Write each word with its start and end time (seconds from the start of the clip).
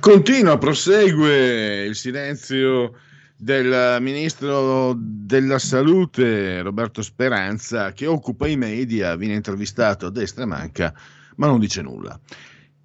Continua, 0.00 0.58
prosegue 0.58 1.84
il 1.84 1.94
silenzio 1.96 2.94
del 3.36 3.98
ministro 4.00 4.94
della 4.96 5.58
salute 5.58 6.62
Roberto 6.62 7.02
Speranza 7.02 7.92
che 7.92 8.06
occupa 8.06 8.46
i 8.46 8.56
media, 8.56 9.16
viene 9.16 9.34
intervistato 9.34 10.06
a 10.06 10.10
destra 10.10 10.44
e 10.44 10.46
manca, 10.46 10.94
ma 11.36 11.46
non 11.46 11.58
dice 11.58 11.82
nulla. 11.82 12.18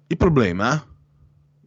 Il 0.06 0.16
problema, 0.16 0.84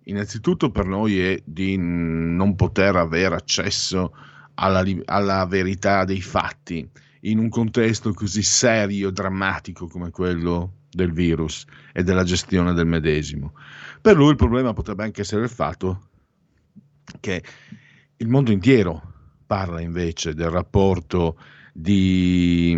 innanzitutto 0.04 0.70
per 0.70 0.86
noi, 0.86 1.20
è 1.20 1.42
di 1.46 1.76
non 1.78 2.56
poter 2.56 2.96
avere 2.96 3.36
accesso 3.36 4.14
alla, 4.56 4.84
alla 5.06 5.46
verità 5.46 6.04
dei 6.04 6.22
fatti 6.22 6.88
in 7.22 7.40
un 7.40 7.50
contesto 7.50 8.14
così 8.14 8.44
serio, 8.44 9.12
drammatico 9.12 9.88
come 9.88 10.12
quello 10.12 10.74
del 10.90 11.12
virus 11.12 11.66
e 11.94 12.04
della 12.04 12.24
gestione 12.24 12.74
del 12.74 12.86
medesimo. 12.86 13.54
Per 14.02 14.16
lui 14.16 14.30
il 14.30 14.36
problema 14.36 14.74
potrebbe 14.74 15.04
anche 15.04 15.22
essere 15.22 15.44
il 15.44 15.50
fatto 15.50 16.10
che 17.20 17.44
il 18.18 18.28
mondo 18.28 18.52
intero 18.52 19.14
parla 19.46 19.80
invece 19.82 20.34
del 20.34 20.50
rapporto 20.50 21.38
di, 21.74 22.76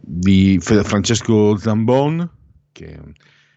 di 0.00 0.58
Francesco 0.60 1.56
Zambon, 1.56 2.28
che 2.72 2.94
è 2.94 3.00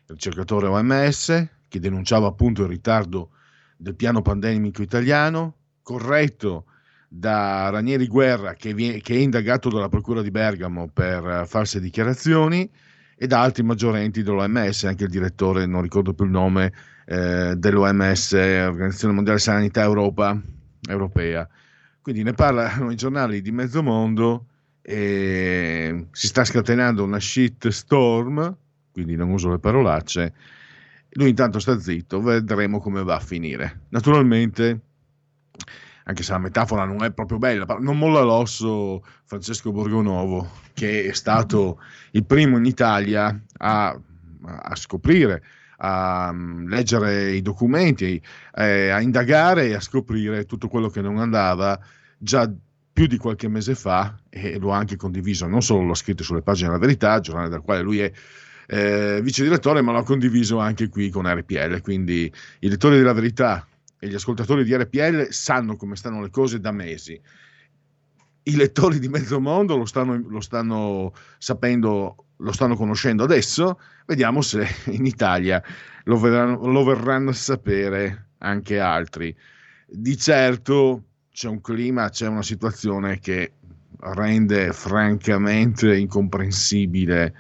ricercatore 0.08 0.68
OMS, 0.68 1.48
che 1.68 1.80
denunciava 1.80 2.28
appunto 2.28 2.64
il 2.64 2.70
ritardo 2.70 3.32
del 3.76 3.96
piano 3.96 4.22
pandemico 4.22 4.82
italiano, 4.82 5.56
corretto 5.82 6.66
da 7.08 7.70
Ranieri 7.70 8.08
Guerra, 8.08 8.54
che, 8.54 8.74
viene, 8.74 9.02
che 9.02 9.16
è 9.16 9.18
indagato 9.18 9.70
dalla 9.70 9.90
Procura 9.90 10.22
di 10.22 10.32
Bergamo 10.32 10.90
per 10.90 11.46
false 11.48 11.80
dichiarazioni, 11.80 12.70
e 13.22 13.28
da 13.28 13.42
altri 13.42 13.64
maggiorenti 13.64 14.24
dell'OMS, 14.24 14.86
anche 14.86 15.04
il 15.04 15.10
direttore, 15.10 15.66
non 15.66 15.82
ricordo 15.82 16.14
più 16.14 16.24
il 16.24 16.32
nome, 16.32 16.72
eh, 17.06 17.54
dell'OMS, 17.58 18.32
Organizzazione 18.32 19.14
Mondiale 19.14 19.40
Sanità 19.40 19.84
Europa, 19.84 20.42
Europea. 20.88 21.46
Quindi 22.02 22.24
ne 22.24 22.32
parlano 22.32 22.90
i 22.92 22.96
giornali 22.96 23.42
di 23.42 23.52
mezzo 23.52 23.84
mondo 23.84 24.46
e 24.82 26.08
si 26.12 26.28
sta 26.28 26.46
scatenando 26.46 27.04
una 27.04 27.20
shit 27.20 27.68
storm, 27.68 28.56
quindi 28.94 29.18
non 29.18 29.32
uso 29.32 29.50
le 29.50 29.60
parolacce. 29.60 30.34
Lui 31.10 31.28
intanto 31.28 31.60
sta 31.60 31.78
zitto, 31.78 32.22
vedremo 32.22 32.80
come 32.80 33.04
va 33.04 33.16
a 33.16 33.20
finire. 33.20 33.82
Naturalmente 33.90 34.80
anche 36.10 36.24
se 36.24 36.32
la 36.32 36.40
metafora 36.40 36.86
non 36.86 37.04
è 37.04 37.12
proprio 37.12 37.38
bella, 37.38 37.66
non 37.80 38.00
molla 38.00 38.22
l'osso 38.22 39.06
Francesco 39.26 39.72
Borgonovo, 39.72 40.50
che 40.74 41.06
è 41.06 41.14
stato 41.14 41.80
il 42.12 42.26
primo 42.26 42.58
in 42.58 42.66
Italia 42.66 43.40
a, 43.58 43.96
a 44.44 44.76
scoprire, 44.76 45.44
a 45.78 46.32
mm, 46.34 46.68
leggere 46.68 47.34
i 47.34 47.44
documenti, 47.44 48.20
eh, 48.56 48.90
a 48.90 49.02
indagare 49.02 49.68
e 49.68 49.76
a 49.76 49.80
scoprire 49.80 50.46
tutto 50.46 50.68
quello 50.68 50.90
che 50.90 51.02
non 51.02 51.20
andava 51.20 51.80
già 52.18 52.52
più 52.92 53.06
di 53.06 53.18
qualche 53.18 53.48
mese 53.48 53.76
fa 53.76 54.18
e 54.30 54.58
lo 54.58 54.74
ha 54.74 54.78
anche 54.78 54.96
condiviso, 54.96 55.46
non 55.46 55.62
solo 55.62 55.84
l'ho 55.84 55.94
scritto 55.94 56.24
sulle 56.24 56.42
pagine 56.42 56.70
della 56.70 56.80
Verità, 56.80 57.20
giornale 57.20 57.50
del 57.50 57.62
quale 57.62 57.84
lui 57.84 58.00
è 58.00 58.12
eh, 58.66 59.20
vice 59.22 59.44
direttore, 59.44 59.82
ma 59.82 59.92
l'ho 59.92 60.04
condiviso 60.04 60.58
anche 60.58 60.90
qui 60.90 61.12
con 61.12 61.32
RPL, 61.32 61.82
quindi 61.82 62.34
i 62.62 62.68
lettori 62.68 62.98
della 62.98 63.14
Verità 63.14 63.64
e 64.00 64.08
gli 64.08 64.16
ascoltatori 64.16 64.64
di 64.64 64.76
RPL 64.76 65.28
sanno 65.30 65.76
come 65.76 65.96
stanno 65.96 66.22
le 66.22 66.30
cose 66.30 66.60
da 66.60 66.72
mesi. 66.72 67.20
I 68.44 68.56
lettori 68.56 69.00
di 69.00 69.10
mezzo 69.10 69.40
mondo 69.40 69.76
lo 69.76 69.86
stanno, 69.86 70.18
lo 70.28 70.40
stanno 70.40 71.14
sapendo, 71.38 72.26
lo 72.38 72.52
stanno 72.52 72.76
conoscendo 72.76 73.24
adesso. 73.24 73.80
Vediamo 74.06 74.42
se 74.42 74.66
in 74.88 75.06
Italia 75.06 75.62
lo 76.06 76.18
verranno, 76.18 76.66
lo 76.68 76.84
verranno 76.84 77.32
a 77.32 77.34
sapere 77.34 78.30
anche 78.40 78.80
altri. 78.80 79.36
Di 79.86 80.18
certo 80.18 81.04
c'è 81.32 81.50
un 81.50 81.62
clima, 81.62 82.10
c'è 82.10 82.28
una 82.28 82.42
situazione 82.42 83.20
che 83.20 83.54
rende 84.00 84.72
francamente 84.72 85.96
incomprensibile 85.98 87.36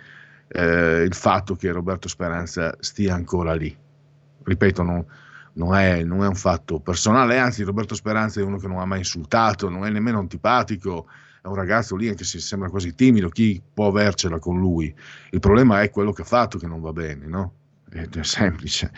eh, 0.49 1.03
il 1.03 1.13
fatto 1.13 1.55
che 1.55 1.71
Roberto 1.71 2.07
Speranza 2.07 2.75
stia 2.79 3.13
ancora 3.13 3.53
lì. 3.53 3.75
Ripeto, 4.43 4.83
non, 4.83 5.05
non 5.53 5.75
è, 5.75 6.03
non 6.03 6.23
è, 6.23 6.27
un 6.27 6.35
fatto 6.35 6.79
personale, 6.79 7.37
anzi 7.37 7.63
Roberto 7.63 7.95
Speranza 7.95 8.39
è 8.39 8.43
uno 8.43 8.57
che 8.57 8.67
non 8.67 8.79
ha 8.79 8.85
mai 8.85 8.99
insultato, 8.99 9.69
non 9.69 9.85
è 9.85 9.89
nemmeno 9.89 10.19
antipatico, 10.19 11.07
è 11.41 11.47
un 11.47 11.55
ragazzo 11.55 11.95
lì 11.95 12.09
anche 12.09 12.23
se 12.23 12.39
sembra 12.39 12.69
quasi 12.69 12.93
timido, 12.95 13.29
chi 13.29 13.61
può 13.73 13.87
avercela 13.87 14.39
con 14.39 14.59
lui? 14.59 14.93
Il 15.31 15.39
problema 15.39 15.81
è 15.81 15.89
quello 15.89 16.11
che 16.11 16.21
ha 16.21 16.25
fatto 16.25 16.57
che 16.57 16.67
non 16.67 16.81
va 16.81 16.91
bene, 16.91 17.25
no? 17.27 17.53
È, 17.89 18.07
è 18.07 18.23
semplice. 18.23 18.91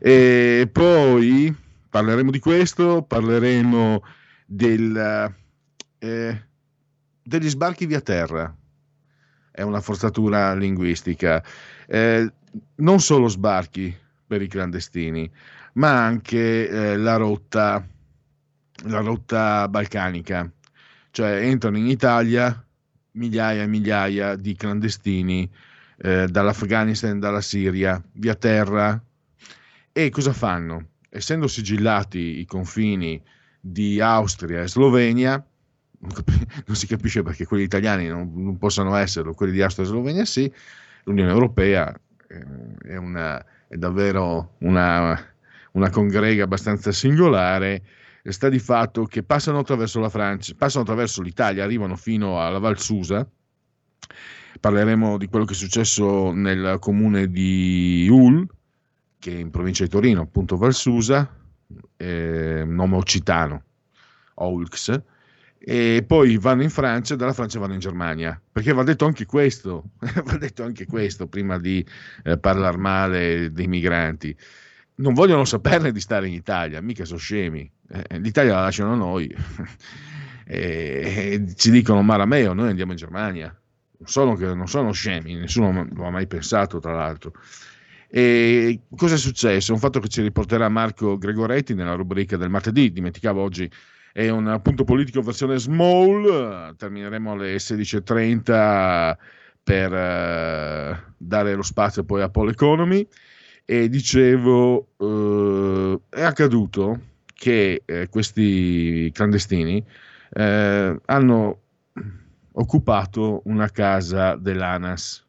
E 0.00 0.68
poi 0.70 1.54
parleremo 1.88 2.30
di 2.30 2.38
questo, 2.38 3.02
parleremo 3.02 4.02
del, 4.44 5.34
eh, 5.98 6.42
degli 7.22 7.48
sbarchi 7.48 7.86
via 7.86 8.00
terra, 8.00 8.54
è 9.50 9.62
una 9.62 9.80
forzatura 9.80 10.54
linguistica, 10.54 11.42
eh, 11.86 12.32
non 12.76 13.00
solo 13.00 13.28
sbarchi 13.28 13.96
per 14.26 14.42
i 14.42 14.48
clandestini, 14.48 15.30
ma 15.78 16.04
anche 16.04 16.68
eh, 16.68 16.96
la, 16.96 17.16
rotta, 17.16 17.86
la 18.84 19.00
rotta 19.00 19.68
balcanica, 19.68 20.50
cioè 21.10 21.36
entrano 21.44 21.78
in 21.78 21.86
Italia 21.86 22.62
migliaia 23.12 23.62
e 23.62 23.66
migliaia 23.66 24.36
di 24.36 24.54
clandestini 24.54 25.48
eh, 25.98 26.26
dall'Afghanistan, 26.28 27.18
dalla 27.18 27.40
Siria, 27.40 28.00
via 28.12 28.34
terra. 28.34 29.00
E 29.92 30.10
cosa 30.10 30.32
fanno? 30.32 30.90
Essendo 31.08 31.48
sigillati 31.48 32.38
i 32.38 32.44
confini 32.44 33.20
di 33.60 34.00
Austria 34.00 34.62
e 34.62 34.68
Slovenia, 34.68 35.44
non 36.00 36.76
si 36.76 36.86
capisce 36.86 37.22
perché 37.22 37.44
quelli 37.44 37.64
italiani 37.64 38.06
non, 38.06 38.32
non 38.34 38.56
possano 38.58 38.94
esserlo, 38.94 39.34
quelli 39.34 39.52
di 39.52 39.62
Austria 39.62 39.84
e 39.84 39.88
Slovenia 39.88 40.24
sì, 40.24 40.52
l'Unione 41.04 41.30
Europea 41.30 41.92
eh, 42.28 42.44
è, 42.84 42.96
una, 42.96 43.44
è 43.66 43.76
davvero 43.76 44.54
una, 44.58 45.20
una 45.78 45.90
congrega 45.90 46.44
abbastanza 46.44 46.92
singolare, 46.92 47.82
sta 48.24 48.48
di 48.48 48.58
fatto 48.58 49.04
che 49.04 49.22
passano 49.22 49.60
attraverso 49.60 50.00
la 50.00 50.08
Francia, 50.08 50.52
passano 50.56 50.82
attraverso 50.82 51.22
l'Italia, 51.22 51.64
arrivano 51.64 51.96
fino 51.96 52.40
alla 52.40 52.58
Val 52.58 52.78
Susa. 52.78 53.26
Parleremo 54.60 55.18
di 55.18 55.28
quello 55.28 55.44
che 55.44 55.52
è 55.52 55.56
successo 55.56 56.32
nel 56.32 56.78
comune 56.80 57.28
di 57.28 58.08
Ul, 58.10 58.46
che 59.18 59.32
è 59.32 59.38
in 59.38 59.50
provincia 59.50 59.84
di 59.84 59.90
Torino, 59.90 60.22
appunto 60.22 60.56
Val 60.56 60.74
Susa, 60.74 61.32
eh, 61.96 62.64
nome 62.66 62.96
occitano, 62.96 63.62
Oulx, 64.34 65.00
e 65.58 66.04
poi 66.06 66.38
vanno 66.38 66.62
in 66.62 66.70
Francia, 66.70 67.14
dalla 67.14 67.32
Francia 67.32 67.60
vanno 67.60 67.74
in 67.74 67.80
Germania, 67.80 68.40
perché 68.50 68.72
va 68.72 68.82
detto 68.82 69.06
anche 69.06 69.26
questo, 69.26 69.90
va 70.24 70.36
detto 70.36 70.64
anche 70.64 70.86
questo 70.86 71.28
prima 71.28 71.58
di 71.58 71.86
eh, 72.24 72.36
parlare 72.38 72.76
male 72.76 73.52
dei 73.52 73.68
migranti 73.68 74.36
non 74.98 75.14
vogliono 75.14 75.44
saperne 75.44 75.92
di 75.92 76.00
stare 76.00 76.28
in 76.28 76.34
Italia, 76.34 76.80
mica 76.80 77.04
sono 77.04 77.18
scemi. 77.18 77.70
Eh, 77.88 78.18
L'Italia 78.18 78.54
la 78.54 78.62
lasciano 78.62 78.94
noi 78.94 79.32
e, 80.44 81.44
ci 81.54 81.70
dicono 81.70 82.02
Marameo, 82.02 82.52
noi 82.52 82.68
andiamo 82.68 82.92
in 82.92 82.98
Germania. 82.98 83.46
Non 84.00 84.08
sono, 84.08 84.36
non 84.54 84.68
sono 84.68 84.92
scemi, 84.92 85.34
nessuno 85.34 85.86
lo 85.92 86.06
ha 86.06 86.10
mai 86.10 86.26
pensato, 86.26 86.78
tra 86.78 86.94
l'altro. 86.94 87.32
E 88.10 88.80
cosa 88.96 89.16
è 89.16 89.18
successo? 89.18 89.72
Un 89.72 89.78
fatto 89.78 90.00
che 90.00 90.08
ci 90.08 90.22
riporterà 90.22 90.68
Marco 90.68 91.18
Gregoretti 91.18 91.74
nella 91.74 91.94
rubrica 91.94 92.36
del 92.36 92.48
martedì. 92.48 92.90
Dimenticavo 92.92 93.42
oggi 93.42 93.70
è 94.12 94.28
un 94.30 94.60
punto 94.62 94.84
politico 94.84 95.20
versione 95.20 95.58
small, 95.58 96.74
termineremo 96.76 97.32
alle 97.32 97.56
16.30 97.56 99.16
per 99.62 99.92
uh, 99.92 101.12
dare 101.16 101.54
lo 101.54 101.62
spazio 101.62 102.04
poi 102.04 102.22
a 102.22 102.30
Pole 102.30 102.52
Economy 102.52 103.06
e 103.70 103.90
dicevo 103.90 104.94
uh, 104.96 106.00
è 106.08 106.22
accaduto 106.22 107.00
che 107.34 107.82
eh, 107.84 108.08
questi 108.08 109.10
clandestini 109.12 109.84
eh, 110.30 111.00
hanno 111.04 111.60
occupato 112.52 113.42
una 113.44 113.68
casa 113.68 114.36
dell'ANAS. 114.36 115.22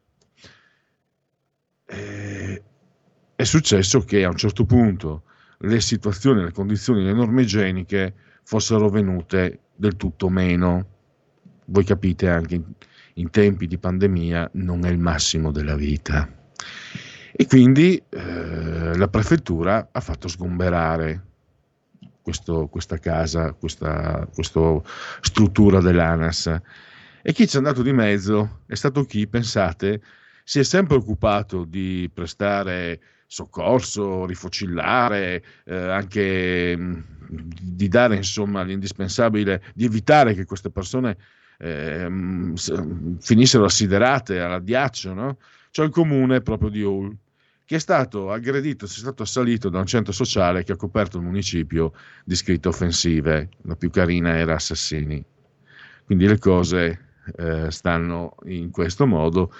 Eh, 1.84 2.62
è 3.36 3.44
successo 3.44 4.00
che 4.00 4.24
a 4.24 4.30
un 4.30 4.36
certo 4.36 4.64
punto 4.64 5.24
le 5.58 5.80
situazioni, 5.82 6.42
le 6.42 6.52
condizioni, 6.52 7.04
le 7.04 7.12
norme 7.12 7.42
igieniche 7.42 8.14
fossero 8.42 8.88
venute 8.88 9.60
del 9.76 9.96
tutto 9.96 10.30
meno. 10.30 10.86
Voi 11.66 11.84
capite 11.84 12.30
anche 12.30 12.54
in, 12.54 12.64
in 13.14 13.28
tempi 13.28 13.66
di 13.66 13.76
pandemia 13.76 14.48
non 14.54 14.86
è 14.86 14.88
il 14.88 14.98
massimo 14.98 15.52
della 15.52 15.76
vita. 15.76 16.26
E 17.32 17.46
quindi 17.46 18.02
eh, 18.08 18.96
la 18.96 19.08
prefettura 19.08 19.88
ha 19.92 20.00
fatto 20.00 20.28
sgomberare 20.28 21.24
questo, 22.22 22.66
questa 22.66 22.98
casa, 22.98 23.52
questa, 23.52 24.28
questa 24.32 24.80
struttura 25.20 25.80
dell'ANAS. 25.80 26.60
E 27.22 27.32
chi 27.32 27.46
ci 27.46 27.56
è 27.56 27.58
andato 27.58 27.82
di 27.82 27.92
mezzo 27.92 28.62
è 28.66 28.74
stato 28.74 29.04
chi, 29.04 29.26
pensate, 29.26 30.00
si 30.44 30.58
è 30.58 30.62
sempre 30.64 30.96
occupato 30.96 31.64
di 31.64 32.10
prestare 32.12 33.00
soccorso, 33.26 34.26
rifocillare, 34.26 35.44
eh, 35.64 35.76
anche 35.76 36.76
mm, 36.76 37.00
di 37.62 37.86
dare 37.88 38.16
insomma 38.16 38.62
l'indispensabile, 38.62 39.62
di 39.74 39.84
evitare 39.84 40.34
che 40.34 40.44
queste 40.44 40.70
persone 40.70 41.16
eh, 41.58 42.08
finissero 43.20 43.64
assiderate 43.64 44.40
all'addiaccio, 44.40 45.14
no? 45.14 45.38
Cioè 45.70 45.86
il 45.86 45.92
comune 45.92 46.40
proprio 46.40 46.68
di 46.68 46.82
Hull, 46.82 47.16
che 47.64 47.76
è 47.76 47.78
stato 47.78 48.32
aggredito, 48.32 48.86
è 48.86 48.88
stato 48.88 49.22
assalito 49.22 49.68
da 49.68 49.78
un 49.78 49.86
centro 49.86 50.12
sociale 50.12 50.64
che 50.64 50.72
ha 50.72 50.76
coperto 50.76 51.18
il 51.18 51.22
municipio 51.22 51.92
di 52.24 52.34
scritte 52.34 52.66
offensive, 52.66 53.50
la 53.62 53.76
più 53.76 53.90
carina 53.90 54.36
era 54.36 54.54
Assassini. 54.54 55.24
Quindi 56.04 56.26
le 56.26 56.38
cose 56.38 57.10
eh, 57.36 57.70
stanno 57.70 58.34
in 58.46 58.72
questo 58.72 59.06
modo 59.06 59.52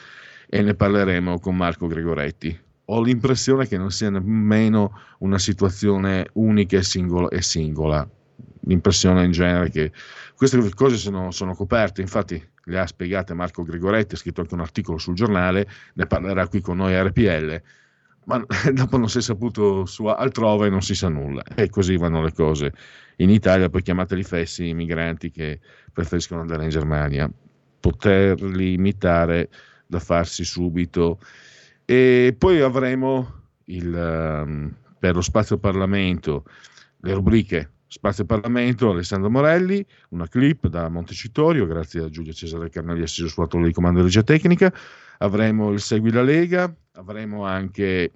e 0.48 0.62
ne 0.62 0.74
parleremo 0.74 1.38
con 1.38 1.56
Marco 1.56 1.86
Gregoretti. 1.86 2.58
Ho 2.86 3.00
l'impressione 3.00 3.68
che 3.68 3.78
non 3.78 3.92
sia 3.92 4.10
nemmeno 4.10 4.98
una 5.20 5.38
situazione 5.38 6.28
unica 6.32 6.76
e 6.76 6.82
singola. 6.82 7.28
E 7.28 7.40
singola. 7.40 8.08
L'impressione 8.62 9.24
in 9.24 9.30
genere 9.30 9.70
che 9.70 9.92
queste 10.34 10.58
cose 10.74 10.96
sono, 10.96 11.30
sono 11.30 11.54
coperte, 11.54 12.00
infatti 12.00 12.49
le 12.64 12.78
ha 12.78 12.86
spiegate 12.86 13.34
Marco 13.34 13.62
Gregoretti, 13.62 14.14
ha 14.14 14.18
scritto 14.18 14.40
anche 14.40 14.54
un 14.54 14.60
articolo 14.60 14.98
sul 14.98 15.14
giornale, 15.14 15.68
ne 15.94 16.06
parlerà 16.06 16.46
qui 16.48 16.60
con 16.60 16.76
noi 16.76 16.94
a 16.94 17.02
RPL, 17.02 17.62
ma 18.24 18.44
dopo 18.72 18.96
non 18.96 19.08
si 19.08 19.18
è 19.18 19.22
saputo 19.22 19.86
su 19.86 20.06
altrove 20.06 20.68
non 20.68 20.82
si 20.82 20.94
sa 20.94 21.08
nulla 21.08 21.42
e 21.54 21.68
così 21.68 21.96
vanno 21.96 22.22
le 22.22 22.32
cose. 22.32 22.72
In 23.16 23.30
Italia 23.30 23.68
poi 23.68 23.82
chiamateli 23.82 24.22
fessi 24.22 24.68
i 24.68 24.74
migranti 24.74 25.30
che 25.30 25.60
preferiscono 25.92 26.40
andare 26.40 26.64
in 26.64 26.70
Germania, 26.70 27.30
poterli 27.80 28.74
imitare 28.74 29.50
da 29.86 29.98
farsi 29.98 30.44
subito. 30.44 31.18
E 31.84 32.34
poi 32.38 32.60
avremo 32.60 33.40
il, 33.64 33.92
um, 33.92 34.74
per 34.98 35.14
lo 35.14 35.20
spazio 35.20 35.58
Parlamento 35.58 36.44
le 37.00 37.12
rubriche 37.14 37.70
Spazio 37.92 38.24
Parlamento, 38.24 38.90
Alessandro 38.90 39.30
Morelli, 39.30 39.84
una 40.10 40.28
clip 40.28 40.68
da 40.68 40.88
Montecitorio, 40.88 41.66
grazie 41.66 42.04
a 42.04 42.08
Giulia 42.08 42.32
Cesare 42.32 42.70
Carnelli 42.70 43.02
assiso 43.02 43.26
sulla 43.26 43.48
torre 43.48 43.66
di 43.66 43.72
comando 43.72 43.98
di 43.98 44.04
regia 44.04 44.22
tecnica. 44.22 44.72
Avremo 45.18 45.72
il 45.72 45.80
Segui 45.80 46.12
la 46.12 46.22
Lega, 46.22 46.72
avremo 46.92 47.44
anche 47.44 48.12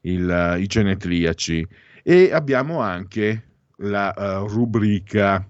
il, 0.00 0.56
i 0.60 0.66
genetriaci 0.66 1.68
e 2.02 2.32
abbiamo 2.32 2.80
anche 2.80 3.48
la 3.80 4.14
uh, 4.16 4.48
rubrica 4.48 5.46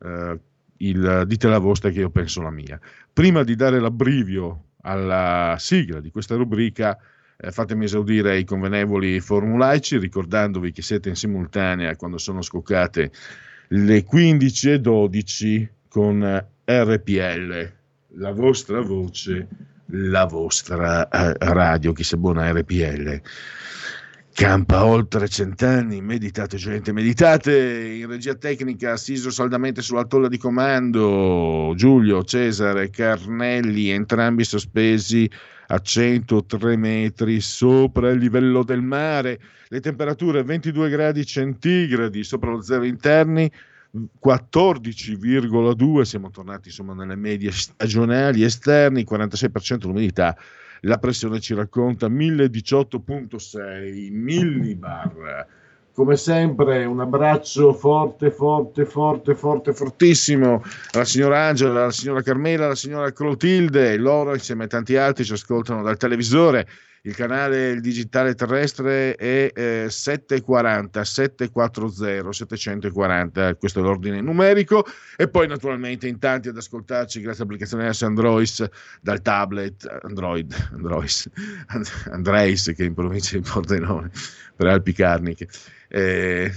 uh, 0.00 0.38
il 0.76 1.24
dite 1.26 1.48
la 1.48 1.58
vostra 1.58 1.88
che 1.88 2.00
io 2.00 2.10
penso 2.10 2.42
la 2.42 2.50
mia. 2.50 2.78
Prima 3.10 3.42
di 3.42 3.56
dare 3.56 3.80
l'abbrivio 3.80 4.64
alla 4.82 5.56
sigla 5.58 5.98
di 6.00 6.10
questa 6.10 6.36
rubrica, 6.36 6.98
eh, 7.40 7.52
fatemi 7.52 7.84
esaudire 7.84 8.38
i 8.38 8.44
convenevoli 8.44 9.20
formulaici, 9.20 9.98
ricordandovi 9.98 10.72
che 10.72 10.82
siete 10.82 11.08
in 11.08 11.14
simultanea 11.14 11.94
quando 11.96 12.18
sono 12.18 12.42
scoccate 12.42 13.12
le 13.68 14.04
15.12 14.04 15.68
con 15.88 16.46
RPL, 16.64 17.72
la 18.14 18.32
vostra 18.32 18.80
voce, 18.80 19.46
la 19.86 20.24
vostra 20.24 21.08
eh, 21.08 21.34
radio, 21.38 21.92
chi 21.92 22.02
sia 22.02 22.16
buona 22.16 22.50
RPL. 22.50 23.20
Campa 24.38 24.84
oltre 24.84 25.26
cent'anni, 25.26 26.00
meditate 26.00 26.58
gente, 26.58 26.92
meditate. 26.92 27.96
In 27.98 28.06
regia 28.06 28.36
tecnica, 28.36 28.92
assiso 28.92 29.30
saldamente 29.30 29.82
sulla 29.82 30.04
tolla 30.04 30.28
di 30.28 30.38
comando, 30.38 31.72
Giulio, 31.74 32.22
Cesare, 32.22 32.88
Carnelli, 32.88 33.88
entrambi 33.88 34.44
sospesi 34.44 35.28
a 35.66 35.80
103 35.80 36.76
metri 36.76 37.40
sopra 37.40 38.10
il 38.10 38.20
livello 38.20 38.62
del 38.62 38.80
mare, 38.80 39.40
le 39.66 39.80
temperature 39.80 40.44
22 40.44 40.88
gradi 40.88 41.26
centigradi 41.26 42.22
sopra 42.22 42.52
lo 42.52 42.60
zero 42.62 42.84
interni, 42.84 43.50
14,2, 44.24 46.02
siamo 46.02 46.30
tornati 46.30 46.68
insomma 46.68 46.94
nelle 46.94 47.16
medie 47.16 47.50
stagionali 47.50 48.44
esterni, 48.44 49.04
46% 49.04 49.86
l'umidità 49.86 50.36
la 50.82 50.98
pressione 50.98 51.40
ci 51.40 51.54
racconta 51.54 52.08
1018.6 52.08 54.12
millibar. 54.12 55.46
Come 55.92 56.16
sempre 56.16 56.84
un 56.84 57.00
abbraccio 57.00 57.72
forte, 57.72 58.30
forte, 58.30 58.84
forte, 58.84 59.34
forte, 59.34 59.72
fortissimo 59.72 60.62
alla 60.92 61.04
signora 61.04 61.46
Angela, 61.46 61.82
alla 61.82 61.90
signora 61.90 62.22
Carmela, 62.22 62.66
alla 62.66 62.76
signora 62.76 63.10
Clotilde, 63.10 63.96
loro 63.96 64.34
insieme 64.34 64.64
a 64.64 64.68
tanti 64.68 64.96
altri 64.96 65.24
ci 65.24 65.32
ascoltano 65.32 65.82
dal 65.82 65.96
televisore 65.96 66.68
il 67.02 67.14
canale 67.14 67.70
il 67.70 67.80
digitale 67.80 68.34
terrestre 68.34 69.14
è 69.14 69.50
eh, 69.54 69.86
740 69.88 71.04
740 71.04 72.32
740 72.32 73.54
questo 73.56 73.80
è 73.80 73.82
l'ordine 73.82 74.20
numerico. 74.20 74.84
E 75.16 75.28
poi 75.28 75.46
naturalmente 75.46 76.08
in 76.08 76.18
tanti 76.18 76.48
ad 76.48 76.56
ascoltarci 76.56 77.20
grazie 77.20 77.42
all'applicazione 77.42 77.92
S 77.92 78.02
Android 78.02 78.70
dal 79.00 79.22
tablet 79.22 79.86
Android 80.02 80.54
Android 80.72 81.08
Andreis 82.10 82.72
che 82.74 82.84
in 82.84 82.94
provincia 82.94 83.36
di 83.36 83.42
Pordenone 83.48 84.10
per 84.56 84.66
Alpi 84.66 84.92
Carniche. 84.92 85.48
Eh, 85.88 86.52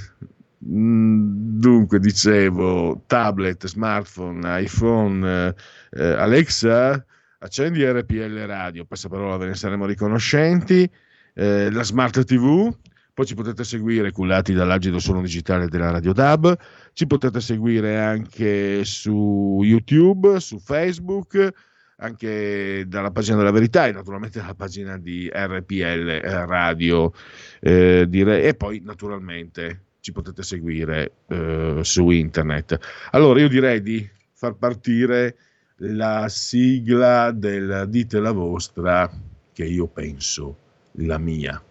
dunque 0.64 2.00
dicevo 2.00 3.04
tablet 3.08 3.66
smartphone 3.66 4.62
iPhone 4.62 5.56
eh, 5.92 6.04
Alexa 6.04 7.04
accendi 7.44 7.84
RPL 7.84 8.46
Radio, 8.46 8.86
passaparola 8.86 9.38
ve 9.38 9.48
ne 9.48 9.56
saremo 9.56 9.86
riconoscenti, 9.86 10.90
eh, 11.34 11.72
la 11.72 11.84
Smart 11.84 12.24
TV, 12.24 12.74
poi 13.14 13.26
ci 13.26 13.34
potete 13.36 13.64
seguire 13.64 14.12
cullati 14.12 14.54
dall'agido 14.54 15.00
suono 15.00 15.22
digitale 15.22 15.68
della 15.68 15.90
Radio 15.90 16.14
DAB, 16.14 16.56
ci 16.94 17.08
potete 17.08 17.42
seguire 17.42 18.00
anche 18.00 18.86
su 18.86 19.60
YouTube, 19.64 20.40
su 20.40 20.60
Facebook, 20.60 21.50
anche 21.98 22.86
dalla 22.88 23.12
pagina 23.12 23.38
della 23.38 23.52
verità 23.52 23.88
e 23.88 23.92
naturalmente 23.92 24.40
dalla 24.40 24.56
pagina 24.56 24.98
di 24.98 25.30
RPL 25.32 26.20
Radio 26.46 27.12
eh, 27.60 28.06
dire, 28.08 28.44
e 28.44 28.54
poi 28.54 28.82
naturalmente 28.84 29.86
ci 30.00 30.12
potete 30.12 30.44
seguire 30.44 31.12
eh, 31.28 31.80
su 31.82 32.10
internet. 32.10 32.78
Allora 33.12 33.40
io 33.40 33.48
direi 33.48 33.82
di 33.82 34.08
far 34.34 34.56
partire 34.56 35.36
la 35.84 36.30
sigla 36.30 37.32
del 37.32 37.86
Dite 37.90 38.20
la 38.20 38.32
vostra, 38.32 39.10
che 39.52 39.66
io 39.66 39.88
penso 39.88 40.58
la 40.94 41.18
mia. 41.18 41.62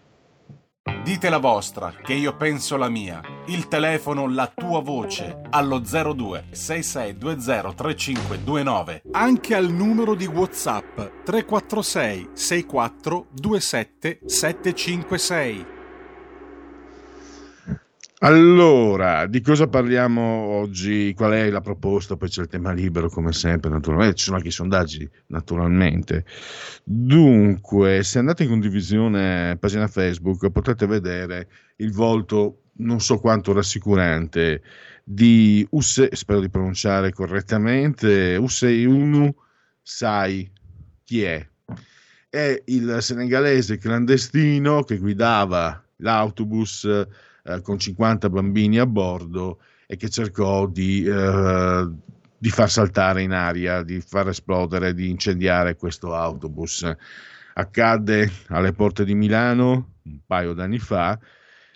Dite 1.03 1.29
la 1.29 1.37
vostra, 1.37 1.93
che 2.01 2.13
io 2.13 2.35
penso 2.35 2.75
la 2.75 2.89
mia. 2.89 3.21
Il 3.45 3.67
telefono, 3.67 4.27
la 4.27 4.51
tua 4.53 4.81
voce, 4.81 5.41
allo 5.51 5.79
02 5.79 6.47
6620 6.51 7.75
3529. 7.75 9.01
Anche 9.11 9.55
al 9.55 9.71
numero 9.71 10.15
di 10.15 10.25
WhatsApp 10.25 11.23
346 11.23 12.29
64 12.33 13.27
27 13.31 14.19
756. 14.25 15.79
Allora, 18.23 19.25
di 19.25 19.41
cosa 19.41 19.67
parliamo 19.67 20.21
oggi? 20.21 21.11
Qual 21.15 21.31
è 21.31 21.49
la 21.49 21.59
proposta? 21.59 22.17
Poi 22.17 22.29
c'è 22.29 22.41
il 22.41 22.47
tema 22.47 22.71
libero, 22.71 23.09
come 23.09 23.31
sempre, 23.31 23.71
naturalmente. 23.71 24.13
Ci 24.15 24.25
sono 24.25 24.35
anche 24.37 24.49
i 24.49 24.51
sondaggi, 24.51 25.09
naturalmente. 25.27 26.25
Dunque, 26.83 28.03
se 28.03 28.19
andate 28.19 28.43
in 28.43 28.49
condivisione 28.49 29.57
pagina 29.57 29.87
Facebook, 29.87 30.51
potete 30.51 30.85
vedere 30.85 31.47
il 31.77 31.91
volto 31.93 32.65
non 32.73 32.99
so 33.01 33.17
quanto 33.17 33.53
rassicurante 33.53 34.61
di 35.03 35.65
Usse, 35.71 36.09
spero 36.11 36.41
di 36.41 36.49
pronunciare 36.49 37.11
correttamente, 37.11 38.35
Useinu 38.35 39.33
Sai 39.81 40.47
chi 41.03 41.23
è? 41.23 41.43
È 42.29 42.61
il 42.65 42.97
senegalese 42.99 43.79
clandestino 43.79 44.83
che 44.83 44.99
guidava 44.99 45.83
l'autobus 45.97 46.87
eh, 47.43 47.61
con 47.61 47.79
50 47.79 48.29
bambini 48.29 48.79
a 48.79 48.85
bordo 48.85 49.59
e 49.87 49.97
che 49.97 50.09
cercò 50.09 50.67
di, 50.67 51.03
eh, 51.03 51.89
di 52.37 52.49
far 52.49 52.69
saltare 52.69 53.21
in 53.21 53.31
aria, 53.31 53.83
di 53.83 53.99
far 54.01 54.29
esplodere, 54.29 54.93
di 54.93 55.09
incendiare 55.09 55.75
questo 55.75 56.15
autobus. 56.15 56.89
Accadde 57.53 58.31
alle 58.47 58.71
porte 58.71 59.03
di 59.03 59.13
Milano 59.13 59.95
un 60.03 60.19
paio 60.25 60.53
d'anni 60.53 60.79
fa. 60.79 61.19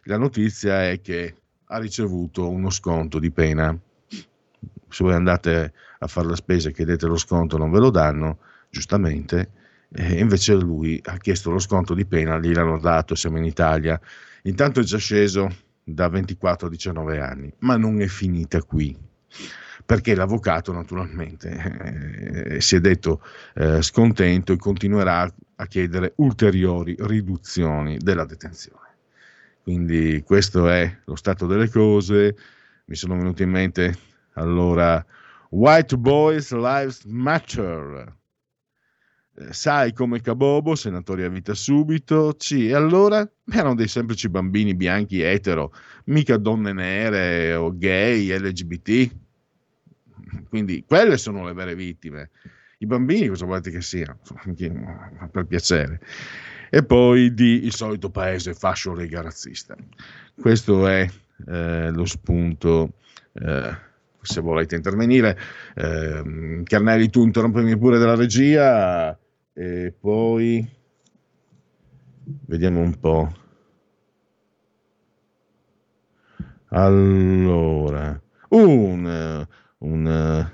La 0.03 0.17
notizia 0.17 0.87
è 0.89 1.01
che 1.01 1.35
ha 1.65 1.77
ricevuto 1.77 2.49
uno 2.49 2.69
sconto 2.69 3.19
di 3.19 3.31
pena. 3.31 3.77
Se 4.07 5.03
voi 5.03 5.13
andate 5.13 5.73
a 5.99 6.07
fare 6.07 6.27
la 6.27 6.35
spesa 6.35 6.69
e 6.69 6.73
chiedete 6.73 7.07
lo 7.07 7.17
sconto, 7.17 7.57
non 7.57 7.71
ve 7.71 7.79
lo 7.79 7.89
danno, 7.89 8.39
giustamente. 8.69 9.51
E 9.91 10.19
invece 10.19 10.53
lui 10.55 10.99
ha 11.05 11.17
chiesto 11.17 11.51
lo 11.51 11.59
sconto 11.59 11.93
di 11.93 12.05
pena, 12.05 12.39
gliel'hanno 12.39 12.79
dato, 12.79 13.15
siamo 13.15 13.37
in 13.37 13.45
Italia. 13.45 13.99
Intanto 14.45 14.79
è 14.79 14.83
già 14.83 14.97
sceso 14.97 15.49
da 15.83 16.07
24 16.09 16.67
a 16.67 16.69
19 16.69 17.19
anni, 17.19 17.53
ma 17.59 17.77
non 17.77 18.01
è 18.01 18.07
finita 18.07 18.61
qui 18.63 18.95
perché 19.85 20.15
l'avvocato 20.15 20.71
naturalmente 20.71 22.55
eh, 22.55 22.61
si 22.61 22.75
è 22.75 22.79
detto 22.79 23.21
eh, 23.53 23.81
scontento 23.83 24.51
e 24.51 24.57
continuerà 24.57 25.31
a 25.57 25.65
chiedere 25.67 26.13
ulteriori 26.17 26.95
riduzioni 26.99 27.97
della 27.97 28.25
detenzione. 28.25 28.83
Quindi 29.61 30.23
questo 30.25 30.67
è 30.69 30.99
lo 31.05 31.15
stato 31.15 31.45
delle 31.45 31.69
cose. 31.69 32.35
Mi 32.85 32.95
sono 32.95 33.15
venuti 33.15 33.43
in 33.43 33.49
mente 33.49 33.97
allora 34.33 35.03
White 35.49 35.97
Boys 35.97 36.51
Lives 36.51 37.03
Matter. 37.05 38.15
Eh, 39.37 39.53
sai 39.53 39.91
come 39.93 40.21
Cabobo, 40.21 40.75
senatori 40.75 41.23
a 41.23 41.29
vita 41.29 41.53
subito. 41.53 42.35
C. 42.37 42.51
E 42.53 42.73
allora 42.73 43.29
erano 43.51 43.75
dei 43.75 43.87
semplici 43.87 44.29
bambini 44.29 44.75
bianchi 44.75 45.21
etero, 45.21 45.73
mica 46.05 46.37
donne 46.37 46.73
nere 46.73 47.53
o 47.53 47.75
gay, 47.75 48.27
LGBT. 48.37 49.11
Quindi 50.49 50.83
quelle 50.87 51.17
sono 51.17 51.45
le 51.45 51.53
vere 51.53 51.75
vittime. 51.75 52.29
I 52.79 52.85
bambini 52.85 53.27
cosa 53.27 53.45
volete 53.45 53.71
che 53.71 53.81
siano? 53.81 54.19
Per 55.31 55.45
piacere 55.45 55.99
e 56.69 56.83
poi 56.83 57.33
di 57.33 57.63
il 57.63 57.73
solito 57.73 58.09
paese 58.09 58.53
fascio 58.53 58.93
lega 58.93 59.21
razzista. 59.21 59.75
Questo 60.37 60.87
è 60.87 61.09
eh, 61.47 61.89
lo 61.89 62.05
spunto. 62.05 62.95
Eh, 63.31 63.77
se 64.19 64.41
volete 64.41 64.75
intervenire, 64.75 65.37
eh, 65.75 66.61
Carnelli, 66.63 67.09
tu 67.09 67.23
interrompimi 67.23 67.77
pure 67.77 67.99
della 67.99 68.15
regia 68.15 69.17
e 69.55 69.93
poi 69.97 70.67
vediamo 72.45 72.81
un 72.81 72.99
po'. 72.99 73.33
Allora, 76.69 78.21
un, 78.49 79.47
un, 79.77 80.51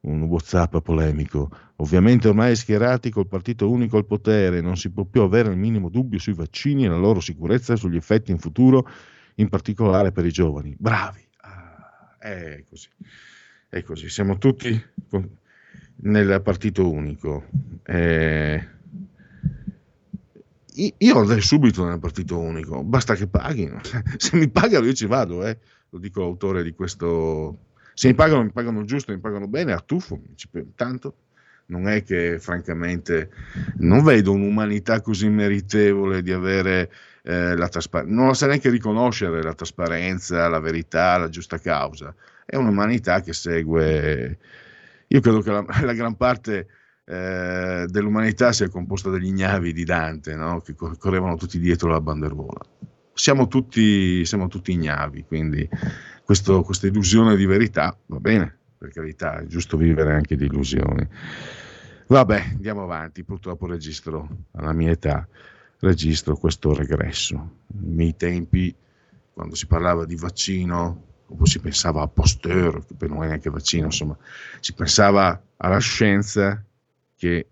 un 0.00 0.22
WhatsApp 0.22 0.78
polemico 0.78 1.50
Ovviamente 1.80 2.26
ormai 2.26 2.56
schierati 2.56 3.08
col 3.08 3.28
partito 3.28 3.70
unico 3.70 3.98
al 3.98 4.04
potere, 4.04 4.60
non 4.60 4.76
si 4.76 4.90
può 4.90 5.04
più 5.04 5.20
avere 5.22 5.50
il 5.50 5.56
minimo 5.56 5.88
dubbio 5.88 6.18
sui 6.18 6.32
vaccini 6.32 6.84
e 6.84 6.88
la 6.88 6.96
loro 6.96 7.20
sicurezza 7.20 7.72
e 7.72 7.76
sugli 7.76 7.94
effetti 7.94 8.32
in 8.32 8.38
futuro, 8.38 8.88
in 9.36 9.48
particolare 9.48 10.10
per 10.10 10.26
i 10.26 10.32
giovani. 10.32 10.74
Bravi! 10.76 11.24
Ah, 11.42 12.16
è 12.18 12.64
così. 12.68 12.88
È 13.68 13.80
così. 13.82 14.08
Siamo 14.08 14.38
tutti 14.38 14.84
nel 16.02 16.40
partito 16.42 16.90
unico. 16.90 17.46
Eh, 17.84 18.68
io 20.96 21.18
andrei 21.18 21.40
subito 21.40 21.84
nel 21.84 21.98
partito 21.98 22.38
unico, 22.38 22.82
basta 22.82 23.14
che 23.14 23.26
paghino. 23.26 23.80
Se 24.16 24.36
mi 24.36 24.48
pagano 24.48 24.86
io 24.86 24.92
ci 24.92 25.06
vado, 25.06 25.44
eh. 25.44 25.58
lo 25.90 25.98
dico 25.98 26.20
l'autore 26.20 26.62
di 26.62 26.72
questo. 26.72 27.66
Se 27.94 28.08
mi 28.08 28.14
pagano, 28.14 28.44
mi 28.44 28.52
pagano 28.52 28.84
giusto, 28.84 29.12
mi 29.12 29.18
pagano 29.18 29.48
bene, 29.48 29.72
a 29.72 29.80
tuffo, 29.80 30.20
tanto 30.76 31.14
non 31.68 31.88
è 31.88 32.02
che 32.02 32.38
francamente 32.38 33.30
non 33.78 34.02
vedo 34.02 34.32
un'umanità 34.32 35.00
così 35.00 35.28
meritevole 35.28 36.22
di 36.22 36.32
avere 36.32 36.90
eh, 37.22 37.56
la 37.56 37.68
trasparenza, 37.68 38.14
non 38.14 38.28
la 38.28 38.34
sa 38.34 38.46
neanche 38.46 38.70
riconoscere 38.70 39.42
la 39.42 39.54
trasparenza, 39.54 40.48
la 40.48 40.60
verità, 40.60 41.18
la 41.18 41.28
giusta 41.28 41.58
causa. 41.58 42.14
È 42.44 42.56
un'umanità 42.56 43.20
che 43.20 43.34
segue, 43.34 44.38
io 45.08 45.20
credo 45.20 45.40
che 45.40 45.50
la, 45.50 45.64
la 45.82 45.92
gran 45.92 46.16
parte 46.16 46.66
eh, 47.04 47.86
dell'umanità 47.88 48.52
sia 48.52 48.68
composta 48.68 49.08
dagli 49.10 49.28
ignavi 49.28 49.72
di 49.72 49.84
Dante, 49.84 50.34
no? 50.34 50.60
che 50.60 50.74
correvano 50.74 51.36
tutti 51.36 51.58
dietro 51.58 51.88
la 51.88 52.00
banderuola. 52.00 52.60
Siamo 53.14 53.48
tutti, 53.48 54.24
siamo 54.24 54.46
tutti 54.46 54.72
ignavi, 54.72 55.24
quindi 55.24 55.68
questo, 56.24 56.62
questa 56.62 56.86
illusione 56.86 57.34
di 57.34 57.46
verità 57.46 57.96
va 58.06 58.20
bene, 58.20 58.58
per 58.76 58.90
carità, 58.90 59.40
è 59.40 59.46
giusto 59.46 59.76
vivere 59.76 60.12
anche 60.12 60.36
di 60.36 60.44
illusioni. 60.44 61.08
Vabbè, 62.06 62.50
andiamo 62.52 62.82
avanti, 62.82 63.24
purtroppo 63.24 63.66
registro, 63.66 64.28
alla 64.52 64.72
mia 64.72 64.90
età, 64.90 65.26
registro 65.80 66.36
questo 66.36 66.74
regresso. 66.74 67.62
Nei 67.68 67.94
miei 67.94 68.16
tempi, 68.16 68.74
quando 69.32 69.54
si 69.54 69.66
parlava 69.66 70.04
di 70.04 70.14
vaccino, 70.14 71.07
si 71.42 71.60
pensava 71.60 72.02
a 72.02 72.08
Pasteur, 72.08 72.84
che 72.96 73.06
non 73.06 73.22
è 73.22 73.26
neanche 73.26 73.50
vaccino, 73.50 73.86
insomma, 73.86 74.16
si 74.60 74.72
pensava 74.72 75.40
alla 75.56 75.78
scienza 75.78 76.62
che 77.16 77.48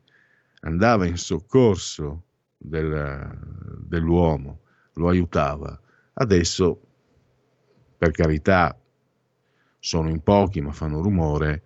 andava 0.60 1.06
in 1.06 1.16
soccorso 1.16 2.22
del, 2.56 3.38
dell'uomo, 3.86 4.60
lo 4.94 5.08
aiutava. 5.08 5.78
Adesso, 6.14 6.80
per 7.98 8.10
carità, 8.12 8.76
sono 9.78 10.08
in 10.08 10.22
pochi 10.22 10.60
ma 10.60 10.72
fanno 10.72 11.02
rumore, 11.02 11.62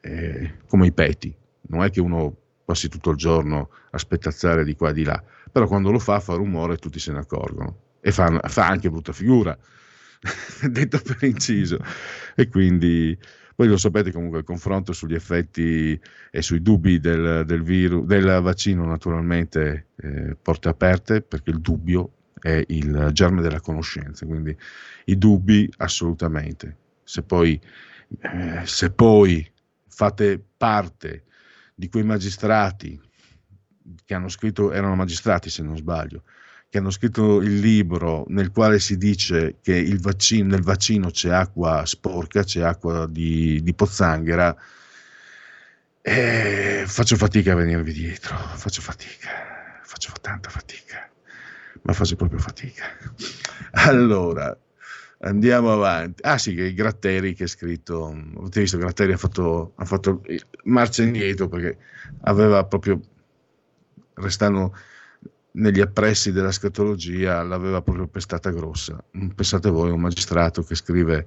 eh, 0.00 0.58
come 0.66 0.86
i 0.86 0.92
peti. 0.92 1.34
Non 1.68 1.84
è 1.84 1.90
che 1.90 2.00
uno 2.00 2.36
passi 2.64 2.88
tutto 2.88 3.10
il 3.10 3.16
giorno 3.16 3.70
a 3.90 3.98
spettazzare 3.98 4.64
di 4.64 4.74
qua 4.74 4.90
e 4.90 4.94
di 4.94 5.04
là, 5.04 5.22
però 5.50 5.66
quando 5.66 5.90
lo 5.90 5.98
fa 5.98 6.20
fa 6.20 6.34
rumore 6.34 6.74
e 6.74 6.78
tutti 6.78 6.98
se 6.98 7.12
ne 7.12 7.18
accorgono 7.18 7.76
e 8.00 8.10
fa, 8.10 8.40
fa 8.48 8.66
anche 8.66 8.90
brutta 8.90 9.12
figura, 9.12 9.56
detto 10.70 11.00
per 11.00 11.18
inciso. 11.22 11.78
E 12.34 12.48
quindi 12.48 13.18
poi 13.54 13.68
lo 13.68 13.76
sapete 13.76 14.12
comunque 14.12 14.38
il 14.38 14.44
confronto 14.44 14.92
sugli 14.92 15.14
effetti 15.14 16.00
e 16.30 16.42
sui 16.42 16.62
dubbi 16.62 17.00
del, 17.00 17.44
del, 17.44 17.62
virus, 17.62 18.06
del 18.06 18.40
vaccino 18.42 18.86
naturalmente 18.86 19.88
eh, 19.96 20.36
porte 20.40 20.68
aperte 20.68 21.20
perché 21.20 21.50
il 21.50 21.60
dubbio 21.60 22.12
è 22.40 22.64
il 22.68 23.10
germe 23.12 23.42
della 23.42 23.60
conoscenza, 23.60 24.26
quindi 24.26 24.56
i 25.04 25.18
dubbi 25.18 25.70
assolutamente 25.76 26.76
se 27.12 27.22
poi, 27.22 27.60
eh, 28.20 28.62
se 28.64 28.90
poi 28.90 29.46
fate 29.86 30.42
parte 30.56 31.24
di 31.74 31.88
quei 31.88 32.04
magistrati 32.04 33.00
che 34.04 34.14
hanno 34.14 34.28
scritto, 34.28 34.72
erano 34.72 34.94
magistrati 34.94 35.50
se 35.50 35.62
non 35.62 35.76
sbaglio, 35.76 36.22
che 36.72 36.78
hanno 36.78 36.88
scritto 36.88 37.42
il 37.42 37.58
libro 37.58 38.24
nel 38.28 38.50
quale 38.50 38.78
si 38.78 38.96
dice 38.96 39.56
che 39.60 39.94
vaccino, 40.00 40.48
nel 40.48 40.62
vaccino 40.62 41.10
c'è 41.10 41.28
acqua 41.28 41.84
sporca, 41.84 42.44
c'è 42.44 42.62
acqua 42.62 43.06
di, 43.06 43.62
di 43.62 43.74
pozzanghera, 43.74 44.56
eh, 46.00 46.84
faccio 46.86 47.16
fatica 47.16 47.52
a 47.52 47.56
venirvi 47.56 47.92
dietro, 47.92 48.38
faccio 48.38 48.80
fatica, 48.80 49.82
faccio 49.82 50.12
tanta 50.18 50.48
fatica, 50.48 51.10
ma 51.82 51.92
faccio 51.92 52.16
proprio 52.16 52.38
fatica. 52.38 52.84
Allora, 53.72 54.56
Andiamo 55.24 55.72
avanti. 55.72 56.20
Ah 56.24 56.36
sì, 56.36 56.52
che 56.54 56.74
Gratteri 56.74 57.34
che 57.34 57.44
ha 57.44 57.46
scritto, 57.46 58.08
avete 58.38 58.60
visto, 58.60 58.76
Gratteri 58.76 59.12
ha 59.12 59.16
fatto, 59.16 59.74
ha 59.76 59.84
fatto 59.84 60.22
marcia 60.64 61.04
indietro 61.04 61.48
perché 61.48 61.78
aveva 62.22 62.64
proprio, 62.64 63.00
restando 64.14 64.74
negli 65.52 65.80
appressi 65.80 66.32
della 66.32 66.52
scatologia, 66.52 67.42
l'aveva 67.42 67.82
proprio 67.82 68.06
pestata 68.06 68.50
grossa. 68.50 69.02
Pensate 69.34 69.70
voi, 69.70 69.90
un 69.90 70.00
magistrato 70.00 70.62
che 70.62 70.74
scrive 70.74 71.26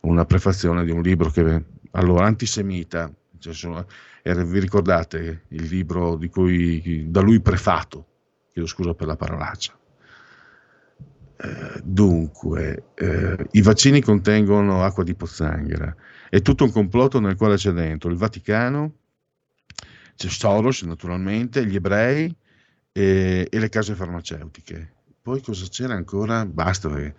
una 0.00 0.24
prefazione 0.24 0.84
di 0.84 0.90
un 0.90 1.02
libro 1.02 1.30
che, 1.30 1.64
allora, 1.92 2.26
antisemita, 2.26 3.12
cioè 3.38 3.52
sono, 3.52 3.86
vi 4.22 4.58
ricordate 4.58 5.44
il 5.48 5.64
libro 5.64 6.16
di 6.16 6.28
cui, 6.28 7.06
da 7.08 7.20
lui 7.20 7.40
prefato, 7.40 8.06
chiedo 8.52 8.68
scusa 8.68 8.94
per 8.94 9.06
la 9.06 9.16
parolaccia, 9.16 9.76
eh, 11.36 11.80
dunque, 11.82 12.90
eh, 12.94 13.48
i 13.52 13.62
vaccini 13.62 14.00
contengono 14.00 14.84
acqua 14.84 15.02
di 15.02 15.14
pozzanghera. 15.14 15.94
È 16.30 16.40
tutto 16.40 16.64
un 16.64 16.72
complotto 16.72 17.20
nel 17.20 17.36
quale 17.36 17.56
c'è 17.56 17.72
dentro 17.72 18.10
il 18.10 18.16
Vaticano, 18.16 18.94
c'è 20.16 20.28
Soros 20.28 20.82
naturalmente, 20.82 21.66
gli 21.66 21.74
ebrei 21.74 22.34
e, 22.96 23.48
e 23.50 23.58
le 23.58 23.68
case 23.68 23.96
farmaceutiche. 23.96 24.92
poi 25.20 25.42
cosa 25.42 25.66
c'era 25.68 25.94
ancora? 25.94 26.46
Basta 26.46 26.96
eh, 26.96 27.12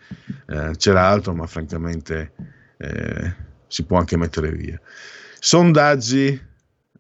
c'era 0.77 1.07
altro, 1.09 1.33
ma 1.33 1.45
francamente 1.47 2.31
eh, 2.77 3.35
si 3.67 3.83
può 3.83 3.97
anche 3.97 4.15
mettere 4.15 4.51
via. 4.51 4.79
Sondaggi, 5.37 6.41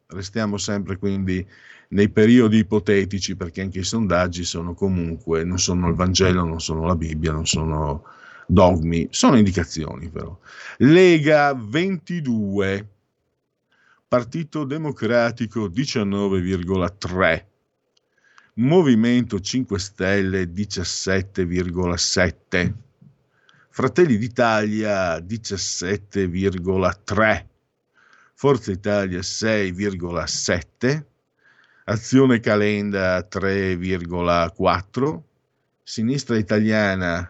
restiamo 0.07 0.57
sempre 0.57 0.97
quindi 0.97 1.47
nei 1.89 2.09
periodi 2.09 2.57
ipotetici, 2.57 3.37
perché 3.37 3.61
anche 3.61 3.79
i 3.79 3.83
sondaggi 3.83 4.43
sono 4.43 4.73
comunque, 4.73 5.45
non 5.45 5.57
sono 5.57 5.87
il 5.87 5.95
Vangelo, 5.95 6.43
non 6.43 6.59
sono 6.59 6.85
la 6.85 6.95
Bibbia, 6.95 7.31
non 7.31 7.47
sono 7.47 8.03
dogmi, 8.45 9.07
sono 9.09 9.37
indicazioni 9.37 10.09
però. 10.09 10.37
Lega 10.79 11.53
22, 11.53 12.89
Partito 14.05 14.65
Democratico 14.65 15.67
19,3, 15.67 17.45
Movimento 18.57 19.41
5 19.41 19.77
Stelle 19.77 20.45
17,7, 20.45 22.73
Fratelli 23.69 24.17
d'Italia 24.17 25.17
17,3, 25.17 27.45
Forza 28.33 28.71
Italia 28.71 29.19
6,7, 29.19 31.05
Azione 31.83 32.39
Calenda 32.39 33.27
3,4, 33.29 35.21
Sinistra 35.83 36.37
Italiana 36.37 37.29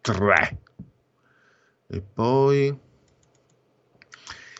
3 0.00 0.58
e 1.86 2.00
poi 2.00 2.76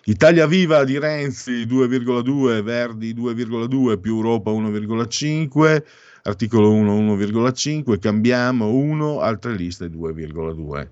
Italia 0.06 0.46
Viva 0.46 0.84
di 0.84 0.98
Renzi 0.98 1.64
2,2, 1.64 2.62
Verdi 2.62 3.14
2,2 3.14 3.98
più 3.98 4.16
Europa 4.16 4.50
1,5, 4.50 5.82
articolo 6.24 6.72
1 6.72 7.16
1,5, 7.16 7.98
cambiamo 7.98 8.68
1, 8.70 9.20
altre 9.20 9.54
liste 9.54 9.86
2,2. 9.86 10.88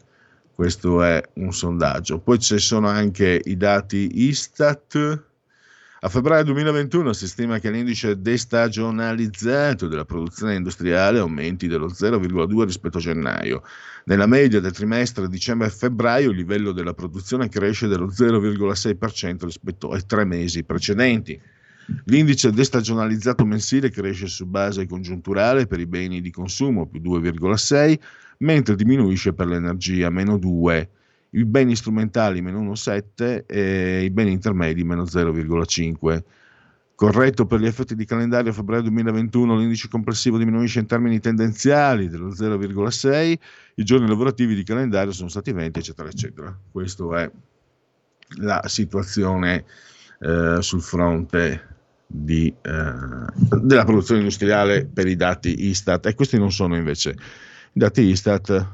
Questo 0.55 1.03
è 1.03 1.23
un 1.35 1.53
sondaggio. 1.53 2.21
Poi 2.21 2.39
ci 2.39 2.59
sono 2.59 2.89
anche 2.89 3.39
i 3.45 3.59
dati 3.59 4.27
Istat 4.29 5.23
a 6.05 6.09
febbraio 6.09 6.43
2021 6.43 7.13
si 7.13 7.29
stima 7.29 7.61
che 7.61 7.71
l'indice 7.71 8.21
destagionalizzato 8.21 9.87
della 9.87 10.05
produzione 10.05 10.57
industriale 10.57 11.21
aumenti 11.21 11.69
dello 11.69 11.87
0,2 11.87 12.65
rispetto 12.65 12.99
a 12.99 13.01
gennaio. 13.01 13.63
Nella 14.07 14.27
media 14.27 14.59
del 14.59 14.73
trimestre 14.73 15.29
dicembre-febbraio 15.29 16.31
il 16.31 16.37
livello 16.37 16.73
della 16.73 16.93
produzione 16.93 17.49
cresce 17.49 17.87
dello 17.87 18.09
0,6% 18.09 19.45
rispetto 19.45 19.91
ai 19.91 20.05
tre 20.05 20.25
mesi 20.25 20.65
precedenti. 20.65 21.41
L'indice 22.07 22.51
destagionalizzato 22.51 23.45
mensile 23.47 23.89
cresce 23.91 24.27
su 24.27 24.45
base 24.47 24.87
congiunturale 24.87 25.69
per 25.69 25.79
i 25.79 25.87
beni 25.87 26.21
di 26.21 26.33
consumo 26.33 26.89
più 26.89 27.01
2,6, 27.01 27.99
mentre 28.39 28.75
diminuisce 28.75 29.35
per 29.35 29.47
l'energia 29.47 30.11
meno 30.11 30.37
2 30.37 30.91
i 31.35 31.45
beni 31.45 31.77
strumentali 31.77 32.43
meno 32.43 32.61
1,7 32.61 33.45
e 33.47 34.05
i 34.05 34.11
beni 34.11 34.33
intermedi 34.33 34.85
meno 34.85 35.05
0,5. 35.05 36.23
Corretto 36.95 37.47
per 37.47 37.61
gli 37.61 37.67
effetti 37.67 37.95
di 37.95 38.05
calendario 38.05 38.51
a 38.51 38.55
febbraio 38.55 38.83
2021 38.83 39.57
l'indice 39.57 39.89
complessivo 39.89 40.39
diminuisce 40.39 40.79
in 40.79 40.87
termini 40.87 41.19
tendenziali 41.21 42.09
dello 42.09 42.29
0,6, 42.29 43.39
i 43.77 43.85
giorni 43.85 44.07
lavorativi 44.07 44.55
di 44.55 44.63
calendario 44.63 45.13
sono 45.13 45.29
stati 45.29 45.53
20 45.53 45.79
eccetera 45.79 46.09
eccetera. 46.09 46.57
Questa 46.71 47.23
è 47.23 47.31
la 48.37 48.63
situazione 48.67 49.65
eh, 50.21 50.59
sul 50.61 50.83
fronte 50.83 51.71
di, 52.07 52.55
eh, 52.61 52.93
della 53.63 53.85
produzione 53.85 54.21
industriale 54.21 54.85
per 54.85 55.07
i 55.07 55.17
dati 55.17 55.67
Istat 55.69 56.07
e 56.07 56.15
questi 56.15 56.39
non 56.39 56.53
sono 56.53 56.77
invece 56.77 57.11
i 57.73 57.79
dati 57.79 58.03
Istat, 58.03 58.67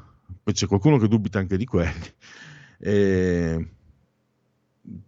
poi 0.43 0.53
c'è 0.55 0.67
qualcuno 0.67 0.99
che 0.99 1.09
dubita 1.09 1.39
anche 1.39 1.57
di 1.57 1.65
quelli 1.65 2.13
eh, 2.79 3.69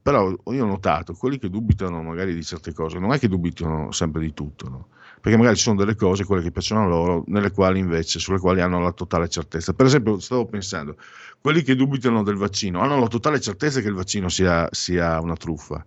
però 0.02 0.28
io 0.30 0.64
ho 0.64 0.66
notato, 0.66 1.14
quelli 1.14 1.38
che 1.38 1.48
dubitano 1.48 2.02
magari 2.02 2.34
di 2.34 2.44
certe 2.44 2.72
cose, 2.72 2.98
non 2.98 3.12
è 3.12 3.18
che 3.18 3.28
dubitano 3.28 3.92
sempre 3.92 4.20
di 4.20 4.32
tutto, 4.34 4.68
no? 4.68 4.88
perché 5.20 5.36
magari 5.36 5.56
ci 5.56 5.62
sono 5.62 5.76
delle 5.76 5.94
cose, 5.94 6.24
quelle 6.24 6.42
che 6.42 6.50
piacciono 6.50 6.82
a 6.82 6.86
loro, 6.86 7.24
nelle 7.26 7.50
quali 7.50 7.78
invece, 7.78 8.18
sulle 8.18 8.38
quali 8.38 8.60
hanno 8.62 8.80
la 8.80 8.92
totale 8.92 9.28
certezza. 9.28 9.74
Per 9.74 9.84
esempio, 9.84 10.18
stavo 10.18 10.46
pensando, 10.46 10.96
quelli 11.40 11.62
che 11.62 11.74
dubitano 11.74 12.22
del 12.22 12.36
vaccino 12.36 12.80
hanno 12.80 12.98
la 12.98 13.06
totale 13.06 13.40
certezza 13.40 13.80
che 13.80 13.88
il 13.88 13.94
vaccino 13.94 14.28
sia, 14.28 14.66
sia 14.70 15.20
una 15.20 15.36
truffa 15.36 15.84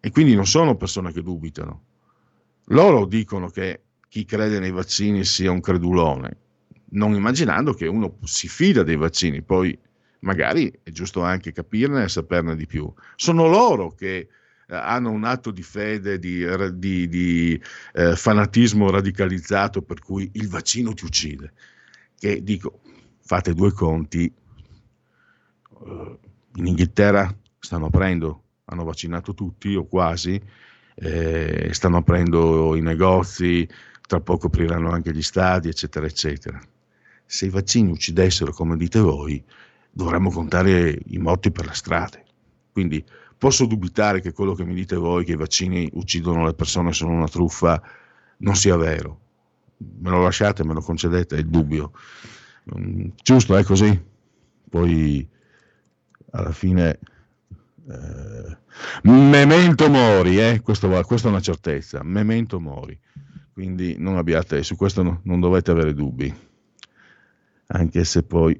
e 0.00 0.10
quindi 0.10 0.34
non 0.34 0.46
sono 0.46 0.76
persone 0.76 1.12
che 1.12 1.22
dubitano. 1.22 1.82
Loro 2.66 3.06
dicono 3.06 3.48
che 3.48 3.82
chi 4.08 4.24
crede 4.24 4.60
nei 4.60 4.70
vaccini 4.70 5.24
sia 5.24 5.50
un 5.50 5.60
credulone, 5.60 6.36
non 6.90 7.14
immaginando 7.14 7.74
che 7.74 7.88
uno 7.88 8.18
si 8.22 8.46
fida 8.46 8.84
dei 8.84 8.96
vaccini, 8.96 9.42
poi 9.42 9.76
magari 10.24 10.72
è 10.82 10.90
giusto 10.90 11.22
anche 11.22 11.52
capirne 11.52 12.04
e 12.04 12.08
saperne 12.08 12.56
di 12.56 12.66
più. 12.66 12.92
Sono 13.14 13.46
loro 13.46 13.94
che 13.94 14.16
eh, 14.16 14.74
hanno 14.74 15.10
un 15.10 15.24
atto 15.24 15.50
di 15.50 15.62
fede, 15.62 16.18
di, 16.18 16.44
di, 16.74 17.08
di 17.08 17.62
eh, 17.92 18.16
fanatismo 18.16 18.90
radicalizzato 18.90 19.82
per 19.82 20.00
cui 20.00 20.30
il 20.34 20.48
vaccino 20.48 20.92
ti 20.94 21.04
uccide. 21.04 21.52
Che 22.18 22.42
dico, 22.42 22.80
fate 23.20 23.52
due 23.52 23.72
conti, 23.72 24.32
uh, 25.68 26.18
in 26.56 26.66
Inghilterra 26.66 27.34
stanno 27.58 27.86
aprendo, 27.86 28.42
hanno 28.66 28.84
vaccinato 28.84 29.34
tutti 29.34 29.74
o 29.74 29.86
quasi, 29.86 30.40
eh, 30.94 31.68
stanno 31.72 31.98
aprendo 31.98 32.74
i 32.76 32.80
negozi, 32.80 33.68
tra 34.06 34.20
poco 34.20 34.46
apriranno 34.46 34.90
anche 34.90 35.12
gli 35.12 35.22
stadi, 35.22 35.68
eccetera, 35.68 36.06
eccetera. 36.06 36.58
Se 37.26 37.46
i 37.46 37.50
vaccini 37.50 37.90
uccidessero 37.90 38.52
come 38.52 38.76
dite 38.76 39.00
voi, 39.00 39.44
dovremmo 39.94 40.30
contare 40.30 40.98
i 41.06 41.18
morti 41.18 41.52
per 41.52 41.66
le 41.66 41.74
strade. 41.74 42.24
Quindi 42.72 43.02
posso 43.38 43.64
dubitare 43.66 44.20
che 44.20 44.32
quello 44.32 44.54
che 44.54 44.64
mi 44.64 44.74
dite 44.74 44.96
voi, 44.96 45.24
che 45.24 45.32
i 45.32 45.36
vaccini 45.36 45.88
uccidono 45.92 46.44
le 46.44 46.54
persone, 46.54 46.92
sono 46.92 47.12
una 47.12 47.28
truffa, 47.28 47.80
non 48.38 48.56
sia 48.56 48.76
vero. 48.76 49.20
Me 49.76 50.10
lo 50.10 50.22
lasciate, 50.22 50.64
me 50.64 50.74
lo 50.74 50.80
concedete, 50.80 51.36
è 51.36 51.38
il 51.38 51.48
dubbio. 51.48 51.92
Mm, 52.76 53.10
giusto, 53.22 53.56
è 53.56 53.62
così. 53.62 54.02
Poi 54.68 55.26
alla 56.32 56.52
fine... 56.52 56.98
Eh, 57.88 58.56
memento 59.02 59.88
mori, 59.88 60.40
eh? 60.40 60.60
questo, 60.60 60.88
questa 61.02 61.28
è 61.28 61.30
una 61.30 61.40
certezza, 61.40 62.02
memento 62.02 62.58
mori. 62.58 62.98
Quindi 63.52 63.94
non 63.98 64.16
abbiate, 64.16 64.64
su 64.64 64.74
questo 64.74 65.04
no, 65.04 65.20
non 65.24 65.38
dovete 65.38 65.70
avere 65.70 65.94
dubbi. 65.94 66.34
Anche 67.66 68.04
se 68.04 68.24
poi 68.24 68.58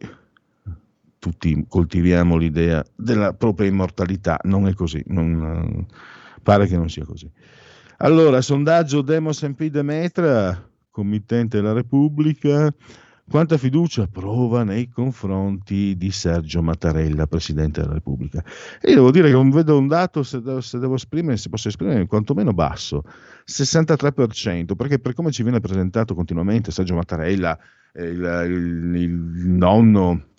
tutti 1.25 1.65
coltiviamo 1.67 2.37
l'idea 2.37 2.85
della 2.95 3.33
propria 3.33 3.67
immortalità, 3.67 4.39
non 4.43 4.67
è 4.67 4.75
così, 4.75 5.03
non, 5.07 5.87
pare 6.43 6.67
che 6.67 6.77
non 6.77 6.91
sia 6.91 7.07
così. 7.07 7.31
Allora, 7.99 8.43
sondaggio 8.43 9.01
Demos 9.01 9.41
MP 9.41 9.65
Demetra, 9.69 10.69
committente 10.91 11.57
della 11.57 11.73
Repubblica, 11.73 12.71
quanta 13.27 13.57
fiducia 13.57 14.07
prova 14.07 14.65
nei 14.65 14.91
confronti 14.91 15.97
di 15.97 16.11
Sergio 16.11 16.63
Mattarella, 16.63 17.27
Presidente 17.27 17.81
della 17.81 17.95
Repubblica? 17.95 18.45
E 18.79 18.91
io 18.91 18.97
devo 18.97 19.11
dire 19.11 19.29
che 19.29 19.33
non 19.35 19.49
vedo 19.49 19.79
un 19.79 19.89
dato, 19.89 20.23
se 20.23 20.43
devo, 20.43 20.61
se 20.61 20.79
devo 20.79 20.97
esprimere, 20.97 21.39
se 21.39 21.49
posso 21.49 21.69
esprimere, 21.69 22.05
quantomeno 22.05 22.53
basso, 22.53 23.03
63%, 23.49 24.75
perché 24.77 24.99
per 24.99 25.15
come 25.15 25.31
ci 25.31 25.43
viene 25.43 25.61
presentato 25.61 26.15
continuamente 26.15 26.71
Sergio 26.71 26.97
Mattarella, 26.97 27.59
eh, 27.95 28.09
il, 28.09 28.45
il, 28.47 28.95
il 28.95 29.49
nonno 29.49 30.33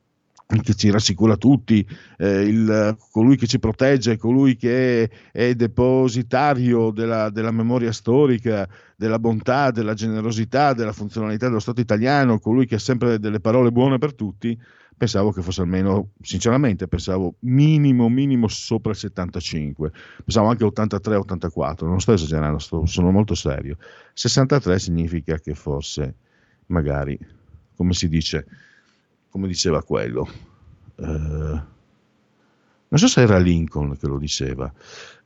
che 0.61 0.75
ci 0.75 0.91
rassicura 0.91 1.37
tutti, 1.37 1.85
eh, 2.17 2.41
il, 2.41 2.97
colui 3.11 3.35
che 3.35 3.47
ci 3.47 3.57
protegge, 3.57 4.17
colui 4.17 4.55
che 4.55 5.03
è, 5.03 5.09
è 5.31 5.55
depositario 5.55 6.91
della, 6.91 7.29
della, 7.29 7.51
memoria 7.51 7.91
storica, 7.91 8.67
della 8.95 9.17
bontà, 9.17 9.71
della 9.71 9.93
generosità, 9.95 10.73
della 10.73 10.93
funzionalità 10.93 11.47
dello 11.47 11.59
Stato 11.59 11.81
italiano, 11.81 12.39
colui 12.39 12.67
che 12.67 12.75
ha 12.75 12.79
sempre 12.79 13.17
delle 13.19 13.39
parole 13.39 13.71
buone 13.71 13.97
per 13.97 14.13
tutti, 14.13 14.57
pensavo 14.97 15.31
che 15.31 15.41
fosse 15.41 15.61
almeno, 15.61 16.11
sinceramente, 16.21 16.87
pensavo 16.87 17.35
minimo, 17.39 18.07
minimo 18.07 18.47
sopra 18.47 18.91
il 18.91 18.97
75, 18.97 19.91
pensavo 20.23 20.47
anche 20.47 20.63
83-84, 20.63 21.85
non 21.85 21.99
sto 21.99 22.13
esagerando, 22.13 22.59
sto, 22.59 22.85
sono 22.85 23.11
molto 23.11 23.35
serio. 23.35 23.77
63 24.13 24.79
significa 24.79 25.37
che 25.39 25.55
forse, 25.55 26.15
magari, 26.67 27.17
come 27.75 27.93
si 27.93 28.07
dice, 28.07 28.45
come 29.35 29.47
diceva 29.49 29.83
quello, 29.83 30.29
eh, 30.95 31.03
non 31.03 31.67
so 32.93 33.05
se 33.05 33.19
era 33.19 33.37
Lincoln 33.37 33.97
che 33.97 34.07
lo 34.07 34.17
diceva, 34.17 34.71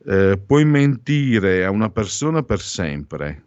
eh, 0.04 0.36
puoi 0.44 0.64
mentire 0.64 1.64
a 1.64 1.70
una 1.70 1.90
persona 1.90 2.42
per 2.42 2.58
sempre, 2.58 3.40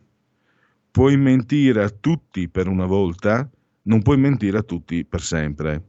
puoi 0.89 1.17
mentire 1.17 1.83
a 1.83 1.89
tutti 1.89 2.47
per 2.47 2.69
una 2.69 2.85
volta, 2.85 3.45
non 3.81 4.01
puoi 4.01 4.15
mentire 4.15 4.57
a 4.57 4.63
tutti 4.63 5.03
per 5.03 5.19
sempre. 5.19 5.83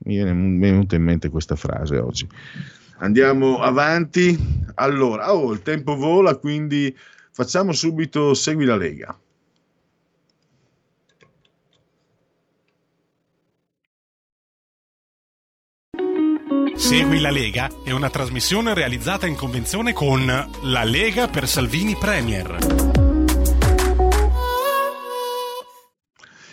Mi 0.00 0.16
è 0.16 0.24
venuta 0.24 0.94
in 0.94 1.04
mente 1.04 1.30
questa 1.30 1.56
frase 1.56 1.96
oggi. 1.96 2.28
Andiamo 2.98 3.60
avanti. 3.60 4.38
Allora, 4.74 5.32
oh, 5.32 5.54
il 5.54 5.62
tempo 5.62 5.96
vola, 5.96 6.36
quindi 6.36 6.94
facciamo 7.32 7.72
subito 7.72 8.34
Segui 8.34 8.66
la 8.66 8.76
Lega. 8.76 9.18
Segui 16.78 17.18
la 17.18 17.30
Lega 17.30 17.68
è 17.82 17.90
una 17.90 18.08
trasmissione 18.08 18.72
realizzata 18.72 19.26
in 19.26 19.34
convenzione 19.34 19.92
con 19.92 20.24
La 20.62 20.84
Lega 20.84 21.26
per 21.26 21.48
Salvini 21.48 21.96
Premier. 21.96 22.56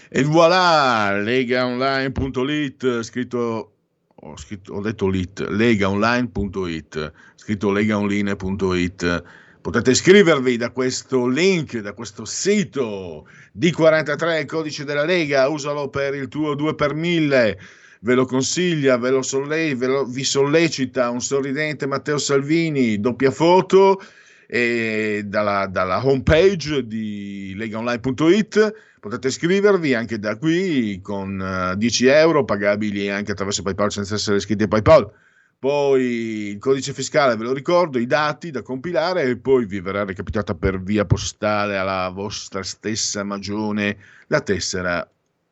E 0.09 0.23
voilà, 0.23 1.15
legaonline.it, 1.21 3.03
scritto 3.03 3.73
ho, 4.15 4.35
scritto, 4.35 4.73
ho 4.73 4.81
detto 4.81 5.07
lit, 5.07 5.47
legaonline.it, 5.47 7.13
scritto 7.35 7.71
legaonline.it. 7.71 9.23
Potete 9.61 9.91
iscrivervi 9.91 10.57
da 10.57 10.71
questo 10.71 11.27
link, 11.27 11.77
da 11.77 11.93
questo 11.93 12.25
sito 12.25 13.27
D43, 13.57 14.47
codice 14.47 14.85
della 14.85 15.05
Lega, 15.05 15.47
usalo 15.49 15.89
per 15.89 16.15
il 16.15 16.27
tuo 16.27 16.55
2 16.55 16.73
per 16.73 16.95
1000 16.95 17.59
ve 18.05 18.13
lo 18.13 18.25
consiglia, 18.25 18.97
ve 18.97 19.09
lo, 19.09 19.23
solle- 19.23 19.75
ve 19.75 19.87
lo 19.87 20.05
vi 20.05 20.23
sollecita 20.23 21.09
un 21.09 21.21
sorridente 21.21 21.87
Matteo 21.87 22.19
Salvini, 22.19 22.99
doppia 22.99 23.31
foto 23.31 23.99
e 24.47 25.23
dalla, 25.25 25.65
dalla 25.65 26.05
homepage 26.05 26.85
di 26.85 27.53
legaonline.it 27.55 28.73
potete 28.99 29.27
iscrivervi 29.27 29.95
anche 29.95 30.19
da 30.19 30.37
qui 30.37 30.99
con 31.01 31.39
uh, 31.39 31.71
eh, 31.71 31.77
10 31.77 32.05
euro 32.05 32.45
pagabili 32.45 33.09
anche 33.09 33.31
attraverso 33.31 33.63
PayPal 33.63 33.91
senza 33.91 34.13
essere 34.13 34.37
iscritti 34.37 34.63
a 34.63 34.67
PayPal. 34.67 35.11
Poi 35.57 36.03
il 36.51 36.59
codice 36.59 36.93
fiscale, 36.93 37.35
ve 37.35 37.43
lo 37.43 37.53
ricordo, 37.53 37.97
i 37.97 38.05
dati 38.05 38.51
da 38.51 38.61
compilare 38.61 39.23
e 39.23 39.37
poi 39.37 39.65
vi 39.65 39.79
verrà 39.79 40.05
recapitata 40.05 40.53
per 40.53 40.79
via 40.79 41.05
postale 41.05 41.75
alla 41.75 42.09
vostra 42.09 42.61
stessa 42.61 43.23
magione 43.23 43.97
la 44.27 44.41
tessera 44.41 45.09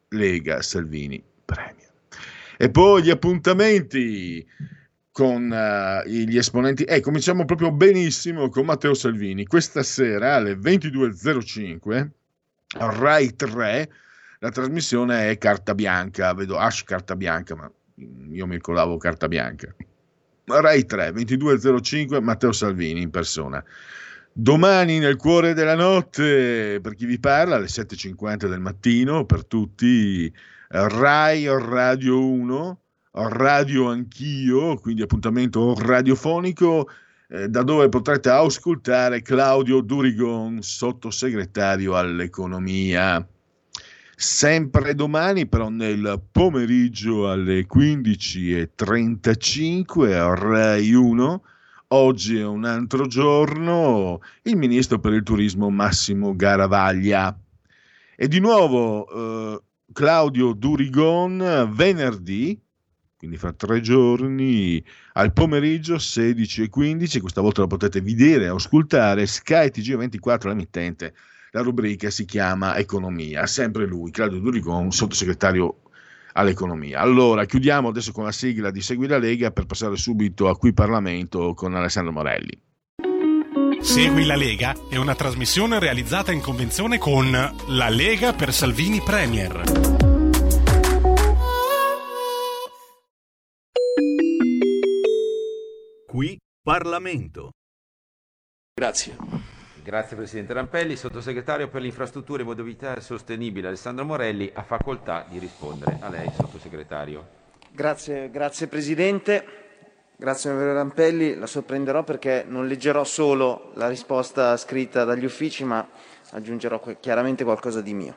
Lega 0.09 0.61
Salvini 0.61 1.23
Premio. 1.45 1.82
E 2.57 2.69
poi 2.69 3.03
gli 3.03 3.09
appuntamenti 3.09 4.45
con 5.11 5.49
uh, 5.51 6.07
gli 6.07 6.37
esponenti. 6.37 6.83
Eh, 6.83 7.01
cominciamo 7.01 7.45
proprio 7.45 7.71
benissimo 7.71 8.49
con 8.49 8.65
Matteo 8.65 8.93
Salvini. 8.93 9.45
Questa 9.45 9.83
sera 9.83 10.35
alle 10.35 10.55
22.05 10.55 12.09
Rai 12.75 13.35
3 13.35 13.89
la 14.43 14.51
trasmissione 14.51 15.29
è 15.29 15.37
carta 15.37 15.73
bianca, 15.73 16.33
vedo 16.33 16.57
Ash 16.57 16.83
carta 16.83 17.15
bianca, 17.15 17.55
ma 17.55 17.71
io 18.29 18.45
mi 18.45 18.59
colavo 18.59 18.97
carta 18.97 19.29
bianca. 19.29 19.73
Rai 20.43 20.85
3, 20.85 21.11
22.05 21.11 22.21
Matteo 22.21 22.51
Salvini 22.51 23.01
in 23.01 23.09
persona. 23.09 23.63
Domani 24.33 24.99
nel 24.99 25.15
cuore 25.15 25.53
della 25.53 25.75
notte, 25.75 26.79
per 26.81 26.93
chi 26.95 27.05
vi 27.05 27.19
parla, 27.19 27.55
alle 27.55 27.67
7.50 27.67 28.49
del 28.49 28.59
mattino, 28.59 29.25
per 29.25 29.45
tutti, 29.45 30.29
Rai 30.75 31.45
Radio 31.47 32.27
1, 32.27 32.79
Radio 33.11 33.89
Anch'io, 33.89 34.73
quindi 34.77 35.03
appuntamento 35.03 35.75
radiofonico 35.77 36.89
eh, 37.29 37.47
da 37.47 37.61
dove 37.61 37.89
potrete 37.89 38.31
ascoltare 38.31 39.21
Claudio 39.21 39.81
Durigon, 39.81 40.63
sottosegretario 40.63 41.95
all'economia. 41.95 43.23
Sempre 44.15 44.95
domani, 44.95 45.45
però 45.45 45.69
nel 45.69 46.19
pomeriggio 46.31 47.29
alle 47.29 47.67
15.35 47.67 50.11
a 50.11 50.33
Rai 50.33 50.91
1, 50.91 51.43
oggi 51.89 52.39
è 52.39 52.45
un 52.45 52.65
altro 52.65 53.05
giorno, 53.05 54.21
il 54.41 54.57
ministro 54.57 54.97
per 54.97 55.13
il 55.13 55.21
turismo 55.21 55.69
Massimo 55.69 56.35
Garavaglia. 56.35 57.37
E 58.15 58.27
di 58.27 58.39
nuovo 58.39 59.07
eh, 59.07 59.61
Claudio 59.91 60.53
Durigon 60.53 61.71
venerdì, 61.73 62.59
quindi 63.17 63.37
fra 63.37 63.53
tre 63.53 63.81
giorni, 63.81 64.83
al 65.13 65.33
pomeriggio 65.33 65.97
16 65.97 66.63
e 66.63 66.69
15, 66.69 67.19
questa 67.19 67.41
volta 67.41 67.61
lo 67.61 67.67
potete 67.67 68.01
vedere 68.01 68.45
e 68.45 68.47
ascoltare, 68.47 69.25
Sky 69.25 69.67
TG24, 69.67 70.47
l'emittente, 70.47 71.13
la 71.51 71.61
rubrica 71.61 72.09
si 72.09 72.25
chiama 72.25 72.77
Economia, 72.77 73.45
sempre 73.45 73.85
lui, 73.85 74.11
Claudio 74.11 74.39
Durigon, 74.39 74.91
sottosegretario 74.91 75.81
all'economia. 76.33 76.99
Allora, 76.99 77.45
chiudiamo 77.45 77.89
adesso 77.89 78.11
con 78.11 78.23
la 78.23 78.31
sigla 78.31 78.71
di 78.71 78.81
Segui 78.81 79.07
la 79.07 79.19
Lega 79.19 79.51
per 79.51 79.65
passare 79.65 79.95
subito 79.95 80.49
a 80.49 80.57
Qui 80.57 80.73
Parlamento 80.73 81.53
con 81.53 81.75
Alessandro 81.75 82.11
Morelli. 82.11 82.59
Segui 83.83 84.25
la 84.25 84.37
Lega 84.37 84.73
è 84.89 84.95
una 84.95 85.13
trasmissione 85.13 85.77
realizzata 85.77 86.31
in 86.31 86.39
convenzione 86.39 86.97
con 86.97 87.29
La 87.31 87.89
Lega 87.89 88.31
per 88.31 88.53
Salvini 88.53 89.01
Premier. 89.01 89.61
Qui 96.07 96.39
Parlamento. 96.63 97.51
Grazie. 98.73 99.17
Grazie 99.83 100.15
Presidente 100.15 100.53
Rampelli. 100.53 100.95
Sottosegretario 100.95 101.67
per 101.67 101.81
le 101.81 101.87
infrastrutture 101.87 102.41
e 102.41 102.45
mobilità 102.45 102.97
sostenibile 103.01 103.67
Alessandro 103.67 104.05
Morelli 104.05 104.49
ha 104.53 104.63
facoltà 104.63 105.25
di 105.29 105.39
rispondere. 105.39 105.97
A 105.99 106.07
lei, 106.07 106.31
Sottosegretario. 106.33 107.27
Grazie, 107.69 108.29
grazie 108.31 108.67
Presidente. 108.67 109.62
Grazie 110.23 110.51
onorevole 110.51 110.77
Rampelli, 110.77 111.35
la 111.35 111.47
sorprenderò 111.47 112.05
perché 112.05 112.45
non 112.47 112.65
leggerò 112.65 113.03
solo 113.03 113.71
la 113.73 113.89
risposta 113.89 114.55
scritta 114.55 115.03
dagli 115.03 115.25
uffici, 115.25 115.65
ma 115.65 115.85
aggiungerò 116.31 116.81
chiaramente 117.01 117.43
qualcosa 117.43 117.81
di 117.81 117.93
mio. 117.93 118.15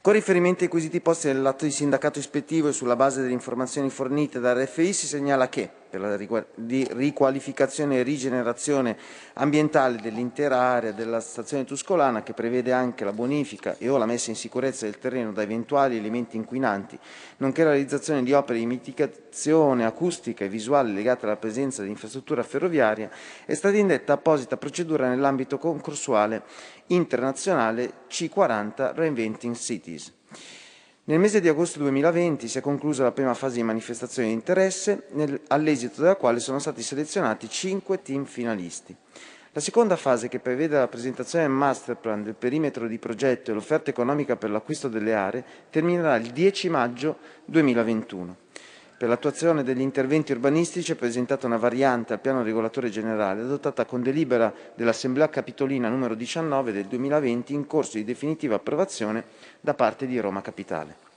Con 0.00 0.12
riferimento 0.12 0.62
ai 0.62 0.70
quesiti 0.70 1.00
posti 1.00 1.26
nell'atto 1.26 1.64
di 1.64 1.72
sindacato 1.72 2.20
ispettivo 2.20 2.68
e 2.68 2.72
sulla 2.72 2.94
base 2.94 3.20
delle 3.20 3.32
informazioni 3.32 3.90
fornite 3.90 4.38
dall'RFI 4.38 4.92
si 4.92 5.08
segnala 5.08 5.48
che, 5.48 5.70
per 5.90 6.00
la 6.00 6.16
riqualificazione 6.16 7.98
e 7.98 8.02
rigenerazione 8.02 8.96
ambientale 9.34 10.00
dell'intera 10.00 10.56
area 10.56 10.92
della 10.92 11.20
stazione 11.20 11.64
tuscolana, 11.64 12.22
che 12.22 12.32
prevede 12.32 12.72
anche 12.72 13.04
la 13.04 13.12
bonifica 13.12 13.74
e 13.76 13.88
o 13.88 13.98
la 13.98 14.06
messa 14.06 14.30
in 14.30 14.36
sicurezza 14.36 14.84
del 14.84 14.98
terreno 14.98 15.32
da 15.32 15.42
eventuali 15.42 15.96
elementi 15.96 16.36
inquinanti, 16.36 16.98
nonché 17.38 17.64
la 17.64 17.70
realizzazione 17.70 18.22
di 18.22 18.32
opere 18.32 18.60
di 18.60 18.66
mitigazione 18.66 19.84
acustica 19.84 20.44
e 20.44 20.48
visuale 20.48 20.92
legate 20.92 21.26
alla 21.26 21.36
presenza 21.36 21.82
di 21.82 21.88
infrastruttura 21.88 22.44
ferroviaria, 22.44 23.10
è 23.44 23.54
stata 23.54 23.76
indetta 23.76 24.12
apposita 24.12 24.56
procedura 24.56 25.08
nell'ambito 25.08 25.58
concorsuale 25.58 26.44
internazionale 26.86 27.92
C40 28.08 28.94
Reinventing 28.94 29.56
Cities. 29.56 30.12
Nel 31.10 31.18
mese 31.18 31.40
di 31.40 31.48
agosto 31.48 31.80
2020 31.80 32.46
si 32.46 32.58
è 32.58 32.60
conclusa 32.60 33.02
la 33.02 33.10
prima 33.10 33.34
fase 33.34 33.56
di 33.56 33.64
manifestazione 33.64 34.28
di 34.28 34.34
interesse, 34.34 35.08
nel, 35.10 35.40
all'esito 35.48 36.02
della 36.02 36.14
quale 36.14 36.38
sono 36.38 36.60
stati 36.60 36.82
selezionati 36.82 37.48
cinque 37.48 38.00
team 38.00 38.24
finalisti. 38.26 38.94
La 39.50 39.58
seconda 39.58 39.96
fase, 39.96 40.28
che 40.28 40.38
prevede 40.38 40.78
la 40.78 40.86
presentazione 40.86 41.46
del 41.46 41.52
masterplan 41.52 42.22
del 42.22 42.36
perimetro 42.36 42.86
di 42.86 42.98
progetto 42.98 43.50
e 43.50 43.54
l'offerta 43.54 43.90
economica 43.90 44.36
per 44.36 44.50
l'acquisto 44.50 44.86
delle 44.86 45.12
aree, 45.12 45.44
terminerà 45.68 46.14
il 46.14 46.30
10 46.30 46.68
maggio 46.68 47.16
2021. 47.46 48.36
Per 49.00 49.08
l'attuazione 49.08 49.64
degli 49.64 49.80
interventi 49.80 50.30
urbanistici 50.30 50.92
è 50.92 50.94
presentata 50.94 51.46
una 51.46 51.56
variante 51.56 52.12
al 52.12 52.20
piano 52.20 52.44
regolatore 52.44 52.88
generale 52.88 53.40
adottata 53.40 53.84
con 53.84 54.02
delibera 54.02 54.54
dell'Assemblea 54.76 55.28
Capitolina 55.28 55.88
numero 55.88 56.14
19 56.14 56.70
del 56.70 56.84
2020 56.84 57.54
in 57.54 57.66
corso 57.66 57.96
di 57.96 58.04
definitiva 58.04 58.56
approvazione 58.56 59.24
da 59.60 59.74
parte 59.74 60.06
di 60.06 60.18
Roma 60.18 60.40
Capitale. 60.42 61.08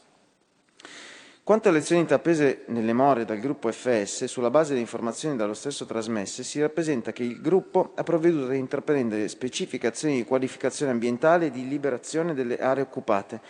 Quanto 1.43 1.67
alle 1.67 1.79
azioni 1.79 1.99
intraprese 1.99 2.63
nelle 2.67 2.93
more 2.93 3.25
dal 3.25 3.39
gruppo 3.39 3.69
FS, 3.69 4.25
sulla 4.25 4.49
base 4.49 4.69
delle 4.69 4.79
informazioni 4.79 5.35
dallo 5.35 5.53
stesso 5.53 5.85
trasmesse, 5.85 6.41
si 6.41 6.61
rappresenta 6.61 7.11
che 7.11 7.23
il 7.23 7.41
gruppo 7.41 7.91
ha 7.95 8.03
provveduto 8.03 8.51
a 8.51 8.55
intraprendere 8.55 9.27
specifiche 9.27 9.87
azioni 9.87 10.15
di 10.15 10.23
qualificazione 10.23 10.93
ambientale 10.93 11.47
e 11.47 11.51
di 11.51 11.67
liberazione 11.67 12.33
delle 12.33 12.59
aree 12.59 12.83
occupate, 12.83 13.41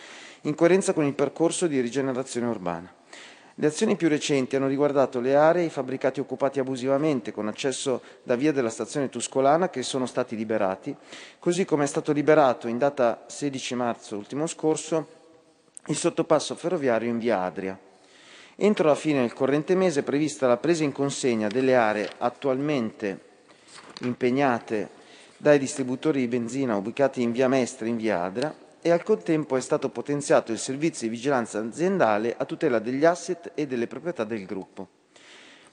in 0.41 0.55
coerenza 0.55 0.93
con 0.93 1.05
il 1.05 1.13
percorso 1.13 1.67
di 1.67 1.79
rigenerazione 1.79 2.47
urbana. 2.47 2.91
Le 3.55 3.67
azioni 3.67 3.95
più 3.95 4.09
recenti 4.09 4.55
hanno 4.55 4.67
riguardato 4.67 5.19
le 5.19 5.35
aree 5.35 5.61
e 5.61 5.65
i 5.67 5.69
fabbricati 5.69 6.19
occupati 6.19 6.59
abusivamente 6.59 7.31
con 7.31 7.47
accesso 7.47 8.01
da 8.23 8.35
via 8.35 8.51
della 8.51 8.71
stazione 8.71 9.09
Tuscolana 9.09 9.69
che 9.69 9.83
sono 9.83 10.07
stati 10.07 10.35
liberati, 10.35 10.95
così 11.37 11.63
come 11.63 11.83
è 11.83 11.87
stato 11.87 12.11
liberato 12.11 12.67
in 12.67 12.79
data 12.79 13.25
16 13.27 13.75
marzo 13.75 14.17
ultimo 14.17 14.47
scorso 14.47 15.21
il 15.87 15.95
sottopasso 15.95 16.55
ferroviario 16.55 17.09
in 17.09 17.19
via 17.19 17.41
Adria. 17.41 17.77
Entro 18.55 18.87
la 18.87 18.95
fine 18.95 19.19
del 19.19 19.33
corrente 19.33 19.75
mese 19.75 19.99
è 19.99 20.03
prevista 20.03 20.47
la 20.47 20.57
presa 20.57 20.83
in 20.83 20.91
consegna 20.91 21.47
delle 21.47 21.75
aree 21.75 22.09
attualmente 22.17 23.19
impegnate 24.01 24.89
dai 25.37 25.59
distributori 25.59 26.21
di 26.21 26.27
benzina 26.27 26.75
ubicati 26.75 27.21
in 27.21 27.31
via 27.31 27.47
Mestre 27.47 27.87
in 27.87 27.97
via 27.97 28.23
Adria 28.23 28.55
e 28.83 28.91
al 28.91 29.01
contempo 29.01 29.55
è 29.55 29.61
stato 29.61 29.89
potenziato 29.89 30.51
il 30.51 30.59
servizio 30.59 31.07
di 31.07 31.15
vigilanza 31.15 31.57
aziendale 31.57 32.35
a 32.37 32.43
tutela 32.43 32.79
degli 32.79 33.05
asset 33.05 33.53
e 33.55 33.65
delle 33.65 33.87
proprietà 33.87 34.25
del 34.25 34.45
gruppo. 34.45 34.89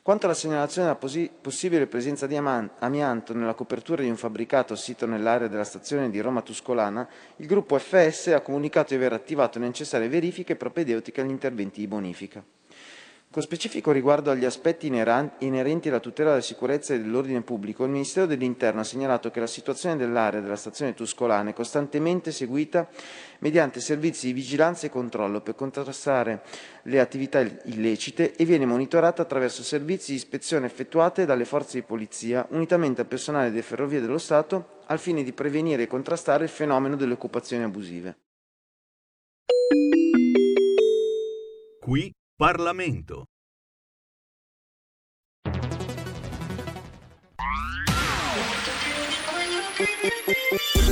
Quanto 0.00 0.26
alla 0.26 0.34
segnalazione 0.34 0.86
della 0.86 0.98
posi- 0.98 1.30
possibile 1.40 1.88
presenza 1.88 2.28
di 2.28 2.36
amianto 2.36 3.34
nella 3.34 3.54
copertura 3.54 4.02
di 4.02 4.08
un 4.08 4.16
fabbricato 4.16 4.76
sito 4.76 5.06
nell'area 5.06 5.48
della 5.48 5.64
stazione 5.64 6.08
di 6.08 6.20
Roma 6.20 6.40
Tuscolana, 6.40 7.06
il 7.36 7.46
gruppo 7.46 7.76
FS 7.76 8.28
ha 8.28 8.40
comunicato 8.40 8.90
di 8.90 9.00
aver 9.00 9.12
attivato 9.12 9.58
le 9.58 9.66
necessarie 9.66 10.08
verifiche 10.08 10.54
propedeutiche 10.54 11.20
agli 11.20 11.30
interventi 11.30 11.80
di 11.80 11.88
bonifica. 11.88 12.42
Con 13.32 13.42
specifico 13.42 13.92
riguardo 13.92 14.32
agli 14.32 14.44
aspetti 14.44 14.88
inerenti 14.88 15.88
alla 15.88 16.00
tutela 16.00 16.30
della 16.30 16.42
sicurezza 16.42 16.94
e 16.94 16.98
dell'ordine 17.00 17.42
pubblico, 17.42 17.84
il 17.84 17.90
Ministero 17.90 18.26
dell'Interno 18.26 18.80
ha 18.80 18.84
segnalato 18.84 19.30
che 19.30 19.38
la 19.38 19.46
situazione 19.46 19.96
dell'area 19.96 20.40
della 20.40 20.56
stazione 20.56 20.94
Tuscolana 20.94 21.50
è 21.50 21.52
costantemente 21.52 22.32
seguita 22.32 22.88
mediante 23.38 23.78
servizi 23.78 24.26
di 24.26 24.32
vigilanza 24.32 24.86
e 24.86 24.90
controllo 24.90 25.42
per 25.42 25.54
contrastare 25.54 26.42
le 26.82 26.98
attività 26.98 27.38
illecite 27.38 28.34
e 28.34 28.44
viene 28.44 28.66
monitorata 28.66 29.22
attraverso 29.22 29.62
servizi 29.62 30.10
di 30.10 30.16
ispezione 30.16 30.66
effettuate 30.66 31.24
dalle 31.24 31.44
forze 31.44 31.78
di 31.78 31.86
polizia, 31.86 32.44
unitamente 32.50 33.02
al 33.02 33.06
personale 33.06 33.50
delle 33.50 33.62
Ferrovie 33.62 34.00
dello 34.00 34.18
Stato, 34.18 34.80
al 34.86 34.98
fine 34.98 35.22
di 35.22 35.32
prevenire 35.32 35.84
e 35.84 35.86
contrastare 35.86 36.42
il 36.42 36.50
fenomeno 36.50 36.96
delle 36.96 37.12
occupazioni 37.12 37.62
abusive. 37.62 38.18
Qui 41.78 42.12
Parlamento. 42.40 43.26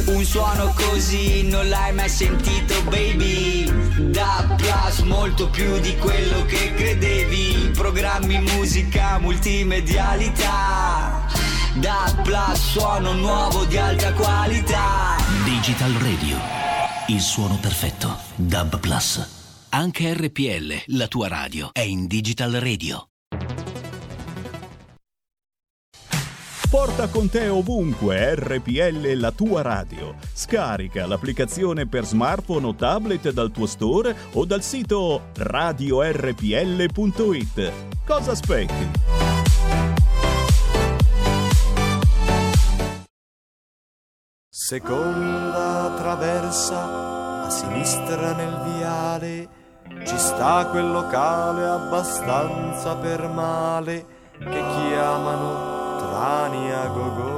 Un 0.09 0.25
suono 0.25 0.75
così 0.77 1.49
non 1.49 1.67
l'hai 1.71 1.95
mai 1.95 2.11
sentito 2.11 2.75
baby. 2.91 3.65
Da 4.11 4.45
Plus 4.59 4.99
molto 5.07 5.49
più 5.49 5.81
di 5.81 5.97
quello 5.97 6.45
che 6.45 6.75
credevi. 6.75 7.71
Programmi, 7.73 8.41
musica, 8.41 9.19
multimedialità. 9.19 11.29
Da 11.77 12.15
Plus 12.25 12.73
suono 12.73 13.15
nuovo 13.15 13.65
di 13.65 13.79
alta 13.79 14.13
qualità. 14.13 15.17
Digital 15.45 15.93
Radio 15.93 16.37
Il 17.07 17.23
suono 17.23 17.57
perfetto. 17.57 18.15
DAB 18.37 18.79
Plus 18.81 19.37
anche 19.71 20.13
RPL, 20.15 20.95
la 20.97 21.09
tua 21.09 21.29
radio, 21.29 21.71
è 21.73 21.81
in 21.81 22.07
Digital 22.07 22.53
Radio. 22.53 23.09
Porta 26.71 27.09
con 27.09 27.31
te 27.31 27.49
ovunque 27.49 28.35
RPL 28.35 29.15
la 29.15 29.33
tua 29.33 29.63
radio. 29.63 30.15
Scarica 30.35 31.07
l'applicazione 31.07 31.87
per 31.87 32.05
smartphone 32.05 32.67
o 32.67 32.75
tablet 32.75 33.31
dal 33.31 33.51
tuo 33.51 33.65
store 33.65 34.15
o 34.33 34.45
dal 34.45 34.63
sito 34.63 35.31
radiorpl.it. 35.35 36.13
Cosa 38.05 38.33
aspetti? 38.33 38.91
Seconda 44.51 45.95
traversa 45.97 47.45
a 47.47 47.51
sinistra 47.51 48.35
nel 48.35 48.77
viale 48.77 49.58
ci 50.09 50.17
sta 50.17 50.67
quel 50.71 50.91
locale 50.91 51.67
abbastanza 51.67 52.97
per 52.97 53.29
male 53.29 54.07
che 54.39 54.49
chiamano 54.49 55.99
Trania 55.99 56.87
Gogò. 56.87 57.37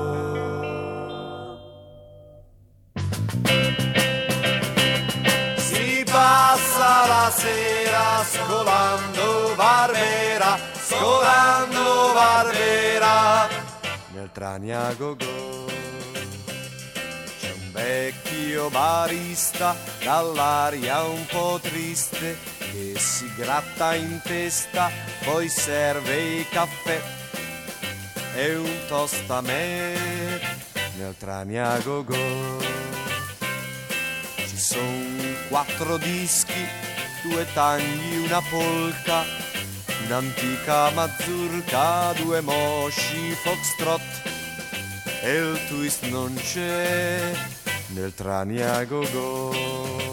Si 5.56 6.04
passa 6.08 7.06
la 7.08 7.30
sera 7.34 8.22
scolando 8.22 9.54
Barbera, 9.56 10.56
scolando 10.80 12.12
Barbera 12.14 13.48
nel 14.12 14.30
Trania 14.32 14.94
Gogò 14.96 15.58
vecchio 17.72 18.68
barista 18.68 19.74
dall'aria 20.02 21.02
un 21.04 21.24
po' 21.26 21.58
triste 21.62 22.59
che 22.70 22.98
si 22.98 23.30
gratta 23.36 23.94
in 23.94 24.20
testa, 24.22 24.90
poi 25.24 25.48
serve 25.48 26.16
il 26.16 26.48
caffè 26.48 27.00
e 28.34 28.54
un 28.54 28.78
toast 28.88 29.28
a 29.30 29.40
me 29.40 30.38
nel 30.96 31.14
Trania 31.18 31.78
Go 31.80 32.04
Go. 32.04 32.58
Ci 34.36 34.56
sono 34.56 35.34
quattro 35.48 35.96
dischi, 35.96 36.64
due 37.22 37.46
tagli, 37.52 38.16
una 38.24 38.40
polka, 38.48 39.24
un'antica 40.06 40.90
mazurka, 40.90 42.12
due 42.12 42.40
mosci 42.40 43.32
foxtrot 43.42 44.00
e 45.22 45.36
il 45.36 45.58
twist 45.68 46.04
non 46.04 46.34
c'è 46.34 47.32
nel 47.88 48.14
Trania 48.14 48.84
Go 48.84 49.06
Go. 49.10 50.09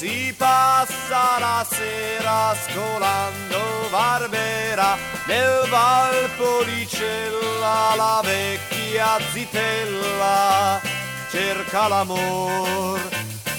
Si 0.00 0.32
passa 0.34 1.38
la 1.38 1.66
sera 1.68 2.54
scolando 2.54 3.86
Barbera 3.90 4.96
nel 5.26 5.68
Valpolicella 5.68 7.94
la 7.96 8.22
vecchia 8.24 9.18
zitella 9.30 10.80
cerca 11.28 11.86
l'amor 11.86 12.98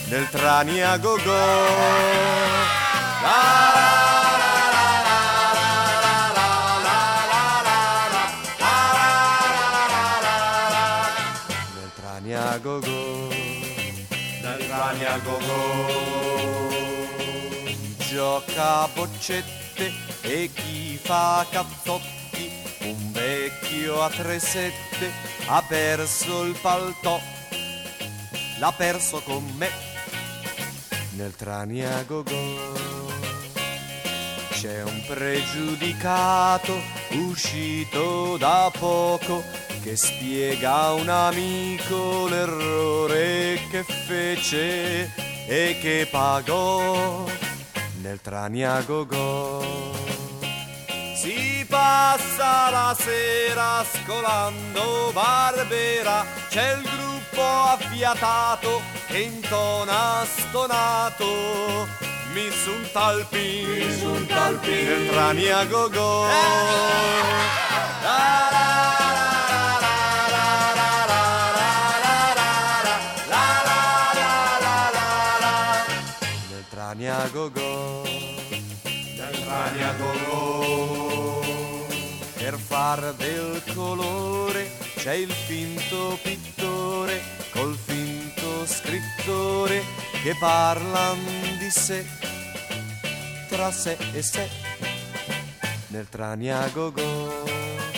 nel 0.09 0.27
Trania 0.29 0.97
Go 0.97 1.15
Go. 1.23 2.09
Go 12.61 13.00
Nel 14.91 14.99
Trania 14.99 15.17
Go. 15.19 15.39
Gioca 18.09 18.81
a 18.81 18.89
boccette 18.93 19.91
e 20.21 20.49
chi 20.53 20.99
fa 21.01 21.45
cazzotti, 21.49 22.51
un 22.81 23.11
vecchio 23.11 24.01
a 24.01 24.09
tre 24.09 24.39
sette 24.39 25.11
ha 25.45 25.63
perso 25.65 26.43
il 26.43 26.57
paltò, 26.59 27.19
l'ha 28.59 28.73
perso 28.73 29.21
con 29.21 29.45
me 29.55 29.69
nel 31.11 31.35
Trania 31.35 32.03
Go 32.03 32.23
Go. 32.23 32.79
C'è 34.49 34.83
un 34.83 35.03
pregiudicato 35.07 36.73
uscito 37.11 38.35
da 38.37 38.69
poco 38.77 39.41
che 39.83 39.95
spiega 39.95 40.73
a 40.73 40.93
un 40.93 41.09
amico 41.09 42.27
l'errore 42.27 43.59
che 43.69 43.83
fece 43.83 45.11
e 45.47 45.77
che 45.81 46.07
pagò 46.09 47.25
nel 48.01 48.21
Trania 48.21 48.81
Go 48.81 49.05
Go. 49.05 49.91
Si 51.15 51.65
passa 51.67 52.69
la 52.69 52.95
sera 52.97 53.83
scolando 53.83 55.11
Barbera, 55.13 56.25
c'è 56.49 56.73
il 56.77 56.81
gruppo 56.81 57.41
affiatato 57.41 58.81
che 59.07 59.19
intona 59.19 60.25
stonato. 60.25 61.87
Mi 62.33 62.49
sun 62.49 62.87
talpin, 62.91 63.69
mi 63.69 63.97
sun 63.99 64.25
talpin, 64.25 64.85
nel 64.87 65.07
Trania 65.09 65.65
Go 65.65 65.89
Go. 65.89 66.25
La, 68.03 68.49
la, 68.51 69.40
Trania 77.11 77.29
Go 77.33 77.51
Go, 77.51 78.03
del 78.83 79.43
Trania 79.43 79.93
Go 79.95 80.11
Go. 80.29 81.41
Per 82.37 82.57
far 82.57 83.13
del 83.15 83.61
colore 83.75 84.71
c'è 84.95 85.15
il 85.15 85.29
finto 85.29 86.17
pittore 86.23 87.21
col 87.51 87.75
finto 87.75 88.65
scrittore 88.65 89.83
che 90.23 90.37
parlan 90.39 91.19
di 91.59 91.69
sé, 91.69 92.05
tra 93.49 93.69
sé 93.71 93.97
e 94.13 94.21
sé, 94.21 94.49
nel 95.87 96.07
Trania 96.07 96.65
Go 96.69 96.93
Go. 96.93 97.90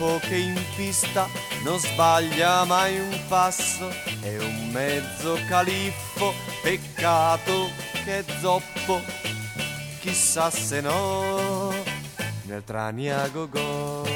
Tipo 0.00 0.18
che 0.20 0.36
in 0.36 0.64
pista 0.76 1.28
non 1.62 1.78
sbaglia 1.78 2.64
mai 2.64 2.98
un 2.98 3.20
passo, 3.28 3.90
è 4.22 4.38
un 4.38 4.70
mezzo 4.70 5.38
califfo, 5.46 6.32
peccato 6.62 7.68
che 8.02 8.20
è 8.20 8.24
zoppo, 8.40 9.02
chissà 9.98 10.48
se 10.48 10.80
no, 10.80 11.74
nel 12.44 12.64
Trania 12.64 13.28
Go. 13.28 14.08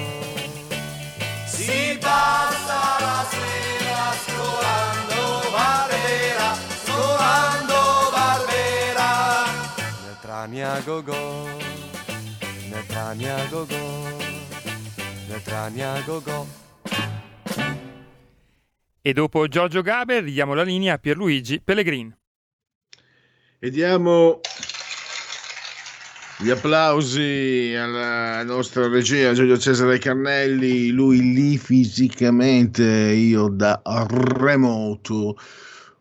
Si 1.44 1.98
passa 2.00 2.96
la 3.00 3.26
sera 3.28 4.14
scolando 4.24 5.50
Barbera, 5.50 6.56
scolando 6.82 8.10
Barbera, 8.10 9.44
nel 10.06 10.16
Trania 10.22 10.80
Go 10.80 11.02
nel 12.70 12.86
Trania 12.86 13.44
Go 13.50 14.33
Go 16.04 16.22
Go. 16.22 16.46
E 19.02 19.12
dopo 19.12 19.48
Giorgio 19.48 19.82
Gaber 19.82 20.24
diamo 20.24 20.54
la 20.54 20.62
linea 20.62 20.94
a 20.94 20.98
Pierluigi 20.98 21.60
Pellegrin. 21.60 22.16
E 23.58 23.70
diamo 23.70 24.40
Gli 26.36 26.50
applausi 26.50 27.74
alla 27.78 28.42
nostra 28.42 28.88
regia 28.88 29.32
Giulio 29.32 29.56
Cesare 29.56 29.98
Carnelli, 29.98 30.90
lui 30.90 31.32
lì 31.32 31.56
fisicamente, 31.58 32.84
io 32.84 33.48
da 33.48 33.80
remoto. 33.84 35.38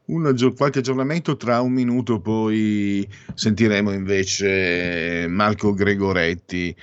Un, 0.05 0.35
qualche 0.57 0.79
aggiornamento 0.79 1.37
tra 1.37 1.61
un 1.61 1.71
minuto, 1.71 2.19
poi 2.19 3.07
sentiremo 3.35 3.91
invece 3.91 5.27
Marco 5.29 5.73
Gregoretti. 5.73 6.75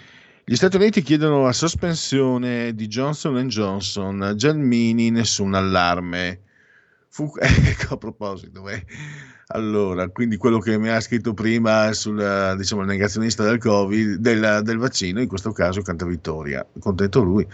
Gli 0.50 0.56
Stati 0.56 0.78
Uniti 0.78 1.02
chiedono 1.02 1.44
la 1.44 1.52
sospensione 1.52 2.74
di 2.74 2.88
Johnson 2.88 3.46
Johnson, 3.46 4.32
Gelmini 4.34 5.08
nessun 5.10 5.54
allarme. 5.54 6.40
Fu, 7.08 7.30
ecco 7.38 7.94
a 7.94 7.96
proposito, 7.96 8.60
beh, 8.62 8.84
allora, 9.46 10.08
quindi 10.08 10.36
quello 10.36 10.58
che 10.58 10.76
mi 10.76 10.88
ha 10.88 10.98
scritto 10.98 11.34
prima 11.34 11.92
sul 11.92 12.56
diciamo, 12.56 12.82
negazionista 12.82 13.44
del 13.44 13.58
Covid, 13.58 14.16
del, 14.16 14.62
del 14.64 14.78
vaccino, 14.78 15.20
in 15.20 15.28
questo 15.28 15.52
caso 15.52 15.82
canta 15.82 16.04
vittoria, 16.04 16.66
contento 16.80 17.22
lui. 17.22 17.46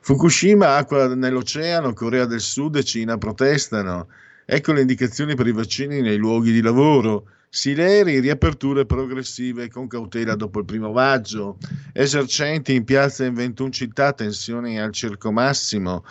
Fukushima, 0.00 0.76
acqua 0.76 1.14
nell'oceano, 1.14 1.92
Corea 1.92 2.24
del 2.24 2.40
Sud 2.40 2.76
e 2.76 2.82
Cina 2.82 3.18
protestano. 3.18 4.08
Ecco 4.46 4.72
le 4.72 4.80
indicazioni 4.80 5.34
per 5.34 5.48
i 5.48 5.52
vaccini 5.52 6.00
nei 6.00 6.16
luoghi 6.16 6.52
di 6.52 6.62
lavoro. 6.62 7.26
Sileri, 7.50 8.20
riaperture 8.20 8.84
progressive 8.84 9.70
con 9.70 9.86
cautela 9.86 10.34
dopo 10.34 10.58
il 10.58 10.66
primo 10.66 10.92
maggio. 10.92 11.56
Esercenti 11.94 12.74
in 12.74 12.84
piazza 12.84 13.24
in 13.24 13.32
21 13.32 13.70
città, 13.70 14.12
tensioni 14.12 14.78
al 14.78 14.92
circo 14.92 15.32
massimo. 15.32 16.04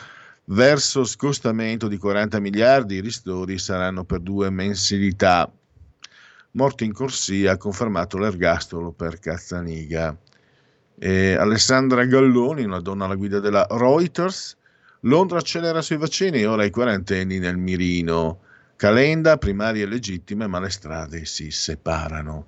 Verso 0.45 1.04
scostamento 1.04 1.88
di 1.88 1.97
40 1.97 2.39
miliardi, 2.39 2.95
i 2.95 3.02
ristori 3.02 3.60
saranno 3.60 4.04
per 4.04 4.21
due 4.21 4.50
mensilità. 4.50 5.52
Morto 6.52 6.84
in 6.84 6.93
corsia, 6.93 7.52
ha 7.52 7.58
confermato 7.58 8.17
l'ergastolo 8.17 8.91
per 8.91 9.19
Cazzaniga. 9.19 10.17
E 10.97 11.36
Alessandra 11.36 12.06
Galloni, 12.06 12.63
una 12.63 12.80
donna 12.80 13.06
alla 13.06 13.15
guida 13.15 13.39
della 13.39 13.67
Reuters. 13.69 14.58
Londra 15.02 15.38
accelera 15.38 15.84
sui 15.84 15.97
vaccini, 15.97 16.45
ora 16.45 16.63
i 16.63 16.71
quarantenni 16.71 17.38
nel 17.38 17.58
mirino. 17.58 18.39
Calenda, 18.78 19.38
primarie 19.38 19.88
legittime, 19.88 20.46
ma 20.46 20.60
le 20.60 20.70
strade 20.70 21.26
si 21.26 21.50
separano. 21.50 22.46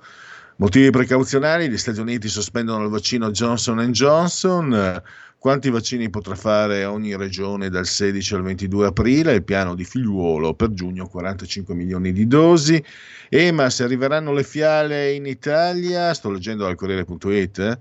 Motivi 0.58 0.92
precauzionali, 0.92 1.68
gli 1.68 1.78
Stati 1.78 2.00
Uniti 2.00 2.28
sospendono 2.28 2.84
il 2.84 2.92
vaccino 2.92 3.32
Johnson 3.32 3.80
Johnson. 3.92 5.02
Quanti 5.40 5.72
vaccini 5.72 6.12
potrà 6.12 6.36
fare 6.36 6.86
ogni 6.86 7.18
regione 7.18 7.70
dal 7.70 7.88
16 7.88 8.36
al 8.36 8.44
22 8.44 8.86
aprile? 8.86 9.34
Il 9.34 9.44
piano 9.44 9.74
di 9.74 9.84
figliuolo 9.84 10.54
per 10.54 10.72
giugno 10.74 11.08
45 11.08 11.74
milioni 11.74 12.12
di 12.12 12.28
dosi. 12.28 12.84
EMA, 13.30 13.70
se 13.72 13.84
arriveranno 13.84 14.32
le 14.32 14.44
fiale 14.44 15.14
in 15.14 15.26
Italia, 15.26 16.14
sto 16.14 16.30
leggendo 16.30 16.66
dal 16.66 16.76
Corriere.it, 16.76 17.80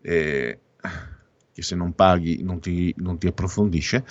eh, 0.00 0.58
che 1.52 1.62
se 1.62 1.74
non 1.74 1.92
paghi 1.92 2.42
non 2.42 2.58
ti, 2.58 2.94
non 2.98 3.18
ti 3.18 3.26
approfondisce, 3.26 4.02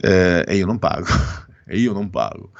eh, 0.00 0.44
e 0.46 0.56
io 0.56 0.66
non 0.66 0.78
pago, 0.78 1.06
e 1.64 1.78
io 1.78 1.94
non 1.94 2.10
pago. 2.10 2.50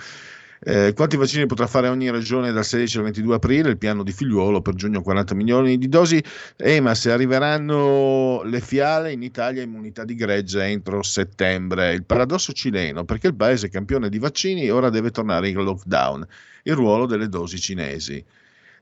Eh, 0.60 0.92
quanti 0.94 1.16
vaccini 1.16 1.46
potrà 1.46 1.66
fare 1.66 1.88
ogni 1.88 2.10
regione 2.10 2.50
dal 2.50 2.64
16 2.64 2.98
al 2.98 3.04
22 3.04 3.34
aprile? 3.34 3.70
Il 3.70 3.78
piano 3.78 4.02
di 4.02 4.12
figliuolo 4.12 4.62
per 4.62 4.74
giugno 4.74 5.02
40 5.02 5.34
milioni 5.34 5.78
di 5.78 5.88
dosi. 5.88 6.22
EMA, 6.56 6.94
se 6.94 7.10
arriveranno 7.10 8.42
le 8.44 8.60
fiale 8.60 9.12
in 9.12 9.22
Italia 9.22 9.62
immunità 9.62 10.04
di 10.04 10.14
gregge 10.14 10.62
entro 10.64 11.02
settembre. 11.02 11.92
Il 11.92 12.04
paradosso 12.04 12.52
cileno, 12.52 13.04
perché 13.04 13.26
il 13.26 13.34
paese 13.34 13.68
campione 13.68 14.08
di 14.08 14.18
vaccini 14.18 14.70
ora 14.70 14.88
deve 14.88 15.10
tornare 15.10 15.48
in 15.48 15.62
lockdown. 15.62 16.26
Il 16.62 16.74
ruolo 16.74 17.06
delle 17.06 17.28
dosi 17.28 17.58
cinesi. 17.60 18.24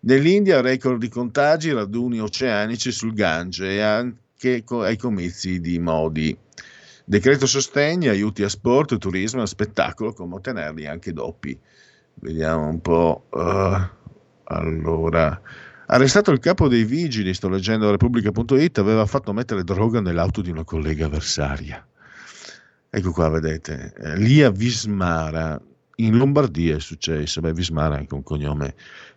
Nell'India 0.00 0.60
record 0.60 1.00
di 1.00 1.08
contagi, 1.08 1.72
raduni 1.72 2.20
oceanici 2.20 2.92
sul 2.92 3.14
Gange 3.14 3.72
e 3.72 3.80
anche 3.80 4.62
ai 4.68 4.96
comizi 4.96 5.60
di 5.60 5.78
Modi. 5.78 6.37
Decreto 7.06 7.46
sostegni, 7.46 8.08
aiuti 8.08 8.42
a 8.42 8.48
sport, 8.48 8.96
turismo 8.96 9.42
e 9.42 9.46
spettacolo, 9.46 10.14
come 10.14 10.36
ottenerli 10.36 10.86
anche 10.86 11.12
doppi. 11.12 11.58
Vediamo 12.14 12.66
un 12.68 12.80
po'. 12.80 13.26
Uh, 13.30 14.02
allora, 14.44 15.38
arrestato 15.86 16.30
il 16.30 16.38
capo 16.38 16.66
dei 16.66 16.84
vigili, 16.84 17.34
sto 17.34 17.50
leggendo 17.50 17.90
Repubblica.it, 17.90 18.78
aveva 18.78 19.04
fatto 19.04 19.34
mettere 19.34 19.64
droga 19.64 20.00
nell'auto 20.00 20.40
di 20.40 20.50
una 20.50 20.64
collega 20.64 21.04
avversaria. 21.04 21.86
Ecco 22.88 23.10
qua, 23.12 23.28
vedete, 23.28 23.92
eh, 23.98 24.16
lì 24.16 24.42
a 24.42 24.50
Vismara, 24.50 25.60
in 25.96 26.16
Lombardia 26.16 26.76
è 26.76 26.80
successo, 26.80 27.40
beh, 27.40 27.52
Vismara 27.52 27.96
è 27.96 27.98
anche 27.98 28.14
un 28.14 28.22
cognome 28.22 28.74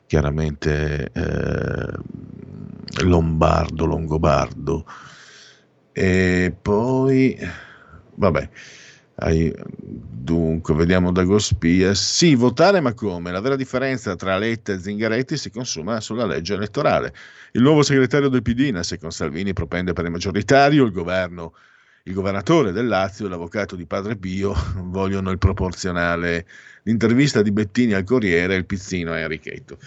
chiaramente 0.08 1.10
eh, 1.14 1.94
lombardo, 3.04 3.86
longobardo. 3.86 4.86
E 5.94 6.56
poi 6.62 7.38
Vabbè, 8.20 8.50
dunque, 9.40 10.74
vediamo 10.74 11.12
da 11.12 11.24
Gospia. 11.24 11.94
Sì, 11.94 12.34
votare, 12.36 12.80
ma 12.80 12.94
come? 12.94 13.32
La 13.32 13.42
vera 13.42 13.56
differenza 13.56 14.16
tra 14.16 14.38
Letta 14.38 14.74
e 14.74 14.80
Zingaretti 14.80 15.38
si 15.38 15.52
consuma 15.52 16.00
sulla 16.02 16.26
legge 16.26 16.56
elettorale. 16.56 17.14
Il 17.52 17.62
nuovo 17.62 17.84
segretario 17.84 18.30
del 18.30 18.42
PD, 18.42 18.78
se 18.80 18.98
con 18.98 19.12
Salvini 19.12 19.54
propende 19.54 19.94
per 19.94 20.06
il 20.06 20.12
maggioritario, 20.12 20.84
il 20.84 20.92
governo, 20.92 21.54
il 22.04 22.14
governatore 22.14 22.72
del 22.72 22.88
Lazio 22.88 23.28
e 23.28 23.30
l'avvocato 23.30 23.76
di 23.76 23.86
Padre 23.86 24.16
Pio 24.16 24.54
vogliono 24.86 25.30
il 25.30 25.38
proporzionale. 25.38 26.46
L'intervista 26.88 27.42
di 27.42 27.52
Bettini 27.52 27.92
al 27.92 28.06
Corriere, 28.06 28.56
il 28.56 28.66
pizzino 28.66 29.12
a 29.12 29.20
Enrichetto. 29.20 29.78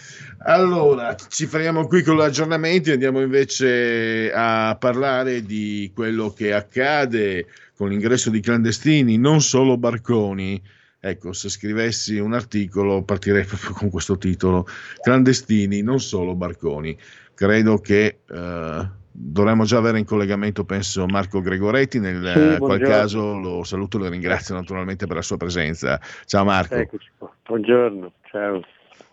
Allora, 0.43 1.15
ci 1.15 1.47
fermiamo 1.47 1.87
qui 1.87 2.03
con 2.03 2.15
l'aggiornamento 2.15 2.89
e 2.89 2.93
andiamo 2.93 3.21
invece 3.21 4.31
a 4.31 4.77
parlare 4.79 5.41
di 5.41 5.91
quello 5.95 6.31
che 6.31 6.53
accade 6.53 7.47
con 7.75 7.89
l'ingresso 7.89 8.29
di 8.29 8.39
clandestini, 8.39 9.17
non 9.17 9.41
solo 9.41 9.77
barconi. 9.77 10.61
Ecco, 10.99 11.33
se 11.33 11.49
scrivessi 11.49 12.19
un 12.19 12.33
articolo 12.33 13.01
partirei 13.01 13.45
proprio 13.49 13.71
con 13.71 13.89
questo 13.89 14.19
titolo, 14.19 14.67
clandestini, 15.01 15.81
non 15.81 15.99
solo 15.99 16.35
barconi. 16.35 16.95
Credo 17.33 17.79
che 17.79 18.19
eh, 18.29 18.89
dovremmo 19.23 19.63
già 19.63 19.77
avere 19.77 19.99
in 19.99 20.05
collegamento, 20.05 20.65
penso, 20.65 21.05
Marco 21.05 21.41
Gregoretti, 21.41 21.99
nel 21.99 22.53
sì, 22.55 22.57
qual 22.57 22.79
caso 22.79 23.37
lo 23.37 23.63
saluto 23.63 23.97
e 23.97 24.01
lo 24.01 24.09
ringrazio 24.09 24.55
naturalmente 24.55 25.05
per 25.05 25.17
la 25.17 25.21
sua 25.21 25.37
presenza. 25.37 25.99
Ciao 26.25 26.43
Marco. 26.43 26.75
Eccoci 26.75 27.09
qua. 27.17 27.31
Buongiorno, 27.45 28.11
ciao. 28.23 28.61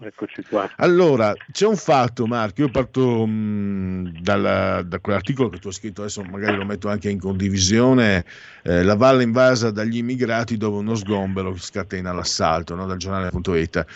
Eccoci 0.01 0.45
qua. 0.45 0.71
Allora, 0.77 1.35
c'è 1.51 1.67
un 1.67 1.77
fatto, 1.77 2.27
Marco. 2.27 2.61
Io 2.61 2.71
parto 2.71 3.27
mh, 3.27 3.31
mm, 3.31 4.07
dalla, 4.21 4.83
da 4.83 5.01
quell'articolo 5.01 5.49
che 5.49 5.59
tu 5.59 5.67
hai 5.67 5.73
scritto, 5.73 6.03
adesso 6.03 6.23
magari 6.23 6.57
lo 6.57 6.65
metto 6.65 6.89
anche 6.89 7.11
in 7.11 7.19
condivisione. 7.19 8.25
Eh, 8.63 8.85
la 8.85 8.95
valle 8.95 9.25
invasa 9.25 9.73
dagli 9.73 9.97
immigrati 9.97 10.57
dove 10.57 10.79
uno 10.79 10.95
sgombero 10.95 11.57
scatena 11.57 12.13
l'assalto, 12.13 12.77
no? 12.77 12.87
dal 12.87 12.97
giornale.it. 12.97 13.87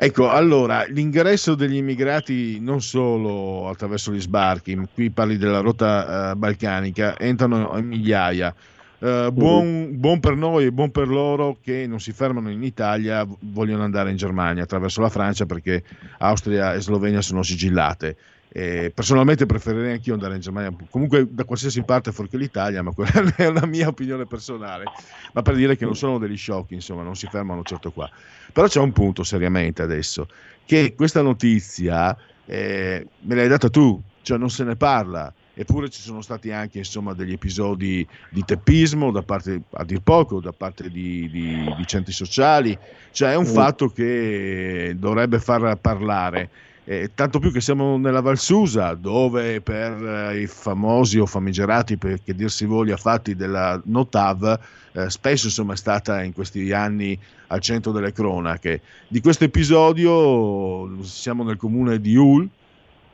Ecco, 0.00 0.28
allora, 0.30 0.84
l'ingresso 0.84 1.56
degli 1.56 1.74
immigrati 1.74 2.60
non 2.60 2.80
solo 2.80 3.68
attraverso 3.68 4.12
gli 4.12 4.20
sbarchi, 4.20 4.78
qui 4.94 5.10
parli 5.10 5.36
della 5.36 5.58
rotta 5.58 6.30
eh, 6.30 6.34
balcanica, 6.36 7.18
entrano 7.18 7.72
a 7.72 7.80
migliaia 7.80 8.54
Uh, 9.00 9.30
buon, 9.30 9.90
buon, 9.92 10.18
per 10.18 10.34
noi 10.34 10.64
e 10.64 10.72
buon 10.72 10.90
per 10.90 11.06
loro 11.06 11.58
che 11.62 11.86
non 11.86 12.00
si 12.00 12.10
fermano 12.10 12.50
in 12.50 12.64
Italia, 12.64 13.24
vogliono 13.42 13.84
andare 13.84 14.10
in 14.10 14.16
Germania 14.16 14.64
attraverso 14.64 15.00
la 15.00 15.08
Francia 15.08 15.46
perché 15.46 15.84
Austria 16.18 16.74
e 16.74 16.80
Slovenia 16.80 17.22
sono 17.22 17.44
sigillate. 17.44 18.16
E 18.50 18.90
personalmente 18.94 19.44
preferirei 19.46 19.92
anch'io 19.92 20.14
andare 20.14 20.34
in 20.34 20.40
Germania, 20.40 20.74
comunque 20.90 21.26
da 21.30 21.44
qualsiasi 21.44 21.82
parte 21.82 22.12
fuori 22.12 22.30
che 22.30 22.38
l'Italia, 22.38 22.82
ma 22.82 22.92
quella 22.92 23.12
è 23.36 23.46
una 23.46 23.66
mia 23.66 23.88
opinione 23.88 24.26
personale. 24.26 24.84
Ma 25.32 25.42
per 25.42 25.54
dire 25.54 25.76
che 25.76 25.84
non 25.84 25.96
sono 25.96 26.18
degli 26.18 26.36
sciocchi, 26.36 26.74
insomma, 26.74 27.02
non 27.02 27.16
si 27.16 27.26
fermano 27.30 27.62
certo 27.62 27.90
qua. 27.90 28.08
Però 28.52 28.66
c'è 28.66 28.80
un 28.80 28.92
punto 28.92 29.22
seriamente 29.22 29.82
adesso, 29.82 30.28
che 30.64 30.94
questa 30.94 31.22
notizia 31.22 32.16
eh, 32.46 33.06
me 33.20 33.34
l'hai 33.34 33.48
data 33.48 33.68
tu, 33.68 34.00
cioè 34.22 34.38
non 34.38 34.50
se 34.50 34.64
ne 34.64 34.76
parla 34.76 35.32
eppure 35.60 35.88
ci 35.88 36.00
sono 36.00 36.20
stati 36.20 36.52
anche 36.52 36.78
insomma, 36.78 37.14
degli 37.14 37.32
episodi 37.32 38.06
di 38.30 38.44
teppismo 38.44 39.10
da 39.10 39.22
parte, 39.22 39.62
a 39.72 39.82
dir 39.82 40.00
poco, 40.02 40.38
da 40.38 40.52
parte 40.52 40.88
di, 40.88 41.28
di, 41.28 41.74
di 41.76 41.84
centri 41.84 42.12
sociali, 42.12 42.78
cioè 43.10 43.32
è 43.32 43.34
un 43.34 43.42
mm. 43.42 43.52
fatto 43.52 43.88
che 43.88 44.94
dovrebbe 44.96 45.40
far 45.40 45.76
parlare. 45.78 46.48
Eh, 46.90 47.10
tanto 47.12 47.38
più 47.38 47.52
che 47.52 47.60
siamo 47.60 47.98
nella 47.98 48.22
Valsusa, 48.22 48.94
dove 48.94 49.60
per 49.60 50.02
eh, 50.02 50.40
i 50.40 50.46
famosi 50.46 51.18
o 51.18 51.26
famigerati, 51.26 51.98
per 51.98 52.22
che 52.22 52.34
dir 52.34 52.50
si 52.50 52.64
voglia, 52.64 52.96
fatti 52.96 53.36
della 53.36 53.78
Notav, 53.84 54.58
eh, 54.92 55.10
spesso 55.10 55.48
insomma, 55.48 55.74
è 55.74 55.76
stata 55.76 56.22
in 56.22 56.32
questi 56.32 56.72
anni 56.72 57.18
al 57.48 57.60
centro 57.60 57.92
delle 57.92 58.12
cronache. 58.12 58.80
Di 59.06 59.20
questo 59.20 59.44
episodio 59.44 61.02
siamo 61.02 61.44
nel 61.44 61.58
comune 61.58 62.00
di 62.00 62.16
Ul, 62.16 62.48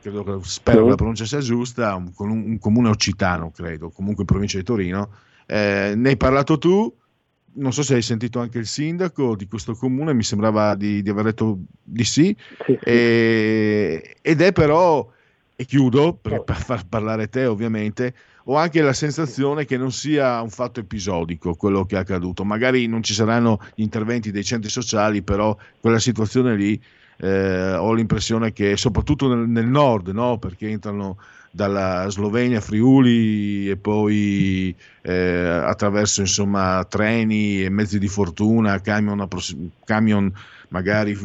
credo 0.01 0.23
che, 0.23 0.37
spero 0.43 0.83
che 0.83 0.89
la 0.91 0.95
pronuncia 0.95 1.25
sia 1.25 1.39
giusta, 1.39 1.95
un, 1.95 2.13
un, 2.15 2.29
un 2.29 2.59
comune 2.59 2.87
occitano, 2.87 3.51
credo, 3.51 3.89
comunque 3.89 4.21
in 4.21 4.27
provincia 4.29 4.57
di 4.57 4.63
Torino. 4.63 5.09
Eh, 5.45 5.95
ne 5.97 6.09
hai 6.09 6.17
parlato 6.17 6.57
tu, 6.57 6.95
non 7.55 7.73
so 7.73 7.83
se 7.83 7.95
hai 7.95 8.01
sentito 8.01 8.39
anche 8.39 8.57
il 8.57 8.67
sindaco 8.67 9.35
di 9.35 9.47
questo 9.47 9.73
comune, 9.73 10.13
mi 10.13 10.23
sembrava 10.23 10.75
di, 10.75 11.01
di 11.01 11.09
aver 11.09 11.25
detto 11.25 11.59
di 11.83 12.03
sì, 12.03 12.35
sì, 12.65 12.77
sì. 12.79 12.79
E, 12.83 14.17
ed 14.21 14.41
è 14.41 14.51
però 14.51 15.11
e 15.55 15.65
chiudo 15.65 16.13
per, 16.13 16.43
per 16.43 16.57
far 16.57 16.85
parlare 16.87 17.29
te 17.29 17.45
ovviamente, 17.45 18.13
ho 18.45 18.55
anche 18.55 18.81
la 18.81 18.93
sensazione 18.93 19.65
che 19.65 19.77
non 19.77 19.91
sia 19.91 20.41
un 20.41 20.49
fatto 20.49 20.79
episodico 20.79 21.55
quello 21.55 21.85
che 21.85 21.95
è 21.95 21.99
accaduto. 21.99 22.43
Magari 22.43 22.87
non 22.87 23.01
ci 23.01 23.13
saranno 23.13 23.59
gli 23.73 23.81
interventi 23.81 24.31
dei 24.31 24.43
centri 24.43 24.69
sociali, 24.69 25.23
però 25.23 25.55
quella 25.79 25.99
situazione 25.99 26.55
lì 26.55 26.79
eh, 27.17 27.73
ho 27.75 27.93
l'impressione 27.93 28.53
che 28.53 28.77
soprattutto 28.77 29.27
nel, 29.27 29.47
nel 29.47 29.67
nord, 29.67 30.09
no? 30.09 30.37
perché 30.37 30.69
entrano 30.69 31.17
dalla 31.55 32.09
Slovenia, 32.09 32.59
Friuli 32.59 33.69
e 33.69 33.77
poi 33.77 34.75
eh, 35.01 35.61
attraverso 35.63 36.19
insomma, 36.19 36.85
treni 36.89 37.63
e 37.63 37.69
mezzi 37.69 37.97
di 37.97 38.09
fortuna, 38.09 38.81
camion, 38.81 39.25
camion 39.85 40.33
magari 40.67 41.17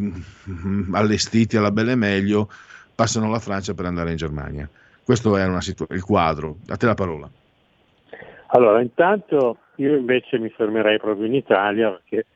allestiti 0.92 1.56
alla 1.56 1.72
belle 1.72 1.96
meglio, 1.96 2.48
passano 2.94 3.28
la 3.28 3.40
Francia 3.40 3.74
per 3.74 3.86
andare 3.86 4.10
in 4.10 4.16
Germania. 4.16 4.68
Questo 5.02 5.36
è 5.36 5.60
situ- 5.60 5.90
il 5.90 6.04
quadro. 6.04 6.58
A 6.68 6.76
te 6.76 6.86
la 6.86 6.94
parola. 6.94 7.28
Allora, 8.52 8.80
intanto 8.80 9.58
io 9.76 9.96
invece 9.96 10.38
mi 10.38 10.50
fermerei 10.50 10.98
proprio 10.98 11.26
in 11.26 11.34
Italia 11.34 11.90
perché 11.90 12.26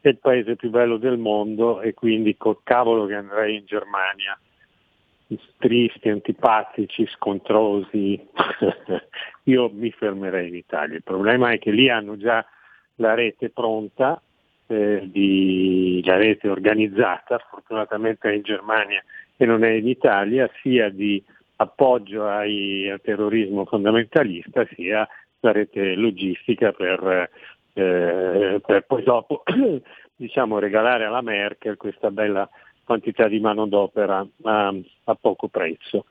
è 0.00 0.08
il 0.08 0.18
paese 0.18 0.56
più 0.56 0.70
bello 0.70 0.96
del 0.96 1.18
mondo 1.18 1.80
e 1.80 1.94
quindi 1.94 2.36
col 2.36 2.60
cavolo 2.62 3.06
che 3.06 3.14
andrei 3.14 3.56
in 3.56 3.66
Germania 3.66 4.38
tristi, 5.58 6.08
antipatici, 6.08 7.06
scontrosi, 7.06 8.20
io 9.44 9.70
mi 9.72 9.90
fermerei 9.92 10.48
in 10.48 10.56
Italia. 10.56 10.96
Il 10.96 11.02
problema 11.02 11.50
è 11.50 11.58
che 11.58 11.70
lì 11.70 11.88
hanno 11.88 12.16
già 12.16 12.44
la 12.96 13.14
rete 13.14 13.50
pronta, 13.50 14.20
eh, 14.66 15.02
di, 15.04 16.02
la 16.04 16.16
rete 16.16 16.48
organizzata, 16.48 17.38
fortunatamente 17.50 18.30
è 18.30 18.34
in 18.34 18.42
Germania 18.42 19.02
e 19.36 19.46
non 19.46 19.64
è 19.64 19.70
in 19.70 19.88
Italia, 19.88 20.50
sia 20.60 20.88
di 20.88 21.22
appoggio 21.56 22.26
ai, 22.26 22.90
al 22.90 23.00
terrorismo 23.00 23.64
fondamentalista, 23.66 24.66
sia 24.74 25.06
la 25.40 25.52
rete 25.52 25.94
logistica 25.94 26.72
per, 26.72 27.30
eh, 27.72 28.60
per 28.64 28.84
poi 28.86 29.02
dopo 29.02 29.42
diciamo, 30.16 30.58
regalare 30.58 31.04
alla 31.04 31.22
Merkel 31.22 31.76
questa 31.76 32.10
bella 32.10 32.48
quantità 32.84 33.28
di 33.28 33.40
manodopera 33.40 34.26
a, 34.42 34.74
a 35.04 35.14
poco 35.14 35.48
prezzo. 35.48 36.06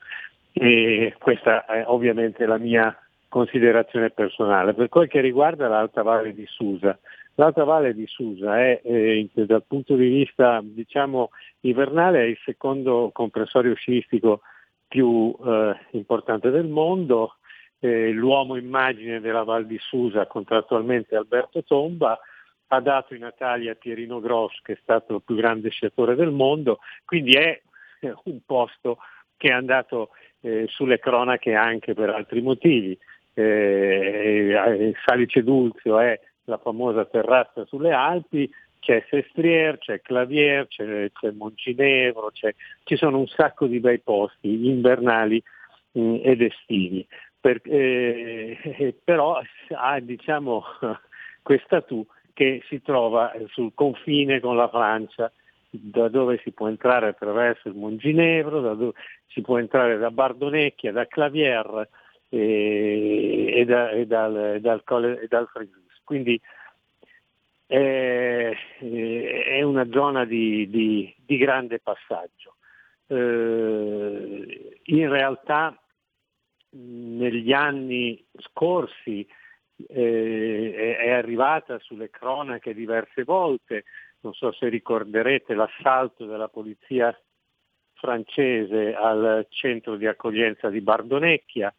E 0.52 1.16
questa 1.20 1.66
è 1.66 1.84
ovviamente 1.86 2.46
la 2.46 2.58
mia 2.58 2.98
considerazione 3.28 4.10
personale. 4.10 4.74
Per 4.74 4.90
quel 4.90 5.08
che 5.08 5.22
riguarda 5.22 5.68
l'Alta 5.68 6.02
Valle 6.02 6.34
di 6.34 6.46
Susa, 6.48 6.98
l'Alta 7.36 7.64
Valle 7.64 7.94
di 7.94 8.06
Susa 8.08 8.60
è 8.60 8.82
eh, 8.84 9.30
dal 9.34 9.64
punto 9.66 9.96
di 9.96 10.08
vista 10.08 10.60
diciamo, 10.64 11.30
invernale 11.62 12.22
è 12.22 12.26
il 12.26 12.40
secondo 12.44 13.12
compressorio 13.14 13.76
sciistico 13.76 14.42
più 14.88 15.36
eh, 15.46 15.76
importante 15.92 16.50
del 16.50 16.68
mondo, 16.68 17.36
eh, 17.80 18.12
l'uomo 18.12 18.56
immagine 18.56 19.20
della 19.20 19.44
Val 19.44 19.66
di 19.66 19.78
Susa, 19.80 20.28
contrattualmente 20.28 21.16
Alberto 21.16 21.64
Tomba, 21.64 22.20
ha 22.72 22.80
dato 22.82 23.16
i 23.16 23.20
natali 23.20 23.68
a 23.68 23.76
Pierino 23.76 24.20
Gross, 24.20 24.62
che 24.62 24.74
è 24.74 24.80
stato 24.82 25.16
il 25.16 25.22
più 25.26 25.36
grande 25.36 25.70
sciatore 25.70 26.16
del 26.16 26.32
mondo, 26.32 26.80
quindi 27.06 27.34
è 27.34 27.60
un 28.26 28.40
posto 28.46 29.00
che 29.38 29.50
è 29.50 29.54
andato 29.54 30.10
eh, 30.42 30.66
sulle 30.68 31.00
cronache 31.00 31.56
anche 31.56 31.94
per 31.94 32.10
altri 32.10 32.42
motivi. 32.42 32.98
Eh, 33.34 34.54
eh, 34.54 34.94
Salice 35.06 35.44
Dulzio 35.44 36.00
è 36.00 36.20
la 36.44 36.58
famosa 36.58 37.06
terrazza 37.06 37.66
sulle 37.66 37.92
Alpi, 37.92 38.50
c'è 38.80 39.06
Sestrier, 39.10 39.78
c'è 39.78 40.02
Clavier, 40.02 40.68
c'è, 40.68 41.12
c'è 41.12 41.32
Moncinevro, 41.32 42.32
c'è, 42.32 42.54
ci 42.84 42.96
sono 42.96 43.20
un 43.20 43.28
sacco 43.28 43.68
di 43.68 43.80
bei 43.80 44.00
posti 44.00 44.68
invernali 44.68 45.42
mh, 45.92 46.02
mm, 46.02 46.16
ed 46.24 46.42
estivi. 46.42 47.06
Per, 47.40 47.62
eh, 47.66 48.96
però 49.04 49.42
ha 49.70 50.00
diciamo, 50.00 50.64
questa 51.42 51.82
tu 51.82 52.06
che 52.34 52.64
si 52.68 52.82
trova 52.82 53.34
sul 53.50 53.74
confine 53.74 54.40
con 54.40 54.56
la 54.56 54.70
Francia, 54.70 55.32
da 55.70 56.08
dove 56.08 56.40
si 56.44 56.52
può 56.52 56.68
entrare 56.68 57.10
attraverso 57.10 57.68
il 57.68 57.76
Monginevro, 57.76 58.62
da 58.62 58.74
dove 58.74 58.94
si 59.28 59.42
può 59.42 59.58
entrare 59.60 59.98
da 59.98 60.10
Bardonecchia, 60.10 60.92
da 60.92 61.06
Clavier 61.06 61.88
e, 62.30 63.54
e, 63.56 63.66
da, 63.66 63.92
e 63.92 64.06
dal, 64.06 64.60
dal, 64.62 64.84
e 65.22 65.28
dal 65.28 65.48
Frigus. 65.48 66.02
Quindi 66.04 66.40
è, 67.66 68.52
è, 68.80 69.62
una 69.62 69.88
zona 69.92 70.26
di, 70.26 70.68
di, 70.70 71.14
di 71.18 71.38
grande 71.38 71.80
passaggio. 71.80 72.56
Eh, 73.08 74.80
in 74.84 75.10
realtà 75.10 75.78
negli 76.72 77.52
anni 77.52 78.24
scorsi 78.38 79.28
eh, 79.88 80.98
è 81.00 81.10
arrivata 81.12 81.80
sulle 81.80 82.10
cronache 82.10 82.74
diverse 82.74 83.24
volte, 83.24 83.86
non 84.22 84.34
so 84.34 84.52
se 84.52 84.68
ricorderete 84.68 85.54
l'assalto 85.54 86.26
della 86.26 86.50
polizia 86.50 87.18
francese 87.94 88.94
al 88.94 89.46
centro 89.50 89.96
di 89.96 90.08
accoglienza 90.08 90.70
di 90.70 90.82
Bardonecchia 90.82 91.74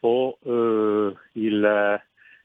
o 0.00 0.38
eh, 0.42 1.14
il, 1.32 2.02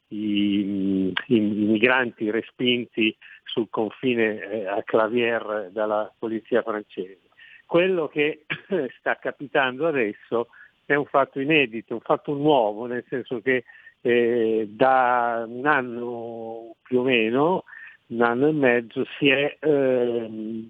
i, 0.07 1.13
i, 1.27 1.39
migranti 1.39 2.29
respinti 2.29 3.15
sul 3.43 3.69
confine 3.69 4.39
eh, 4.39 4.67
a 4.67 4.81
Clavier 4.83 5.69
dalla 5.71 6.13
polizia 6.17 6.61
francese. 6.61 7.29
Quello 7.65 8.07
che 8.07 8.45
sta 8.99 9.17
capitando 9.17 9.87
adesso 9.87 10.47
è 10.85 10.95
un 10.95 11.05
fatto 11.05 11.39
inedito, 11.39 11.93
un 11.93 12.01
fatto 12.01 12.33
nuovo, 12.33 12.85
nel 12.85 13.05
senso 13.07 13.41
che 13.41 13.63
eh, 14.01 14.67
da 14.69 15.45
un 15.47 15.65
anno 15.65 16.75
più 16.81 16.99
o 16.99 17.03
meno, 17.03 17.63
un 18.07 18.21
anno 18.21 18.47
e 18.47 18.51
mezzo, 18.51 19.05
si 19.17 19.29
è 19.29 19.57
eh, 19.59 20.69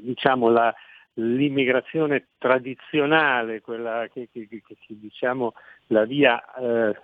diciamo 0.00 0.48
la, 0.48 0.74
l'immigrazione 1.14 2.28
tradizionale, 2.38 3.60
quella 3.60 4.08
che, 4.12 4.28
che, 4.32 4.48
che, 4.48 4.62
che 4.64 4.76
diciamo 4.88 5.54
la 5.88 6.04
via 6.04 6.42
eh, 6.54 6.96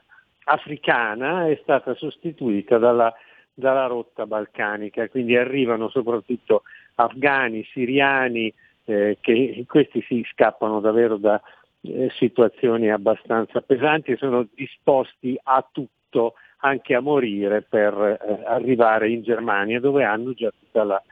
africana, 0.45 1.47
è 1.47 1.59
stata 1.63 1.95
sostituita 1.95 2.79
dalla, 2.79 3.13
dalla 3.53 3.87
rotta 3.87 4.27
balcanica, 4.27 5.09
quindi 5.09 5.37
arrivano 5.37 5.91
soprattutto 5.91 6.63
afghani, 6.95 7.65
siriani, 7.65 8.53
eh, 8.85 9.19
che 9.21 9.65
questi 9.69 10.03
si 10.09 10.27
scappano 10.33 10.81
davvero 10.81 11.17
da, 11.17 11.41
eh, 11.83 12.11
situazioni 12.17 12.91
abbastanza 12.91 13.61
pesanti 13.61 14.13
e 14.13 14.17
sono 14.17 14.47
disposti 14.55 15.39
a 15.43 15.67
tutto, 15.71 16.35
anche 16.59 16.95
a 16.95 17.01
morire, 17.01 17.63
per 17.63 17.95
eh, 17.95 18.45
arrivare 18.45 19.11
in 19.11 19.23
Germania 19.23 19.81
dove 19.81 20.05
hanno 20.05 20.33
già 20.33 20.51
tutta 20.51 20.85
la, 20.85 21.03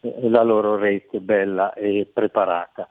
eh, 0.00 0.28
la 0.28 0.42
loro 0.42 0.76
rete 0.76 1.20
bella 1.20 1.72
e 1.74 2.08
preparata. 2.12 2.86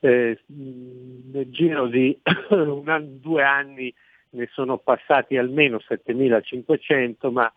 Eh, 0.00 0.38
nel 0.46 1.50
giro 1.50 1.86
di 1.86 2.18
un, 2.50 3.18
due 3.20 3.42
anni 3.42 3.92
ne 4.30 4.48
sono 4.52 4.76
passati 4.76 5.36
almeno 5.36 5.78
7.500, 5.78 7.30
ma 7.30 7.50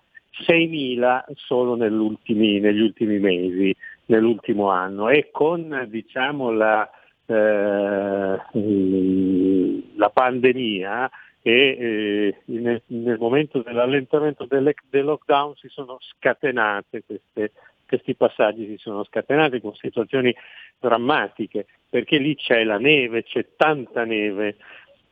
6.000 0.48 1.24
solo 1.36 1.76
negli 1.76 1.96
ultimi 1.96 3.20
mesi, 3.20 3.76
nell'ultimo 4.06 4.70
anno 4.70 5.10
e 5.10 5.30
con 5.32 5.86
diciamo, 5.90 6.52
la, 6.52 6.90
eh, 7.30 8.42
la 9.96 10.10
pandemia 10.10 11.10
e 11.42 11.52
eh, 11.52 12.36
nel, 12.46 12.82
nel, 12.88 13.18
momento 13.20 13.62
dell'allentamento 13.62 14.46
del, 14.46 14.74
del, 14.90 15.06
lockdown 15.06 15.56
si 15.56 15.68
sono 15.70 15.98
scatenate 16.00 17.04
queste, 17.06 17.52
questi 17.88 18.16
passaggi 18.16 18.66
si 18.66 18.78
sono 18.78 19.04
scatenati 19.04 19.62
con 19.62 19.76
situazioni 19.76 20.36
drammatiche 20.80 21.68
perché 21.88 22.18
lì 22.18 22.36
c'è 22.36 22.64
la 22.64 22.78
neve, 22.78 23.24
c'è 23.24 23.46
tanta 23.56 24.06
neve 24.06 24.58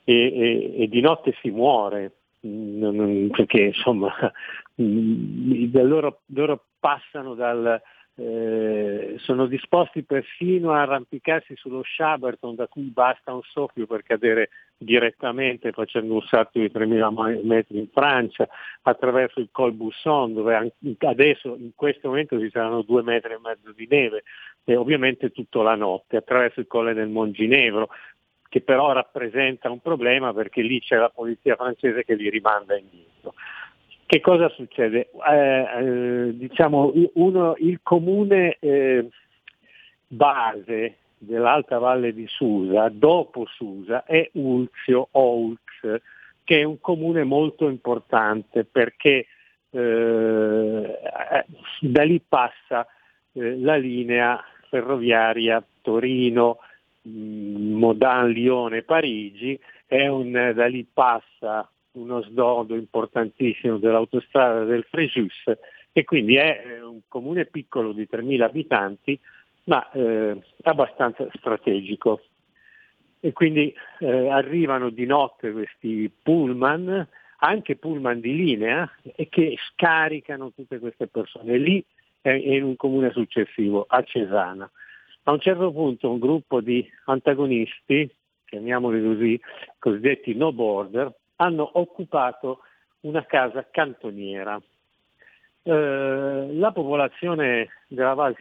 e, 0.04 0.16
e, 0.16 0.84
e 0.84 0.88
di 0.88 1.02
notte 1.02 1.36
si 1.42 1.52
muore 1.52 2.12
perché 2.40 3.62
insomma 3.62 4.12
loro, 4.76 6.22
loro 6.26 6.64
passano 6.80 7.36
dal, 7.36 7.82
eh, 8.20 9.16
sono 9.20 9.46
disposti 9.46 10.04
persino 10.04 10.72
a 10.72 10.82
arrampicarsi 10.82 11.56
sullo 11.56 11.84
Shaberton 11.84 12.56
da 12.56 12.68
cui 12.68 12.90
basta 12.90 13.32
un 13.32 13.44
soffio 13.44 13.86
per 13.86 14.02
cadere 14.02 14.50
direttamente 14.76 15.72
facendo 15.72 16.16
un 16.16 16.22
salto 16.22 16.58
di 16.60 16.66
3.000 16.66 17.46
metri 17.46 17.78
in 17.78 17.88
Francia, 17.94 18.48
attraverso 18.82 19.40
il 19.40 19.50
Col 19.52 19.74
Busson 19.74 20.34
dove 20.34 20.74
adesso 21.00 21.56
in 21.56 21.72
questo 21.76 22.08
momento 22.08 22.40
ci 22.40 22.50
saranno 22.50 22.82
due 22.82 23.04
metri 23.04 23.34
e 23.34 23.40
mezzo 23.40 23.72
di 23.72 23.88
neve 23.88 24.24
e 24.64 24.76
ovviamente 24.76 25.32
tutta 25.32 25.62
la 25.62 25.76
notte, 25.76 26.18
attraverso 26.18 26.60
il 26.60 26.68
Colle 26.68 26.94
del 26.94 27.10
Monginevro 27.10 27.90
che 28.50 28.62
però 28.62 28.94
rappresenta 28.94 29.70
un 29.70 29.80
problema 29.80 30.34
perché 30.34 30.62
lì 30.62 30.80
c'è 30.80 30.96
la 30.96 31.10
polizia 31.10 31.56
francese 31.56 32.04
che 32.04 32.16
li 32.16 32.30
rimanda 32.30 32.78
indietro. 32.78 33.34
Che 34.08 34.22
cosa 34.22 34.48
succede? 34.48 35.10
Eh, 35.30 35.36
eh, 35.36 36.38
diciamo, 36.38 36.94
uno, 37.16 37.56
il 37.58 37.82
comune 37.84 38.56
eh, 38.62 39.06
base 40.08 40.96
dell'Alta 41.18 41.78
Valle 41.78 42.14
di 42.14 42.26
Susa, 42.26 42.88
dopo 42.88 43.46
Susa, 43.48 44.06
è 44.06 44.30
Ulzio 44.36 45.10
Oulx, 45.12 46.00
che 46.46 46.62
è 46.62 46.64
un 46.64 46.80
comune 46.80 47.26
molto 47.26 47.68
importante 47.68 48.64
perché 48.64 49.26
eh, 49.72 50.98
da 51.82 52.04
lì 52.04 52.22
passa 52.26 52.88
eh, 53.34 53.60
la 53.60 53.76
linea 53.76 54.42
ferroviaria 54.70 55.62
Torino, 55.82 56.60
mh, 57.02 57.74
Modan, 57.74 58.30
Lione, 58.30 58.84
Parigi, 58.84 59.60
un, 59.90 60.54
da 60.56 60.66
lì 60.68 60.88
passa 60.90 61.70
uno 61.98 62.22
snodo 62.24 62.76
importantissimo 62.76 63.78
dell'autostrada 63.78 64.64
del 64.64 64.84
Frejus 64.84 65.52
e 65.92 66.04
quindi 66.04 66.36
è 66.36 66.80
un 66.82 67.02
comune 67.08 67.46
piccolo 67.46 67.92
di 67.92 68.08
3.000 68.10 68.42
abitanti 68.42 69.20
ma 69.68 69.90
eh, 69.92 70.40
abbastanza 70.64 71.28
strategico. 71.34 72.22
E 73.20 73.34
quindi 73.34 73.74
eh, 74.00 74.30
arrivano 74.30 74.90
di 74.90 75.06
notte 75.06 75.52
questi 75.52 76.10
pullman, 76.22 77.08
anche 77.40 77.76
pullman 77.76 78.20
di 78.20 78.36
linea, 78.36 78.90
e 79.16 79.28
che 79.28 79.58
scaricano 79.72 80.52
tutte 80.54 80.80
queste 80.80 81.08
persone. 81.08 81.58
Lì 81.58 81.84
è 82.22 82.30
in 82.30 82.64
un 82.64 82.76
comune 82.76 83.12
successivo, 83.12 83.86
a 83.88 84.04
Cesana. 84.04 84.70
A 85.24 85.32
un 85.32 85.40
certo 85.40 85.72
punto 85.72 86.10
un 86.10 86.20
gruppo 86.20 86.62
di 86.62 86.88
antagonisti, 87.06 88.10
chiamiamoli 88.46 89.04
così, 89.04 89.42
cosiddetti 89.78 90.34
no 90.36 90.54
border, 90.54 91.14
hanno 91.38 91.70
occupato 91.74 92.60
una 93.02 93.26
casa 93.26 93.68
cantoniera 93.70 94.62
eh, 95.68 96.48
la 96.54 96.72
popolazione 96.72 97.68
della 97.88 98.14
Val, 98.14 98.38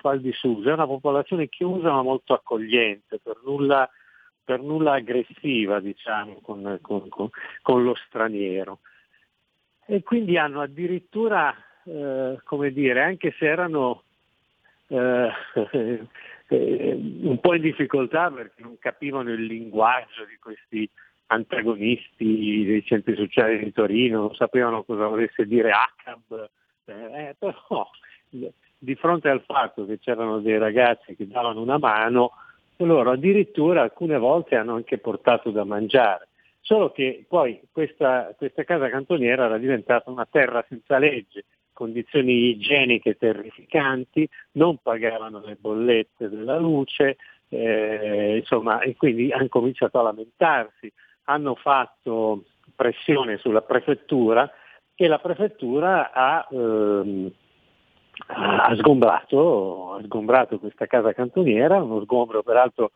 Val, 0.00 0.20
di 0.20 0.32
Susa 0.32 0.70
è 0.70 0.72
una 0.72 0.86
popolazione 0.86 1.50
chiusa 1.50 1.90
ma 1.92 2.00
molto 2.00 2.32
accogliente, 2.32 3.20
per 3.22 3.40
nulla, 3.44 3.86
per 4.42 4.62
nulla 4.62 4.94
aggressiva 4.94 5.80
diciamo, 5.80 6.38
con, 6.40 6.78
con, 6.80 7.10
con, 7.10 7.28
con, 7.60 7.84
lo 7.84 7.94
straniero. 8.06 8.78
E 9.84 10.02
quindi 10.02 10.38
hanno 10.38 10.62
addirittura, 10.62 11.54
eh, 11.84 12.40
come 12.42 12.72
dire, 12.72 13.02
anche 13.02 13.34
se 13.36 13.44
erano 13.44 14.04
eh, 14.86 15.30
un 16.48 17.38
po' 17.38 17.54
in 17.54 17.60
difficoltà 17.60 18.30
perché 18.30 18.62
non 18.62 18.78
capivano 18.78 19.30
il 19.30 19.44
linguaggio 19.44 20.24
di 20.24 20.38
questi 20.38 20.88
antagonisti 21.32 22.64
dei 22.64 22.84
centri 22.84 23.16
sociali 23.16 23.58
di 23.58 23.72
Torino, 23.72 24.20
non 24.20 24.34
sapevano 24.34 24.82
cosa 24.84 25.06
volesse 25.06 25.46
dire 25.46 25.70
ACAB, 25.70 26.50
eh, 26.84 27.36
però 27.38 27.88
di 28.78 28.94
fronte 28.96 29.28
al 29.28 29.42
fatto 29.46 29.86
che 29.86 29.98
c'erano 29.98 30.40
dei 30.40 30.58
ragazzi 30.58 31.14
che 31.14 31.26
davano 31.26 31.60
una 31.60 31.78
mano, 31.78 32.32
loro 32.78 33.12
addirittura 33.12 33.82
alcune 33.82 34.18
volte 34.18 34.56
hanno 34.56 34.74
anche 34.74 34.98
portato 34.98 35.50
da 35.50 35.64
mangiare. 35.64 36.28
Solo 36.60 36.90
che 36.90 37.24
poi 37.28 37.60
questa, 37.70 38.34
questa 38.36 38.64
casa 38.64 38.88
cantoniera 38.88 39.44
era 39.44 39.58
diventata 39.58 40.10
una 40.10 40.26
terra 40.28 40.64
senza 40.68 40.98
legge, 40.98 41.44
condizioni 41.72 42.50
igieniche 42.50 43.16
terrificanti, 43.16 44.28
non 44.52 44.78
pagavano 44.78 45.42
le 45.44 45.56
bollette 45.58 46.28
della 46.28 46.58
luce, 46.58 47.16
eh, 47.48 48.36
insomma, 48.38 48.80
e 48.80 48.96
quindi 48.96 49.30
hanno 49.32 49.48
cominciato 49.48 49.98
a 49.98 50.02
lamentarsi. 50.02 50.92
Hanno 51.24 51.54
fatto 51.54 52.44
pressione 52.74 53.36
sulla 53.38 53.62
prefettura 53.62 54.50
e 54.94 55.06
la 55.06 55.18
prefettura 55.18 56.12
ha, 56.12 56.46
ehm, 56.50 57.30
ha, 58.26 58.74
sgombrato, 58.76 59.94
ha 59.94 60.02
sgombrato 60.02 60.58
questa 60.58 60.86
casa 60.86 61.12
cantoniera, 61.12 61.82
uno 61.82 62.02
sgombro 62.02 62.42
peraltro 62.42 62.92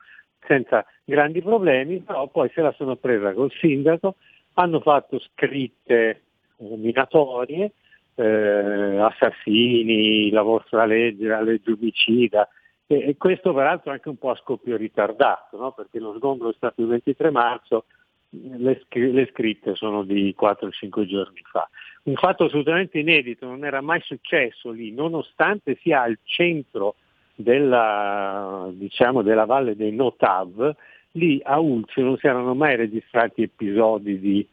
senza 0.46 0.84
grandi 1.04 1.42
problemi, 1.42 2.00
però 2.00 2.28
poi 2.28 2.50
se 2.54 2.60
la 2.60 2.72
sono 2.72 2.96
presa 2.96 3.32
col 3.32 3.50
sindaco, 3.50 4.16
hanno 4.54 4.80
fatto 4.80 5.18
scritte 5.18 6.22
minatorie, 6.58 7.72
eh, 8.14 8.98
assassini, 8.98 10.30
la 10.30 10.42
vostra 10.42 10.84
legge, 10.86 11.26
la 11.26 11.42
legge 11.42 11.72
omicida, 11.72 12.48
e, 12.86 13.08
e, 13.08 13.16
questo 13.16 13.52
peraltro 13.52 13.90
anche 13.90 14.08
un 14.08 14.16
po' 14.16 14.30
a 14.30 14.36
scoppio 14.36 14.76
ritardato, 14.76 15.58
no? 15.58 15.72
perché 15.72 15.98
lo 15.98 16.14
sgombro 16.14 16.50
è 16.50 16.54
stato 16.54 16.80
il 16.80 16.88
23 16.88 17.30
marzo, 17.30 17.86
le, 18.30 18.82
le 18.88 19.28
scritte 19.32 19.74
sono 19.74 20.02
di 20.04 20.34
4-5 20.38 21.04
giorni 21.06 21.40
fa. 21.50 21.68
Un 22.04 22.14
fatto 22.14 22.44
assolutamente 22.44 22.98
inedito, 22.98 23.46
non 23.46 23.64
era 23.64 23.80
mai 23.80 24.00
successo 24.02 24.70
lì, 24.70 24.92
nonostante 24.92 25.76
sia 25.80 26.02
al 26.02 26.18
centro 26.24 26.96
della, 27.34 28.68
diciamo, 28.72 29.22
della 29.22 29.44
valle 29.44 29.76
dei 29.76 29.92
Notav, 29.92 30.74
lì 31.12 31.40
a 31.42 31.58
Ulzio 31.58 32.04
non 32.04 32.16
si 32.16 32.26
erano 32.26 32.54
mai 32.54 32.76
registrati 32.76 33.42
episodi 33.42 34.18
di 34.18 34.48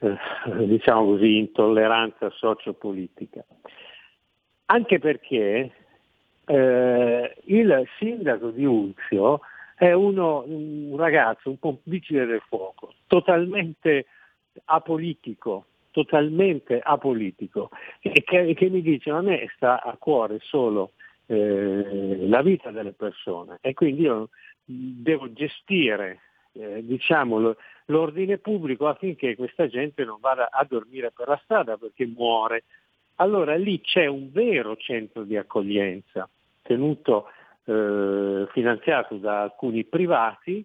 eh, 0.00 0.16
diciamo 0.66 1.04
così, 1.04 1.38
intolleranza 1.38 2.30
sociopolitica. 2.30 3.44
Anche 4.66 4.98
perché 4.98 5.72
eh, 6.44 7.34
il 7.44 7.88
sindaco 7.98 8.50
di 8.50 8.64
Ulzio 8.64 9.40
è 9.74 9.92
uno, 9.92 10.44
un 10.46 10.96
ragazzo 10.96 11.50
un 11.50 11.58
po' 11.58 11.80
vigile 11.84 12.26
del 12.26 12.42
fuoco, 12.46 12.94
totalmente 13.08 14.06
apolitico, 14.66 15.64
totalmente 15.90 16.78
apolitico 16.80 17.70
e 18.00 18.22
che, 18.22 18.54
che, 18.54 18.68
mi 18.68 18.82
dice 18.82 19.10
a 19.10 19.20
me 19.20 19.50
sta 19.56 19.82
a 19.82 19.96
cuore 19.98 20.38
solo 20.42 20.92
eh, 21.26 22.26
la 22.28 22.42
vita 22.42 22.70
delle 22.70 22.92
persone 22.92 23.58
e 23.60 23.74
quindi 23.74 24.02
io 24.02 24.28
devo 24.64 25.32
gestire 25.32 26.20
eh, 26.52 26.84
diciamo, 26.84 27.54
l'ordine 27.86 28.38
pubblico 28.38 28.86
affinché 28.86 29.34
questa 29.34 29.66
gente 29.66 30.04
non 30.04 30.18
vada 30.20 30.50
a 30.50 30.64
dormire 30.68 31.10
per 31.10 31.28
la 31.28 31.40
strada 31.42 31.76
perché 31.76 32.06
muore. 32.06 32.64
Allora 33.16 33.56
lì 33.56 33.80
c'è 33.80 34.06
un 34.06 34.30
vero 34.30 34.76
centro 34.76 35.24
di 35.24 35.36
accoglienza 35.36 36.28
tenuto 36.62 37.30
eh, 37.64 38.46
finanziato 38.52 39.16
da 39.16 39.42
alcuni 39.42 39.84
privati, 39.84 40.64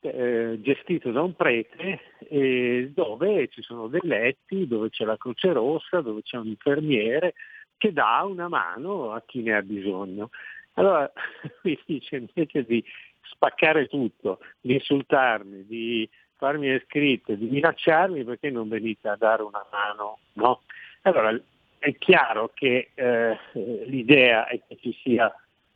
eh, 0.00 0.58
gestito 0.60 1.10
da 1.10 1.22
un 1.22 1.34
prete, 1.34 2.00
eh, 2.28 2.90
dove 2.94 3.48
ci 3.48 3.62
sono 3.62 3.88
dei 3.88 4.00
letti, 4.02 4.66
dove 4.66 4.90
c'è 4.90 5.04
la 5.04 5.16
Croce 5.16 5.52
Rossa, 5.52 6.00
dove 6.00 6.22
c'è 6.22 6.38
un 6.38 6.46
infermiere 6.46 7.34
che 7.76 7.92
dà 7.92 8.22
una 8.24 8.48
mano 8.48 9.12
a 9.12 9.22
chi 9.24 9.42
ne 9.42 9.56
ha 9.56 9.62
bisogno. 9.62 10.30
Allora 10.74 11.10
mi 11.62 11.78
dice 11.84 12.16
invece 12.16 12.64
di 12.64 12.82
spaccare 13.22 13.86
tutto, 13.86 14.40
di 14.60 14.74
insultarmi, 14.74 15.66
di 15.66 16.08
farmi 16.36 16.68
le 16.68 16.82
scritte, 16.86 17.36
di 17.36 17.46
minacciarmi 17.46 18.24
perché 18.24 18.50
non 18.50 18.68
venite 18.68 19.08
a 19.08 19.16
dare 19.16 19.42
una 19.42 19.64
mano, 19.70 20.18
no? 20.34 20.62
Allora 21.02 21.38
è 21.78 21.96
chiaro 21.96 22.50
che 22.54 22.90
eh, 22.94 23.38
l'idea 23.52 24.46
è 24.46 24.60
che 24.66 24.78
ci 24.80 24.96
sia 25.02 25.32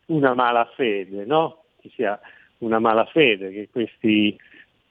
una 0.06 0.34
malafede, 0.34 1.24
no? 1.24 1.64
Ci 1.80 1.90
sia 1.94 2.18
una 2.58 2.78
malafede 2.78 3.50
che, 3.50 3.68
questi, 3.70 4.36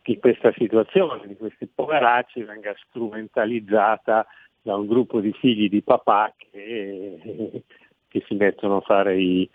che 0.01 0.19
questa 0.19 0.51
situazione 0.57 1.27
di 1.27 1.35
questi 1.35 1.67
poveracci 1.67 2.43
venga 2.43 2.73
strumentalizzata 2.87 4.25
da 4.61 4.75
un 4.75 4.87
gruppo 4.87 5.19
di 5.19 5.33
figli 5.33 5.69
di 5.69 5.81
papà 5.81 6.33
che, 6.37 7.63
che 8.07 8.23
si 8.27 8.35
mettono 8.35 8.77
a 8.77 8.81
fare 8.81 9.19
i, 9.19 9.49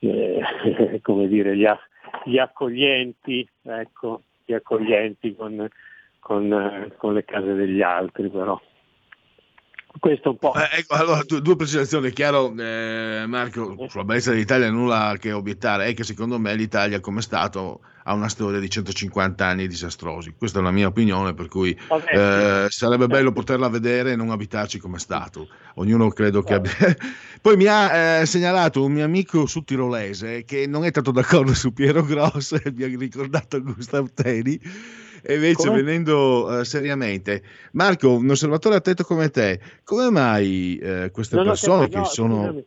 eh, 0.00 1.00
come 1.02 1.28
dire, 1.28 1.56
gli, 1.56 1.66
gli 2.24 2.38
accoglienti, 2.38 3.48
ecco, 3.62 4.22
gli 4.44 4.52
accoglienti 4.52 5.34
con, 5.34 5.68
con, 6.18 6.92
con 6.96 7.14
le 7.14 7.24
case 7.24 7.54
degli 7.54 7.82
altri 7.82 8.28
però 8.28 8.60
questo 9.98 10.30
un 10.30 10.38
po'. 10.38 10.54
Eh, 10.54 10.78
ecco, 10.78 10.94
allora, 10.94 11.22
due, 11.24 11.40
due 11.40 11.56
precisazioni. 11.56 12.08
È 12.08 12.12
chiaro, 12.12 12.54
eh, 12.56 13.24
Marco, 13.26 13.86
sulla 13.88 14.04
bellezza 14.04 14.30
dell'Italia 14.30 14.70
nulla 14.70 15.16
che 15.18 15.32
obiettare, 15.32 15.86
è 15.86 15.94
che 15.94 16.04
secondo 16.04 16.38
me 16.38 16.54
l'Italia 16.54 17.00
come 17.00 17.22
Stato 17.22 17.80
ha 18.04 18.14
una 18.14 18.28
storia 18.28 18.58
di 18.58 18.68
150 18.68 19.46
anni 19.46 19.68
disastrosi. 19.68 20.34
Questa 20.36 20.58
è 20.58 20.62
la 20.62 20.70
mia 20.70 20.88
opinione, 20.88 21.34
per 21.34 21.48
cui 21.48 21.70
eh, 21.70 22.66
sarebbe 22.68 23.06
bello 23.06 23.32
poterla 23.32 23.68
vedere 23.68 24.12
e 24.12 24.16
non 24.16 24.30
abitarci 24.30 24.78
come 24.78 24.98
Stato. 24.98 25.48
Ognuno 25.74 26.08
credo 26.10 26.42
che 26.42 26.54
abbia... 26.54 26.72
Poi 27.40 27.56
mi 27.56 27.66
ha 27.66 28.20
eh, 28.20 28.26
segnalato 28.26 28.84
un 28.84 28.92
mio 28.92 29.04
amico 29.04 29.46
sudtirolese 29.46 30.44
che 30.44 30.66
non 30.66 30.84
è 30.84 30.88
stato 30.88 31.10
d'accordo 31.10 31.54
su 31.54 31.72
Piero 31.72 32.04
Gross 32.04 32.56
mi 32.74 32.84
ha 32.84 32.86
ricordato 32.86 33.60
Gustav 33.62 34.10
Teni 34.14 34.60
e 35.22 35.34
invece 35.34 35.68
come? 35.68 35.82
venendo 35.82 36.46
uh, 36.46 36.62
seriamente, 36.64 37.42
Marco, 37.72 38.16
un 38.16 38.28
osservatore 38.28 38.76
attento 38.76 39.04
come 39.04 39.30
te, 39.30 39.60
come 39.84 40.10
mai 40.10 40.80
uh, 40.82 41.10
queste 41.10 41.36
non 41.36 41.46
persone 41.46 41.88
capito, 41.88 41.96
che 41.96 41.98
no, 41.98 42.04
sono... 42.06 42.62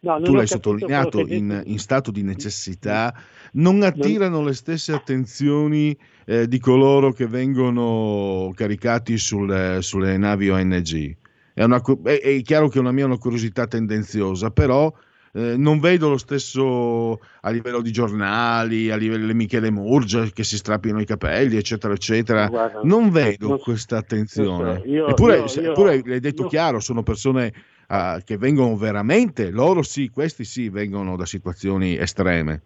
No, 0.00 0.22
tu 0.22 0.32
l'hai 0.32 0.46
sottolineato 0.46 1.18
in, 1.26 1.60
in, 1.64 1.78
stato 1.80 2.12
di 2.12 2.22
necessità, 2.22 3.12
non 3.54 3.82
attirano 3.82 4.44
le 4.44 4.54
stesse 4.54 4.92
attenzioni 4.92 5.98
eh, 6.24 6.46
di 6.46 6.60
coloro 6.60 7.12
che 7.12 7.26
vengono 7.26 8.52
caricati 8.54 9.18
sul, 9.18 9.78
sulle 9.80 10.16
navi 10.16 10.50
ONG. 10.50 11.16
È, 11.52 11.64
una, 11.64 11.82
è, 12.04 12.20
è, 12.20 12.42
chiaro 12.42 12.68
che 12.68 12.78
è 12.78 12.80
una 12.80 12.92
mia 12.92 13.06
una 13.06 13.18
curiosità 13.18 13.66
tendenziosa, 13.66 14.52
però 14.52 14.94
eh, 15.38 15.56
non 15.56 15.78
vedo 15.78 16.08
lo 16.08 16.18
stesso 16.18 17.20
a 17.42 17.50
livello 17.50 17.80
di 17.80 17.92
giornali, 17.92 18.90
a 18.90 18.96
livello 18.96 19.26
di 19.26 19.34
Michele 19.34 19.70
Murgia 19.70 20.24
che 20.32 20.42
si 20.42 20.56
strappino 20.56 21.00
i 21.00 21.04
capelli, 21.06 21.56
eccetera, 21.56 21.94
eccetera. 21.94 22.48
Guarda, 22.48 22.80
non 22.82 23.10
vedo 23.10 23.48
non- 23.48 23.58
questa 23.60 23.98
attenzione. 23.98 24.80
so, 24.82 24.88
io- 24.88 25.06
eppure, 25.06 25.38
io- 25.38 25.46
se- 25.46 25.60
io- 25.60 25.70
eppure 25.70 26.02
l'hai 26.04 26.20
detto 26.20 26.46
chiaro, 26.46 26.80
sono 26.80 27.02
persone 27.02 27.52
ah, 27.90 28.20
che 28.22 28.36
vengono 28.36 28.76
veramente, 28.76 29.50
loro 29.50 29.82
sì, 29.82 30.10
questi 30.10 30.44
sì, 30.44 30.68
vengono 30.68 31.16
da 31.16 31.24
situazioni 31.24 31.96
estreme. 31.96 32.62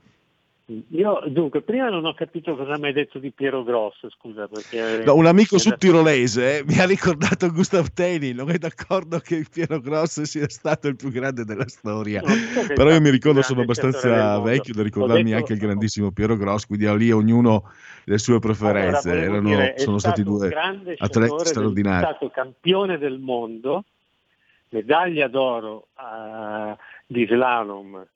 Io 0.67 1.21
dunque, 1.27 1.61
prima 1.61 1.89
non 1.89 2.05
ho 2.05 2.15
capito 2.15 2.55
cosa 2.57 2.79
mi 2.79 2.87
hai 2.87 2.93
detto 2.93 3.19
di 3.19 3.33
Piero 3.33 3.65
Grosso, 3.65 4.09
scusa, 4.11 4.47
perché 4.47 5.03
No, 5.05 5.17
un 5.17 5.27
amico 5.27 5.57
eh, 5.57 5.59
sul 5.59 5.77
tirolese 5.77 6.59
eh, 6.59 6.65
mi 6.65 6.79
ha 6.79 6.87
ricordato 6.87 7.51
Gustav 7.51 7.89
Teni, 7.93 8.33
non 8.33 8.49
è 8.49 8.59
d'accordo 8.59 9.19
che 9.19 9.45
Piero 9.51 9.81
Grosso 9.81 10.25
sia 10.25 10.49
stato 10.49 10.87
il 10.87 10.95
più 10.95 11.11
grande 11.11 11.45
della 11.45 11.67
storia. 11.67 12.23
Però 12.75 12.91
io 12.91 13.01
mi 13.01 13.11
ricordo, 13.11 13.43
sono 13.43 13.63
abbastanza 13.63 14.39
vecchio 14.41 14.73
da 14.75 14.83
ricordarmi 14.85 15.25
detto- 15.25 15.37
anche 15.37 15.53
il 15.55 15.59
grandissimo 15.59 16.13
Piero 16.13 16.37
Grosso, 16.37 16.67
quindi 16.69 16.97
lì 16.97 17.11
ognuno 17.11 17.71
le 18.05 18.19
sue 18.19 18.39
preferenze, 18.39 19.11
Allora, 19.11 19.25
erano, 19.25 19.49
dire, 19.49 19.75
sono 19.79 19.99
stati 19.99 20.23
due 20.23 20.55
atleti 20.99 21.45
straordinari. 21.45 22.05
È 22.05 22.09
stato 22.09 22.31
campione 22.31 22.99
del 22.99 23.19
mondo, 23.19 23.85
medaglia 24.69 25.27
d'oro 25.27 25.89
a- 25.95 26.77
di 27.05 27.27
slalom 27.27 28.07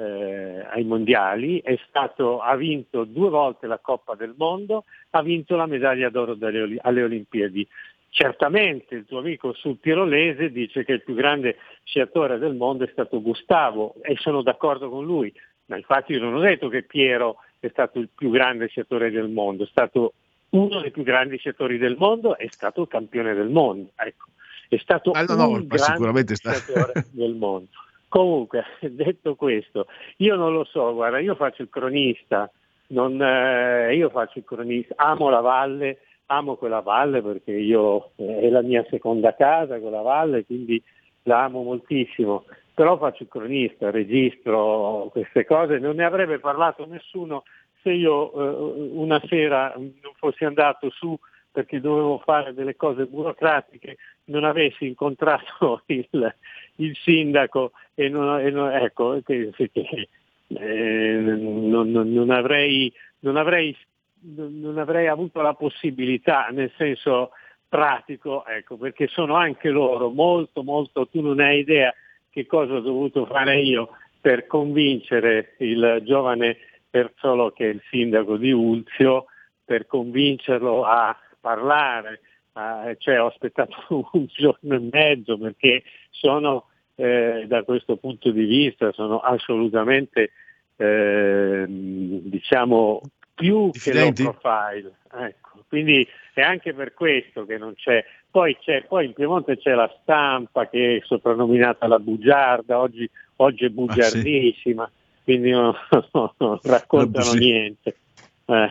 eh, 0.00 0.66
ai 0.70 0.84
mondiali, 0.84 1.60
è 1.60 1.78
stato- 1.86 2.40
ha 2.40 2.56
vinto 2.56 3.04
due 3.04 3.28
volte 3.28 3.66
la 3.66 3.78
Coppa 3.78 4.14
del 4.14 4.34
Mondo, 4.36 4.84
ha 5.10 5.22
vinto 5.22 5.56
la 5.56 5.66
medaglia 5.66 6.08
d'oro 6.08 6.34
dalle 6.34 6.78
alle 6.80 7.02
Olimpiadi. 7.02 7.66
Certamente 8.08 8.94
il 8.94 9.04
tuo 9.04 9.18
amico 9.18 9.52
sul 9.52 9.78
tirolese 9.78 10.50
dice 10.50 10.84
che 10.84 10.92
il 10.92 11.04
più 11.04 11.14
grande 11.14 11.58
sciatore 11.84 12.38
del 12.38 12.54
mondo 12.54 12.84
è 12.84 12.88
stato 12.90 13.20
Gustavo 13.20 13.94
e 14.00 14.16
sono 14.16 14.42
d'accordo 14.42 14.88
con 14.88 15.04
lui, 15.04 15.32
ma 15.66 15.76
infatti 15.76 16.12
io 16.12 16.20
non 16.20 16.34
ho 16.34 16.40
detto 16.40 16.68
che 16.68 16.82
Piero 16.82 17.36
è 17.60 17.68
stato 17.68 17.98
il 17.98 18.08
più 18.12 18.30
grande 18.30 18.68
sciatore 18.68 19.10
del 19.10 19.28
mondo, 19.28 19.64
è 19.64 19.68
stato 19.70 20.14
uno 20.50 20.80
dei 20.80 20.90
più 20.90 21.02
grandi 21.02 21.36
sciatori 21.36 21.78
del 21.78 21.96
mondo, 21.98 22.36
è 22.36 22.46
stato 22.48 22.82
il 22.82 22.88
campione 22.88 23.34
del 23.34 23.50
mondo. 23.50 23.90
Ecco. 23.94 24.26
È 24.68 24.78
stato 24.78 25.12
no, 25.12 25.34
no, 25.34 25.48
un 25.48 25.66
ma 25.68 25.76
grande 25.76 26.34
sciatore 26.34 27.06
del 27.10 27.34
mondo. 27.34 27.68
Comunque, 28.10 28.64
detto 28.82 29.36
questo, 29.36 29.86
io 30.16 30.34
non 30.34 30.52
lo 30.52 30.64
so, 30.64 30.92
guarda, 30.94 31.20
io 31.20 31.36
faccio 31.36 31.62
il 31.62 31.68
cronista, 31.70 32.50
non, 32.88 33.22
eh, 33.22 33.94
io 33.94 34.10
faccio 34.10 34.38
il 34.38 34.44
cronista, 34.44 34.94
amo 34.96 35.28
la 35.28 35.38
valle, 35.38 35.98
amo 36.26 36.56
quella 36.56 36.80
valle 36.80 37.22
perché 37.22 37.52
io 37.52 38.10
eh, 38.16 38.40
è 38.40 38.48
la 38.48 38.62
mia 38.62 38.84
seconda 38.90 39.36
casa, 39.36 39.78
quella 39.78 40.00
valle, 40.00 40.44
quindi 40.44 40.82
la 41.22 41.44
amo 41.44 41.62
moltissimo, 41.62 42.46
però 42.74 42.98
faccio 42.98 43.22
il 43.22 43.28
cronista, 43.28 43.92
registro 43.92 45.08
queste 45.12 45.44
cose, 45.44 45.78
non 45.78 45.94
ne 45.94 46.04
avrebbe 46.04 46.40
parlato 46.40 46.84
nessuno 46.86 47.44
se 47.80 47.92
io 47.92 48.32
eh, 48.32 48.90
una 48.92 49.22
sera 49.28 49.72
non 49.76 50.12
fossi 50.16 50.44
andato 50.44 50.90
su 50.90 51.16
perché 51.52 51.80
dovevo 51.80 52.18
fare 52.18 52.54
delle 52.54 52.76
cose 52.76 53.06
burocratiche, 53.06 53.96
non 54.26 54.44
avessi 54.44 54.86
incontrato 54.86 55.82
il, 55.86 56.34
il 56.76 56.96
sindaco 56.96 57.72
e 57.94 58.08
non, 58.08 58.40
e 58.40 58.50
non- 58.50 58.72
ecco, 58.72 59.20
che, 59.24 59.50
che, 59.54 60.08
eh, 60.48 61.16
non, 61.18 61.90
non- 61.90 62.30
avrei, 62.30 62.92
avrei, 63.22 63.76
non 64.20 64.78
avrei 64.78 65.08
avuto 65.08 65.40
la 65.40 65.54
possibilità, 65.54 66.48
nel 66.50 66.72
senso 66.76 67.30
pratico, 67.68 68.44
ecco, 68.46 68.76
perché 68.76 69.06
sono 69.06 69.34
anche 69.34 69.68
loro 69.68 70.10
molto, 70.10 70.62
molto, 70.62 71.06
tu 71.06 71.20
non 71.20 71.40
hai 71.40 71.60
idea 71.60 71.94
che 72.30 72.46
cosa 72.46 72.74
ho 72.74 72.80
dovuto 72.80 73.26
fare 73.26 73.60
io 73.60 73.90
per 74.20 74.46
convincere 74.46 75.54
il 75.58 76.02
giovane 76.04 76.56
Perzolo 76.90 77.52
che 77.52 77.66
è 77.66 77.72
il 77.72 77.82
sindaco 77.88 78.36
di 78.36 78.50
Ulzio, 78.50 79.26
per 79.64 79.86
convincerlo 79.86 80.84
a 80.84 81.16
parlare, 81.40 82.20
a- 82.52 82.94
cioè 82.98 83.20
ho 83.20 83.26
aspettato 83.26 83.74
un 84.12 84.26
giorno 84.28 84.74
e 84.74 84.88
mezzo 84.92 85.38
perché 85.38 85.82
sono 86.10 86.66
eh, 86.96 87.44
da 87.46 87.62
questo 87.62 87.96
punto 87.96 88.30
di 88.30 88.44
vista 88.44 88.92
sono 88.92 89.20
assolutamente 89.20 90.32
eh, 90.76 91.64
diciamo 91.68 93.00
più 93.34 93.70
che 93.70 93.92
low 93.94 94.10
Diffidenti? 94.10 94.22
profile. 94.22 94.92
Ecco. 95.12 95.64
Quindi 95.66 96.06
è 96.34 96.42
anche 96.42 96.74
per 96.74 96.92
questo 96.92 97.46
che 97.46 97.56
non 97.56 97.74
c'è. 97.74 98.04
Poi, 98.30 98.56
c'è, 98.60 98.84
poi 98.84 99.06
in 99.06 99.12
Piemonte 99.14 99.56
c'è 99.56 99.72
la 99.74 99.90
stampa 100.02 100.68
che 100.68 100.96
è 100.98 101.00
soprannominata 101.04 101.86
la 101.86 101.98
bugiarda, 101.98 102.78
oggi, 102.78 103.08
oggi 103.36 103.64
è 103.64 103.68
bugiardissima, 103.70 104.90
quindi 105.24 105.50
non, 105.50 105.74
non 106.38 106.58
raccontano 106.62 107.24
Sì. 107.24 107.38
niente. 107.38 107.96
Eh. 108.44 108.70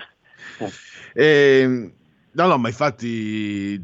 Ehm, 1.16 1.92
no, 2.32 2.48
no, 2.48 2.58
ma 2.58 2.68
infatti 2.68 3.82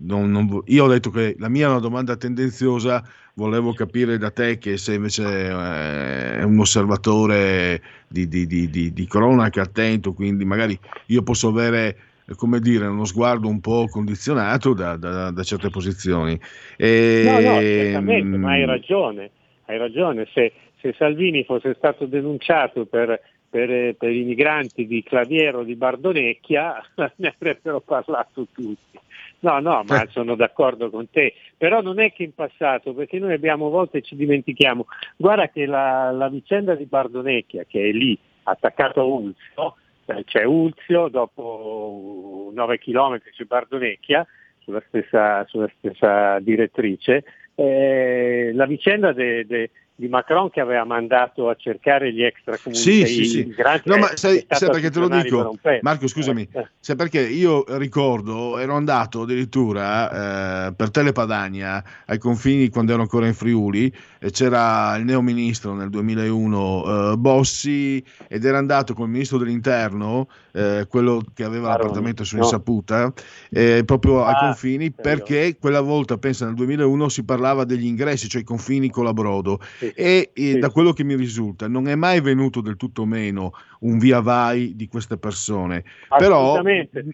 non- 0.00 0.30
non 0.30 0.62
io 0.66 0.84
ho 0.84 0.88
detto 0.88 1.10
che 1.10 1.34
la 1.38 1.48
mia 1.48 1.66
è 1.66 1.70
una 1.70 1.80
domanda 1.80 2.16
tendenziosa, 2.16 3.02
volevo 3.34 3.72
capire 3.72 4.18
da 4.18 4.30
te 4.30 4.58
che 4.58 4.76
se 4.76 4.94
invece 4.94 5.22
eh, 5.24 6.38
è 6.38 6.42
un 6.42 6.58
osservatore 6.58 7.82
di, 8.08 8.28
di- 8.28 8.46
di- 8.46 8.92
di- 8.92 9.06
cronaca 9.06 9.62
attento, 9.62 10.12
quindi 10.12 10.44
magari 10.44 10.78
io 11.06 11.22
posso 11.22 11.48
avere, 11.48 11.96
eh, 12.26 12.34
come 12.34 12.60
dire, 12.60 12.86
uno 12.86 13.04
sguardo 13.04 13.48
un 13.48 13.60
po' 13.60 13.86
condizionato 13.90 14.74
da, 14.74 14.96
da- 14.96 15.30
da 15.30 15.42
certe 15.42 15.70
posizioni. 15.70 16.38
E, 16.76 17.22
No, 17.24 17.32
no, 17.40 17.60
certamente, 17.60 18.36
ma 18.36 18.48
mm, 18.48 18.52
hai 18.52 18.64
ragione, 18.64 19.30
hai 19.66 19.78
ragione. 19.78 20.26
Se, 20.32 20.52
se 20.80 20.94
Salvini 20.96 21.44
fosse 21.44 21.74
stato 21.76 22.06
denunciato 22.06 22.86
per, 22.86 23.20
per- 23.48 23.94
per 23.96 24.10
i 24.10 24.22
migranti 24.24 24.86
di 24.86 25.02
Claviero 25.02 25.62
di 25.62 25.74
Bardonecchia, 25.74 26.82
ne 27.16 27.34
avrebbero 27.34 27.80
parlato 27.80 28.46
tutti. 28.52 28.98
No, 29.40 29.60
no, 29.60 29.84
ma 29.86 30.04
sono 30.10 30.34
d'accordo 30.34 30.90
con 30.90 31.08
te. 31.10 31.34
Però 31.56 31.80
non 31.80 32.00
è 32.00 32.12
che 32.12 32.24
in 32.24 32.34
passato, 32.34 32.92
perché 32.92 33.18
noi 33.18 33.32
abbiamo 33.34 33.66
a 33.66 33.70
volte 33.70 34.02
ci 34.02 34.16
dimentichiamo. 34.16 34.86
Guarda 35.16 35.48
che 35.48 35.64
la, 35.66 36.10
la 36.10 36.28
vicenda 36.28 36.74
di 36.74 36.86
Bardonecchia, 36.86 37.64
che 37.68 37.88
è 37.88 37.92
lì 37.92 38.18
attaccato 38.42 39.00
a 39.00 39.04
Ulzio, 39.04 39.76
eh, 40.06 40.24
c'è 40.24 40.42
Ulzio, 40.44 41.08
dopo 41.08 42.50
9 42.52 42.78
km 42.78 43.20
c'è 43.30 43.44
Bardonecchia, 43.44 44.26
sulla 44.60 44.82
stessa, 44.88 45.44
sulla 45.46 45.70
stessa 45.78 46.38
direttrice. 46.40 47.24
Eh, 47.54 48.50
la 48.54 48.66
vicenda 48.66 49.12
de- 49.12 49.46
de- 49.46 49.70
di 49.98 50.06
Macron 50.06 50.48
che 50.48 50.60
aveva 50.60 50.84
mandato 50.84 51.48
a 51.48 51.56
cercare 51.56 52.12
gli 52.12 52.22
extracomunitari 52.22 53.04
Sì, 53.04 53.24
sì, 53.24 53.24
sì. 53.24 53.54
No, 53.82 53.96
ma 53.96 54.06
sai, 54.14 54.46
sai 54.48 54.70
perché 54.70 54.90
te 54.90 55.00
lo 55.00 55.08
dico? 55.08 55.58
Marco, 55.80 56.06
scusami, 56.06 56.48
Eh, 56.52 56.68
sai 56.78 56.94
perché 56.94 57.20
io 57.20 57.64
ricordo, 57.78 58.58
ero 58.58 58.74
andato 58.74 59.22
addirittura 59.22 60.68
eh, 60.68 60.72
per 60.72 60.92
Telepadania 60.92 61.82
ai 62.06 62.18
confini 62.18 62.68
quando 62.68 62.92
ero 62.92 63.02
ancora 63.02 63.26
in 63.26 63.34
Friuli, 63.34 63.92
e 64.20 64.30
c'era 64.30 64.94
il 64.94 65.04
neo 65.04 65.20
ministro 65.20 65.74
nel 65.74 65.90
2001 65.90 67.12
eh, 67.12 67.16
Bossi 67.16 68.04
ed 68.28 68.44
era 68.44 68.58
andato 68.58 68.94
con 68.94 69.06
il 69.06 69.10
ministro 69.10 69.38
dell'interno, 69.38 70.28
eh, 70.58 70.86
quello 70.88 71.22
che 71.34 71.44
aveva 71.44 71.68
Maroni, 71.68 71.78
l'appartamento 71.82 72.24
su. 72.24 72.36
Insaputa, 72.36 73.12
eh, 73.50 73.82
proprio 73.84 74.24
ai 74.24 74.34
Ah, 74.34 74.38
confini, 74.38 74.90
perché 74.90 75.56
quella 75.58 75.80
volta, 75.80 76.18
pensa 76.18 76.46
nel 76.46 76.54
2001, 76.54 77.08
si 77.08 77.24
parlava 77.24 77.64
degli 77.64 77.86
ingressi, 77.86 78.28
cioè 78.28 78.42
i 78.42 78.44
confini 78.44 78.90
con 78.90 79.04
la 79.04 79.12
Brodo. 79.12 79.60
Sì. 79.78 79.92
e 79.94 80.30
eh, 80.34 80.58
da 80.58 80.70
quello 80.70 80.92
che 80.92 81.04
mi 81.04 81.14
risulta 81.16 81.68
non 81.68 81.88
è 81.88 81.94
mai 81.94 82.20
venuto 82.20 82.60
del 82.60 82.76
tutto 82.76 83.04
meno 83.04 83.52
un 83.80 83.98
via 83.98 84.20
vai 84.20 84.74
di 84.74 84.88
queste 84.88 85.16
persone. 85.18 85.84
Però 86.16 86.60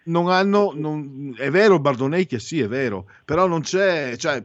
non 0.05 0.29
hanno 0.31 0.73
non- 0.75 1.35
è 1.37 1.51
vero 1.51 1.79
Bardonecchia 1.79 2.39
sì 2.39 2.61
è 2.61 2.69
vero 2.69 3.07
però 3.25 3.47
non 3.47 3.61
c'è 3.61 4.17
cioè, 4.17 4.45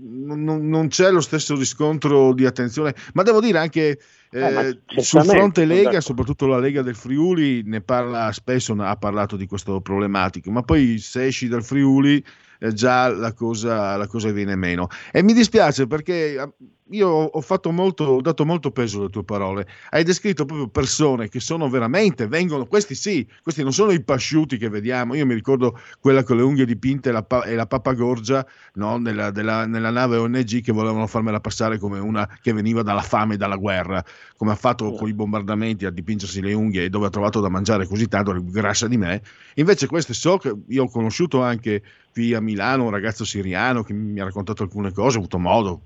non, 0.00 0.68
non- 0.68 0.88
c'è 0.88 1.10
lo 1.10 1.20
stesso 1.20 1.56
riscontro 1.56 2.32
di 2.32 2.46
attenzione 2.46 2.94
ma 3.14 3.22
devo 3.22 3.40
dire 3.40 3.58
anche 3.58 3.98
eh, 4.30 4.40
Eh, 4.40 5.02
sul 5.02 5.24
fronte 5.24 5.64
Lega 5.64 6.00
soprattutto 6.00 6.46
la 6.46 6.58
Lega 6.58 6.82
del 6.82 6.94
Friuli 6.94 7.62
ne 7.64 7.80
parla 7.80 8.30
spesso 8.32 8.74
ha 8.78 8.96
parlato 8.96 9.36
di 9.36 9.46
questo 9.46 9.80
problematico 9.80 10.50
ma 10.50 10.62
poi 10.62 10.98
se 10.98 11.26
esci 11.26 11.48
dal 11.48 11.64
Friuli 11.64 12.22
eh, 12.60 12.72
già 12.72 13.08
la 13.08 13.32
cosa, 13.32 13.96
la 13.96 14.06
cosa 14.08 14.30
viene 14.32 14.56
meno. 14.56 14.88
E 15.12 15.22
mi 15.22 15.32
dispiace 15.32 15.86
perché 15.86 16.54
io 16.90 17.08
ho 17.08 17.40
fatto 17.40 17.70
molto, 17.70 18.04
ho 18.04 18.20
dato 18.20 18.44
molto 18.44 18.70
peso 18.70 19.00
alle 19.00 19.10
tue 19.10 19.24
parole. 19.24 19.66
Hai 19.90 20.04
descritto 20.04 20.44
proprio 20.44 20.68
persone 20.68 21.28
che 21.28 21.40
sono 21.40 21.68
veramente, 21.68 22.26
vengono, 22.26 22.66
questi 22.66 22.94
sì, 22.94 23.26
questi 23.42 23.62
non 23.62 23.72
sono 23.72 23.90
i 23.92 24.02
pasciuti 24.02 24.56
che 24.56 24.68
vediamo. 24.68 25.14
Io 25.14 25.26
mi 25.26 25.34
ricordo 25.34 25.78
quella 26.00 26.22
con 26.22 26.36
le 26.36 26.42
unghie 26.42 26.64
dipinte 26.64 27.10
e 27.10 27.12
la, 27.12 27.26
e 27.44 27.54
la 27.54 27.66
pappagorgia 27.66 28.46
no, 28.74 28.96
nella, 28.98 29.30
della- 29.30 29.66
nella 29.66 29.90
nave 29.90 30.16
ONG 30.16 30.60
che 30.62 30.72
volevano 30.72 31.06
farmela 31.06 31.40
passare 31.40 31.78
come 31.78 31.98
una 31.98 32.28
che 32.40 32.52
veniva 32.52 32.82
dalla 32.82 33.02
fame 33.02 33.34
e 33.34 33.36
dalla 33.36 33.56
guerra, 33.56 34.02
come 34.36 34.52
ha 34.52 34.56
fatto 34.56 34.92
con 34.92 35.08
i 35.08 35.14
bombardamenti 35.14 35.84
a 35.84 35.90
dipingersi 35.90 36.40
le 36.40 36.54
unghie 36.54 36.84
e 36.84 36.88
dove 36.88 37.06
ha 37.06 37.10
trovato 37.10 37.40
da 37.40 37.48
mangiare 37.48 37.86
così 37.86 38.08
tanto, 38.08 38.34
grassa 38.44 38.86
di 38.88 38.96
me. 38.96 39.22
Invece 39.54 39.86
queste 39.86 40.14
so 40.14 40.38
che 40.38 40.54
io 40.68 40.84
ho 40.84 40.88
conosciuto 40.90 41.42
anche 41.42 41.82
qui 42.12 42.34
a 42.34 42.40
Milano 42.40 42.84
un 42.84 42.90
ragazzo 42.90 43.24
siriano 43.24 43.82
che 43.82 43.92
mi 43.92 44.20
ha 44.20 44.24
raccontato 44.24 44.62
alcune 44.62 44.92
cose, 44.92 45.16
ho 45.16 45.20
avuto 45.20 45.38
modo, 45.38 45.82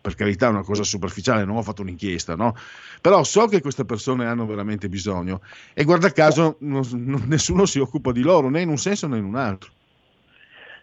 per 0.00 0.14
carità 0.14 0.46
è 0.46 0.50
una 0.50 0.62
cosa 0.62 0.82
superficiale, 0.82 1.44
non 1.44 1.56
ho 1.56 1.62
fatto 1.62 1.82
un'inchiesta, 1.82 2.34
no? 2.34 2.56
Però 3.00 3.22
so 3.22 3.46
che 3.46 3.60
queste 3.60 3.84
persone 3.84 4.26
hanno 4.26 4.46
veramente 4.46 4.88
bisogno 4.88 5.40
e 5.74 5.84
guarda 5.84 6.10
caso 6.12 6.56
non, 6.60 6.86
non, 6.92 7.24
nessuno 7.26 7.66
si 7.66 7.78
occupa 7.78 8.12
di 8.12 8.22
loro, 8.22 8.48
né 8.48 8.62
in 8.62 8.68
un 8.68 8.78
senso 8.78 9.06
né 9.06 9.18
in 9.18 9.24
un 9.24 9.36
altro. 9.36 9.70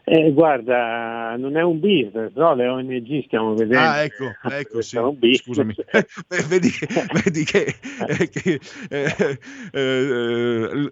Eh, 0.09 0.31
guarda, 0.31 1.35
non 1.35 1.57
è 1.57 1.61
un 1.61 1.81
business, 1.81 2.31
no? 2.35 2.55
Le 2.55 2.65
ONG 2.65 3.25
stiamo 3.25 3.53
vedendo. 3.53 3.83
Ah, 3.83 4.03
ecco, 4.03 4.31
ecco 4.49 4.81
sì. 4.81 4.97
Scusami. 5.33 5.75
vedi, 6.47 6.69
vedi 7.11 7.43
che, 7.43 7.75
eh, 8.07 8.29
che 8.29 8.57
eh, 8.89 9.39
eh, 9.73 10.91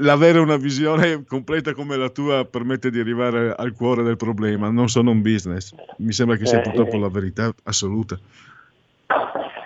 l'avere 0.00 0.38
una 0.38 0.56
visione 0.56 1.22
completa 1.26 1.74
come 1.74 1.98
la 1.98 2.08
tua 2.08 2.46
permette 2.46 2.88
di 2.88 2.98
arrivare 2.98 3.52
al 3.54 3.74
cuore 3.74 4.02
del 4.02 4.16
problema. 4.16 4.70
Non 4.70 4.88
sono 4.88 5.10
un 5.10 5.20
business. 5.20 5.74
Mi 5.98 6.12
sembra 6.12 6.36
che 6.36 6.46
sia 6.46 6.60
Eh, 6.60 6.62
purtroppo 6.62 6.96
eh. 6.96 7.00
la 7.00 7.10
verità 7.10 7.52
assoluta. 7.64 8.18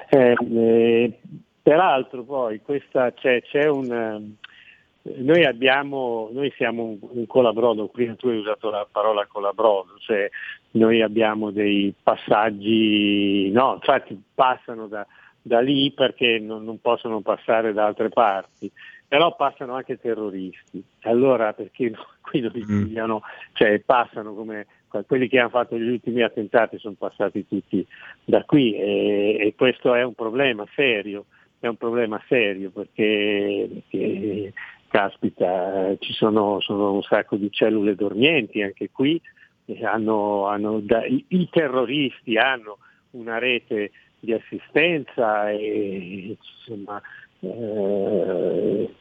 Eh, 0.08 0.34
eh, 0.52 1.18
peraltro 1.62 2.24
poi 2.24 2.60
questa, 2.60 3.12
c'è, 3.12 3.40
c'è 3.40 3.68
un... 3.68 4.34
Noi 5.02 5.44
abbiamo, 5.44 6.28
noi 6.32 6.52
siamo 6.56 6.84
un, 6.84 6.98
un 7.00 7.26
colabrodo, 7.26 7.88
prima 7.88 8.14
tu 8.14 8.28
hai 8.28 8.38
usato 8.38 8.70
la 8.70 8.86
parola 8.90 9.26
colabrodo, 9.26 9.96
cioè 9.98 10.28
noi 10.72 11.02
abbiamo 11.02 11.50
dei 11.50 11.92
passaggi, 12.00 13.50
no, 13.50 13.74
infatti 13.74 14.20
passano 14.34 14.86
da, 14.86 15.06
da 15.42 15.60
lì 15.60 15.90
perché 15.92 16.38
non, 16.38 16.64
non 16.64 16.80
possono 16.80 17.20
passare 17.20 17.72
da 17.72 17.86
altre 17.86 18.10
parti, 18.10 18.70
però 19.08 19.34
passano 19.34 19.74
anche 19.74 20.00
terroristi. 20.00 20.82
Allora 21.02 21.52
perché 21.52 21.90
no- 21.90 22.06
qui 22.22 22.40
non 22.40 22.52
li 22.54 22.64
pigliano, 22.64 23.22
cioè 23.52 23.80
passano 23.80 24.34
come 24.34 24.66
quelli 25.06 25.26
che 25.26 25.38
hanno 25.38 25.48
fatto 25.48 25.76
gli 25.78 25.88
ultimi 25.88 26.22
attentati 26.22 26.78
sono 26.78 26.94
passati 26.98 27.46
tutti 27.46 27.84
da 28.24 28.44
qui 28.44 28.74
e, 28.74 29.36
e 29.40 29.54
questo 29.56 29.94
è 29.94 30.02
un 30.02 30.14
problema 30.14 30.66
serio, 30.74 31.24
è 31.58 31.66
un 31.66 31.76
problema 31.76 32.22
serio 32.28 32.70
perché, 32.70 33.68
perché, 33.70 34.52
caspita, 34.92 35.88
eh, 35.88 35.96
ci 36.00 36.12
sono, 36.12 36.60
sono 36.60 36.92
un 36.92 37.02
sacco 37.02 37.36
di 37.36 37.50
cellule 37.50 37.94
dormienti 37.94 38.60
anche 38.60 38.90
qui, 38.90 39.18
hanno, 39.82 40.46
hanno 40.48 40.80
da- 40.80 41.06
i, 41.06 41.24
i 41.28 41.48
terroristi 41.50 42.36
hanno 42.36 42.76
una 43.12 43.38
rete 43.38 43.90
di 44.20 44.34
assistenza 44.34 45.50
e 45.50 46.36
insomma, 46.36 47.00
eh, 47.40 48.94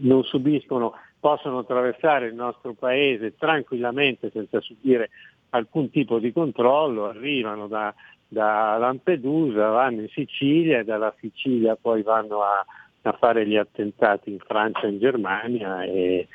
non 0.00 0.24
subiscono, 0.24 0.94
possono 1.20 1.58
attraversare 1.58 2.28
il 2.28 2.34
nostro 2.34 2.72
paese 2.72 3.36
tranquillamente 3.36 4.30
senza 4.32 4.62
subire 4.62 5.10
alcun 5.50 5.90
tipo 5.90 6.18
di 6.18 6.32
controllo, 6.32 7.04
arrivano 7.04 7.68
da, 7.68 7.94
da 8.26 8.78
Lampedusa, 8.78 9.68
vanno 9.68 10.00
in 10.00 10.08
Sicilia 10.08 10.78
e 10.78 10.84
dalla 10.84 11.14
Sicilia 11.20 11.76
poi 11.76 12.02
vanno 12.02 12.40
a, 12.40 12.64
a 13.02 13.12
fare 13.12 13.46
gli 13.46 13.56
attentati 13.56 14.30
in 14.30 14.38
Francia 14.38 14.82
e 14.82 14.90
in 14.90 14.98
Germania 14.98 15.82
e, 15.84 16.28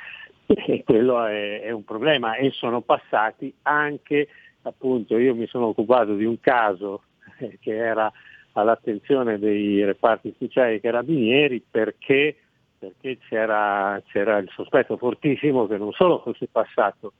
e 0.46 0.84
quello 0.84 1.26
è, 1.26 1.62
è 1.62 1.72
un 1.72 1.84
problema 1.84 2.36
e 2.36 2.52
sono 2.52 2.82
passati 2.82 3.54
anche, 3.64 4.28
appunto, 4.64 5.18
io 5.18 5.36
mi 5.36 5.48
sono 5.48 5.68
occupato 5.68 6.16
di 6.16 6.26
un 6.26 6.40
caso 6.40 7.04
che 7.60 7.76
era 7.76 8.12
all'attenzione 8.54 9.40
dei 9.40 9.84
reparti 9.84 10.36
dei 10.38 10.80
carabinieri 10.80 11.64
perché, 11.70 12.36
perché 12.78 13.18
c'era, 13.28 14.02
c'era 14.08 14.38
il 14.38 14.50
sospetto 14.54 14.98
fortissimo 14.98 15.68
che 15.68 15.78
non 15.78 15.92
solo 15.92 16.20
fosse 16.20 16.48
passato 16.52 17.14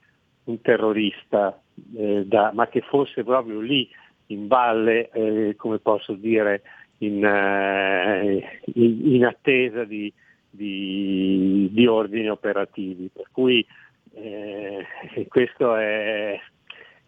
un 0.44 0.60
terrorista, 0.60 1.58
eh, 1.96 2.24
da- 2.26 2.52
ma 2.52 2.68
che 2.68 2.82
fosse 2.82 3.24
proprio 3.24 3.60
lì 3.60 3.88
in 4.26 4.46
valle, 4.46 5.10
eh, 5.10 5.54
come 5.56 5.78
posso 5.78 6.12
dire, 6.12 6.62
in, 6.98 7.24
eh, 7.24 8.60
in- 8.74 9.14
in 9.14 9.24
attesa 9.24 9.84
di, 9.84 10.12
di- 10.50 11.68
di 11.72 11.86
ordini 11.86 12.28
operativi. 12.28 13.10
Per 13.12 13.26
cui 13.32 13.64
eh, 14.14 14.86
questo 15.28 15.76
è, 15.76 16.38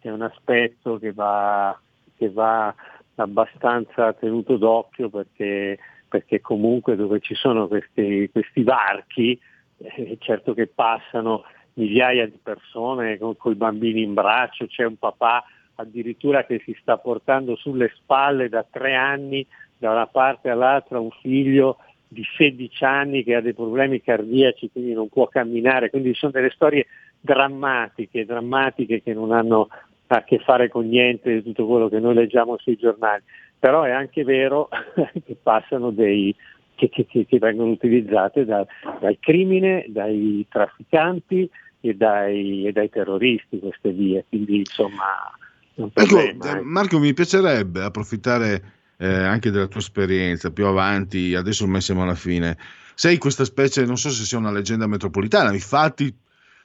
è 0.00 0.10
un 0.10 0.22
aspetto 0.22 0.98
che 0.98 1.12
va, 1.12 1.78
che 2.16 2.30
va 2.30 2.74
abbastanza 3.16 4.12
tenuto 4.12 4.56
d'occhio 4.56 5.08
perché, 5.08 5.78
perché 6.08 6.40
comunque 6.40 6.96
dove 6.96 7.20
ci 7.20 7.34
sono 7.34 7.68
questi, 7.68 8.28
questi 8.30 8.62
varchi, 8.62 9.38
eh, 9.78 10.16
certo 10.20 10.54
che 10.54 10.66
passano 10.66 11.44
migliaia 11.74 12.26
di 12.26 12.38
persone 12.42 13.18
con, 13.18 13.34
i 13.44 13.54
bambini 13.54 14.02
in 14.02 14.14
braccio, 14.14 14.66
c'è 14.66 14.84
un 14.84 14.96
papà 14.96 15.44
addirittura 15.76 16.44
che 16.44 16.62
si 16.64 16.74
sta 16.80 16.96
portando 16.96 17.54
sulle 17.54 17.92
spalle 17.96 18.48
da 18.48 18.64
tre 18.68 18.94
anni 18.94 19.46
da 19.78 19.90
una 19.90 20.06
parte 20.06 20.48
all'altra 20.48 20.98
un 21.00 21.10
figlio 21.20 21.78
di 22.08 22.24
16 22.36 22.84
anni 22.84 23.24
che 23.24 23.34
ha 23.34 23.40
dei 23.40 23.54
problemi 23.54 24.00
cardiaci, 24.00 24.70
quindi 24.70 24.92
non 24.92 25.08
può 25.08 25.26
camminare, 25.26 25.90
quindi 25.90 26.14
sono 26.14 26.32
delle 26.32 26.50
storie 26.50 26.86
drammatiche, 27.20 28.24
drammatiche 28.24 29.02
che 29.02 29.12
non 29.12 29.32
hanno 29.32 29.68
a 30.08 30.22
che 30.22 30.38
fare 30.38 30.68
con 30.68 30.88
niente 30.88 31.34
di 31.34 31.42
tutto 31.42 31.66
quello 31.66 31.88
che 31.88 31.98
noi 31.98 32.14
leggiamo 32.14 32.56
sui 32.58 32.76
giornali, 32.76 33.22
però 33.58 33.82
è 33.82 33.90
anche 33.90 34.22
vero 34.22 34.68
che 35.24 35.36
passano 35.42 35.90
dei 35.90 36.34
che, 36.76 36.90
che- 36.90 37.06
che- 37.06 37.38
vengono 37.38 37.70
utilizzate 37.70 38.44
da- 38.44 38.66
dal 39.00 39.16
crimine, 39.18 39.86
dai 39.88 40.46
trafficanti 40.48 41.48
e 41.80 41.94
dai, 41.94 42.66
e 42.66 42.72
dai 42.72 42.90
terroristi 42.90 43.58
queste 43.58 43.90
vie, 43.90 44.24
quindi 44.28 44.58
insomma 44.58 45.32
Ecco, 45.78 46.20
eh, 46.20 46.62
Marco, 46.62 46.98
mi 46.98 47.12
piacerebbe 47.12 47.82
approfittare 47.82 48.75
eh, 48.96 49.06
anche 49.06 49.50
della 49.50 49.66
tua 49.66 49.80
esperienza 49.80 50.50
più 50.50 50.66
avanti, 50.66 51.34
adesso 51.34 51.64
ormai 51.64 51.80
siamo 51.80 52.02
alla 52.02 52.14
fine. 52.14 52.56
Sei 52.94 53.18
questa 53.18 53.44
specie, 53.44 53.84
non 53.84 53.98
so 53.98 54.10
se 54.10 54.24
sia 54.24 54.38
una 54.38 54.50
leggenda 54.50 54.86
metropolitana, 54.86 55.52
infatti, 55.52 56.14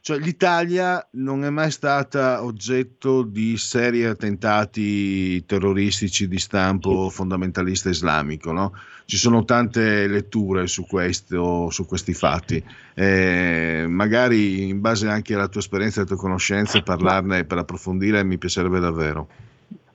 cioè 0.03 0.17
l'Italia 0.17 1.05
non 1.11 1.43
è 1.43 1.49
mai 1.49 1.69
stata 1.69 2.43
oggetto 2.43 3.21
di 3.21 3.55
seri 3.57 4.03
attentati 4.03 5.45
terroristici 5.45 6.27
di 6.27 6.39
stampo 6.39 7.09
fondamentalista 7.09 7.89
islamico, 7.89 8.51
no? 8.51 8.73
Ci 9.05 9.17
sono 9.17 9.43
tante 9.43 10.07
letture 10.07 10.65
su, 10.67 10.87
questo, 10.87 11.69
su 11.69 11.85
questi 11.85 12.13
fatti. 12.13 12.63
Eh, 12.95 13.85
magari 13.87 14.69
in 14.69 14.79
base 14.79 15.07
anche 15.07 15.35
alla 15.35 15.49
tua 15.49 15.59
esperienza 15.59 15.97
e 15.97 15.99
alle 15.99 16.09
tue 16.09 16.17
conoscenze 16.17 16.81
parlarne 16.81 17.43
per 17.43 17.59
approfondire 17.59 18.23
mi 18.23 18.37
piacerebbe 18.37 18.79
davvero. 18.79 19.27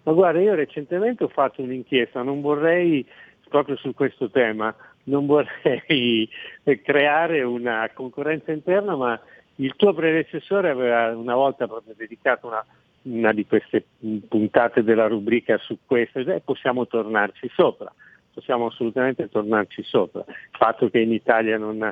Ma 0.07 0.13
guarda, 0.13 0.41
io 0.41 0.55
recentemente 0.55 1.25
ho 1.25 1.29
fatto 1.29 1.63
un'inchiesta, 1.63 2.23
non 2.23 2.41
vorrei, 2.41 3.05
proprio 3.49 3.77
su 3.77 3.93
questo 3.93 4.31
tema, 4.31 4.73
non 5.05 5.27
vorrei 5.27 6.29
creare 6.85 7.43
una 7.43 7.91
concorrenza 7.93 8.53
interna, 8.53 8.95
ma 8.95 9.21
il 9.57 9.75
tuo 9.75 9.93
predecessore 9.95 10.71
aveva 10.71 11.17
una 11.17 11.35
volta 11.35 11.67
proprio 11.67 11.95
dedicato 11.97 12.47
una, 12.47 12.65
una 13.03 13.33
di 13.33 13.47
queste 13.47 13.85
puntate 14.29 14.85
della 14.85 15.09
rubrica 15.09 15.59
su 15.59 15.79
questo 15.85 16.21
e 16.21 16.41
possiamo 16.45 16.87
tornarci 16.87 17.51
sopra, 17.53 17.93
possiamo 18.33 18.67
assolutamente 18.67 19.29
tornarci 19.29 19.83
sopra. 19.83 20.23
Il 20.29 20.57
fatto 20.57 20.89
che 20.89 21.01
in 21.01 21.13
Italia 21.13 21.59
non, 21.59 21.83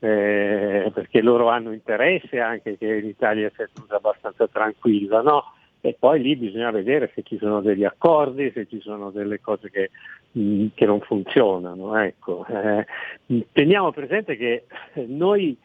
eh, 0.00 0.90
perché 0.92 1.22
loro 1.22 1.50
hanno 1.50 1.70
interesse 1.70 2.40
anche 2.40 2.76
che 2.76 2.98
l'Italia 2.98 3.48
sia 3.54 3.68
tenuta 3.72 3.94
abbastanza 3.94 4.48
tranquilla, 4.48 5.22
no? 5.22 5.54
E 5.82 5.96
poi 5.98 6.20
lì 6.20 6.36
bisogna 6.36 6.70
vedere 6.70 7.10
se 7.14 7.22
ci 7.22 7.38
sono 7.38 7.60
degli 7.60 7.84
accordi, 7.84 8.50
se 8.52 8.66
ci 8.66 8.80
sono 8.80 9.10
delle 9.10 9.40
cose 9.40 9.70
che, 9.70 9.90
mh, 10.32 10.66
che 10.74 10.84
non 10.84 11.00
funzionano. 11.00 11.96
Ecco. 11.96 12.44
Eh, 12.46 12.86
teniamo 13.52 13.90
presente 13.92 14.36
che 14.36 14.64
noi 15.06 15.56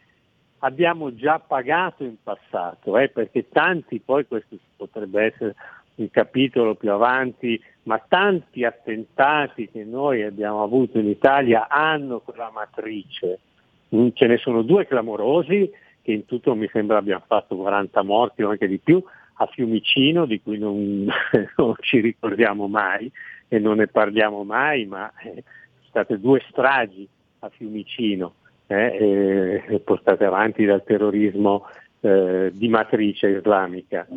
abbiamo 0.60 1.14
già 1.14 1.40
pagato 1.40 2.04
in 2.04 2.16
passato, 2.22 2.98
eh, 2.98 3.10
perché 3.10 3.50
tanti, 3.50 4.00
poi 4.00 4.26
questo 4.26 4.56
potrebbe 4.76 5.24
essere 5.24 5.56
un 5.96 6.10
capitolo 6.10 6.76
più 6.76 6.92
avanti, 6.92 7.62
ma 7.84 8.04
tanti 8.06 8.64
attentati 8.64 9.70
che 9.70 9.84
noi 9.84 10.24
abbiamo 10.24 10.64
avuto 10.64 10.98
in 10.98 11.08
Italia 11.08 11.68
hanno 11.70 12.20
quella 12.20 12.50
matrice. 12.54 13.40
Mm, 13.96 14.10
Ce 14.14 14.28
ne 14.28 14.38
sono 14.38 14.62
due 14.62 14.88
clamorosi, 14.88 15.72
che 16.02 16.12
in 16.12 16.26
tutto 16.26 16.56
mi 16.56 16.70
sembra 16.72 16.98
abbiamo 16.98 17.24
fatto 17.26 17.56
40 17.56 18.02
morti 18.04 18.44
o 18.44 18.50
anche 18.50 18.68
di 18.68 18.78
più, 18.78 19.04
a 19.36 19.46
Fiumicino, 19.48 20.26
di 20.26 20.42
cui 20.42 20.58
non, 20.58 21.08
non 21.58 21.76
ci 21.80 22.00
ricordiamo 22.00 22.68
mai 22.68 23.12
e 23.48 23.60
non 23.60 23.78
ne 23.78 23.88
parliamo 23.88 24.44
mai, 24.44 24.86
ma 24.86 25.12
eh, 25.24 25.44
sono 25.44 25.88
state 25.90 26.20
due 26.20 26.42
stragi 26.50 27.08
a 27.40 27.50
Fiumicino 27.50 28.34
eh, 28.68 29.64
eh, 29.68 29.80
portate 29.80 30.26
avanti 30.26 30.66
dal 30.66 30.84
terrorismo 30.84 31.68
eh, 32.02 32.52
di 32.54 32.68
matrice 32.68 33.30
islamica. 33.30 34.08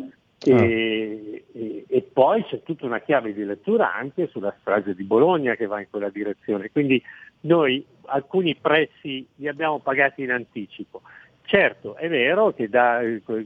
E, 0.41 1.43
e- 1.51 1.85
e 1.85 2.01
poi 2.01 2.45
c'è 2.45 2.63
tutta 2.63 2.85
una 2.85 3.01
chiave 3.01 3.33
di 3.33 3.43
lettura 3.43 3.93
anche 3.93 4.27
sulla 4.27 4.55
strage 4.61 4.95
di 4.95 5.03
Bologna 5.03 5.55
che 5.55 5.65
va 5.65 5.81
in 5.81 5.87
quella 5.89 6.09
direzione. 6.09 6.71
Quindi 6.71 7.01
noi 7.41 7.85
alcuni 8.05 8.55
prezzi 8.55 9.27
li 9.35 9.47
abbiamo 9.47 9.79
pagati 9.79 10.23
in 10.23 10.31
anticipo. 10.31 11.01
Certo, 11.43 11.95
è 11.95 12.07
vero 12.07 12.53
che 12.53 12.69
da, 12.69 13.01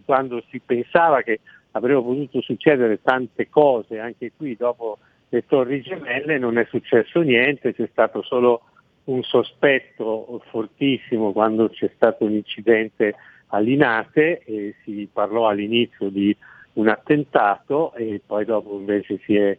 quando 0.06 0.44
si 0.50 0.60
pensava 0.60 1.22
che 1.22 1.40
avrebbero 1.74 2.04
potuto 2.04 2.42
succedere 2.42 3.02
tante 3.02 3.50
cose 3.50 4.00
anche 4.00 4.32
qui 4.36 4.56
dopo 4.56 4.98
le 5.30 5.46
torri 5.46 5.82
gemelle, 5.82 6.38
non 6.38 6.58
è 6.58 6.66
successo 6.70 7.22
niente, 7.22 7.74
c'è 7.74 7.88
stato 7.92 8.22
solo 8.22 8.62
un 9.06 9.24
sospetto 9.24 10.42
fortissimo 10.50 11.32
quando 11.32 11.70
c'è 11.70 11.92
stato 11.96 12.26
un 12.26 12.34
incidente 12.34 13.16
all'Inate 13.48 14.44
e 14.46 14.76
si 14.84 15.10
parlò 15.12 15.48
all'inizio 15.48 16.10
di 16.10 16.36
un 16.74 16.88
attentato 16.88 17.94
e 17.96 18.22
poi 18.26 18.46
dopo 18.46 18.78
invece 18.78 19.20
si 19.26 19.36
è, 19.36 19.58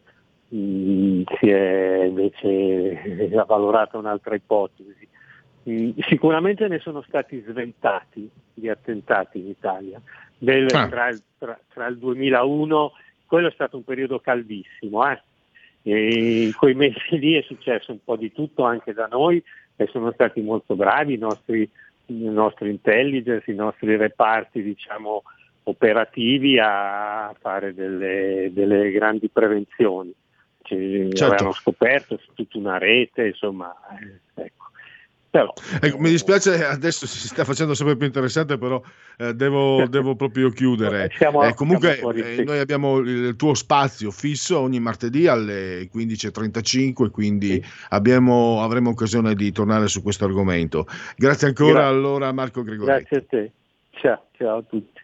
mh, 0.49 0.59
mm, 0.59 1.23
si 1.41 1.49
è 1.51 2.05
invece 2.05 3.35
avvalorata 3.37 3.99
un'altra 3.99 4.35
ipotesi. 4.35 5.09
Sicuramente 6.09 6.69
ne 6.69 6.79
sono 6.79 7.03
stati 7.03 7.43
sventati 7.47 8.29
di 8.53 8.69
attentati 8.69 9.39
in 9.39 9.49
Italia. 9.49 10.01
Del, 10.37 10.69
ah. 10.75 10.89
tra, 10.89 11.09
il, 11.09 11.23
tra, 11.39 11.59
tra, 11.73 11.87
il 11.87 11.97
2001, 11.99 12.93
quello 13.27 13.49
è 13.49 13.53
stato 13.53 13.77
un 13.77 13.85
periodo 13.85 14.21
caldissimo, 14.21 15.11
eh? 15.11 15.21
in 15.85 16.53
quei 16.55 16.75
mesi 16.75 17.19
lì 17.19 17.35
è 17.35 17.43
successo 17.43 17.93
un 17.93 17.99
po' 18.03 18.17
di 18.17 18.33
tutto 18.33 18.65
anche 18.65 18.93
da 18.93 19.07
noi 19.07 19.43
e 19.77 19.87
sono 19.89 20.13
stati 20.13 20.41
molto 20.41 20.77
bravi 20.77 21.15
i 21.15 21.19
nostri, 21.19 21.69
i 22.07 22.29
nostri 22.29 22.71
intelligence, 22.71 23.51
i 23.51 23.55
nostri 23.55 23.97
reparti 23.97 24.63
diciamo, 24.63 25.23
operativi 25.65 26.59
a 26.59 27.35
fare 27.39 27.75
delle, 27.75 28.51
delle 28.53 28.91
grandi 28.91 29.29
prevenzioni. 29.29 30.15
Ci 30.63 31.11
certo. 31.13 31.25
avevano 31.27 31.53
scoperto 31.53 32.19
tutta 32.35 32.57
una 32.57 32.79
rete, 32.79 33.27
insomma, 33.27 33.75
eh, 34.01 34.43
ecco. 34.43 34.64
Però, 35.35 35.53
ecco, 35.81 35.99
mi 35.99 36.11
dispiace, 36.11 36.65
adesso 36.65 37.09
si 37.09 37.27
sta 37.27 37.43
facendo 37.43 37.75
sempre 37.75 37.97
più 37.97 38.07
interessante, 38.07 38.57
però 38.57 38.81
eh, 39.17 39.35
devo, 39.35 39.85
devo, 39.89 40.15
proprio 40.15 40.49
chiudere. 40.51 41.11
Siamo, 41.17 41.43
eh, 41.43 41.55
comunque 41.55 41.99
eh, 41.99 42.45
noi 42.45 42.61
abbiamo 42.61 42.99
il 42.99 43.35
tuo 43.35 43.55
spazio 43.55 44.13
fisso 44.13 44.61
ogni 44.61 44.79
martedì 44.79 45.27
alle 45.27 45.91
15.35, 45.93 47.11
quindi 47.11 47.55
sì. 47.55 47.65
abbiamo, 47.89 48.63
avremo 48.63 48.91
occasione 48.91 49.35
di 49.35 49.51
tornare 49.51 49.89
su 49.89 50.05
questo 50.05 50.25
argomento. 50.25 50.87
Grazie 51.17 51.49
ancora 51.49 51.81
Grazie. 51.81 51.89
allora 51.89 52.31
Marco 52.31 52.63
Gregoretti. 52.63 53.07
Grazie 53.11 53.17
a 53.17 53.25
te. 53.29 53.53
Ciao, 53.91 54.27
ciao 54.37 54.59
a 54.59 54.63
tutti. 54.63 55.04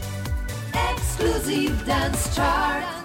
Exclusive 1.41 1.85
Dance 1.87 2.35
Chart. 2.35 3.00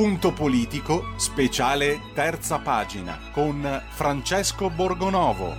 Punto 0.00 0.32
politico, 0.32 1.12
speciale 1.16 2.00
terza 2.14 2.58
pagina 2.58 3.18
con 3.32 3.82
Francesco 3.90 4.70
Borgonovo. 4.70 5.54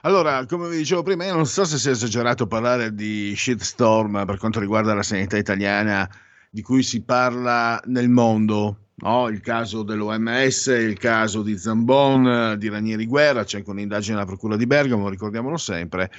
Allora, 0.00 0.46
come 0.46 0.70
vi 0.70 0.78
dicevo 0.78 1.02
prima, 1.02 1.26
io 1.26 1.34
non 1.34 1.44
so 1.44 1.66
se 1.66 1.76
sia 1.76 1.90
esagerato 1.90 2.46
parlare 2.46 2.94
di 2.94 3.34
shitstorm 3.36 4.24
per 4.24 4.38
quanto 4.38 4.60
riguarda 4.60 4.94
la 4.94 5.02
sanità 5.02 5.36
italiana 5.36 6.08
di 6.48 6.62
cui 6.62 6.82
si 6.82 7.02
parla 7.02 7.78
nel 7.84 8.08
mondo. 8.08 8.92
No? 8.94 9.28
Il 9.28 9.42
caso 9.42 9.82
dell'OMS, 9.82 10.68
il 10.68 10.96
caso 10.96 11.42
di 11.42 11.58
Zambon, 11.58 12.56
di 12.56 12.70
Ranieri 12.70 13.04
Guerra, 13.04 13.44
c'è 13.44 13.58
anche 13.58 13.68
un'indagine 13.68 14.16
alla 14.16 14.24
Procura 14.24 14.56
di 14.56 14.66
Bergamo, 14.66 15.10
ricordiamolo 15.10 15.58
sempre. 15.58 16.10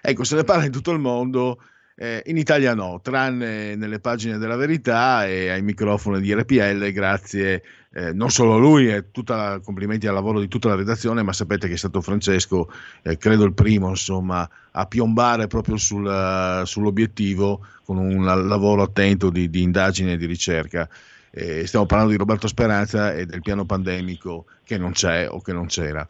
Ecco, 0.00 0.24
se 0.24 0.34
ne 0.34 0.44
parla 0.44 0.64
in 0.64 0.72
tutto 0.72 0.92
il 0.92 0.98
mondo, 0.98 1.60
eh, 2.02 2.20
in 2.26 2.36
Italia 2.36 2.74
no, 2.74 2.98
tranne 3.00 3.76
nelle 3.76 4.00
pagine 4.00 4.36
della 4.36 4.56
verità 4.56 5.24
e 5.24 5.50
ai 5.50 5.62
microfoni 5.62 6.20
di 6.20 6.34
RPL, 6.34 6.90
grazie 6.90 7.62
eh, 7.92 8.12
non 8.12 8.28
solo 8.28 8.54
a 8.54 8.58
lui, 8.58 8.92
e 8.92 9.12
tutta, 9.12 9.60
complimenti 9.62 10.08
al 10.08 10.14
lavoro 10.14 10.40
di 10.40 10.48
tutta 10.48 10.66
la 10.66 10.74
redazione, 10.74 11.22
ma 11.22 11.32
sapete 11.32 11.68
che 11.68 11.74
è 11.74 11.76
stato 11.76 12.00
Francesco, 12.00 12.68
eh, 13.02 13.16
credo 13.18 13.44
il 13.44 13.52
primo, 13.54 13.88
insomma, 13.88 14.48
a 14.72 14.86
piombare 14.86 15.46
proprio 15.46 15.76
sul, 15.76 16.62
sull'obiettivo 16.64 17.64
con 17.84 17.98
un 17.98 18.24
lavoro 18.24 18.82
attento 18.82 19.30
di, 19.30 19.48
di 19.48 19.62
indagine 19.62 20.14
e 20.14 20.16
di 20.16 20.26
ricerca. 20.26 20.88
Eh, 21.30 21.68
stiamo 21.68 21.86
parlando 21.86 22.10
di 22.10 22.18
Roberto 22.18 22.48
Speranza 22.48 23.14
e 23.14 23.26
del 23.26 23.42
piano 23.42 23.64
pandemico 23.64 24.46
che 24.64 24.76
non 24.76 24.90
c'è 24.90 25.28
o 25.30 25.40
che 25.40 25.52
non 25.52 25.66
c'era. 25.66 26.04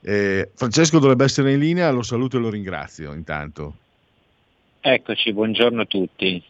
Eh, 0.00 0.50
Francesco 0.54 0.98
dovrebbe 0.98 1.24
essere 1.24 1.52
in 1.52 1.58
linea, 1.58 1.90
lo 1.90 2.02
saluto 2.02 2.38
e 2.38 2.40
lo 2.40 2.48
ringrazio 2.48 3.12
intanto. 3.12 3.74
Eccoci, 4.86 5.32
buongiorno 5.32 5.80
a 5.80 5.86
tutti. 5.86 6.44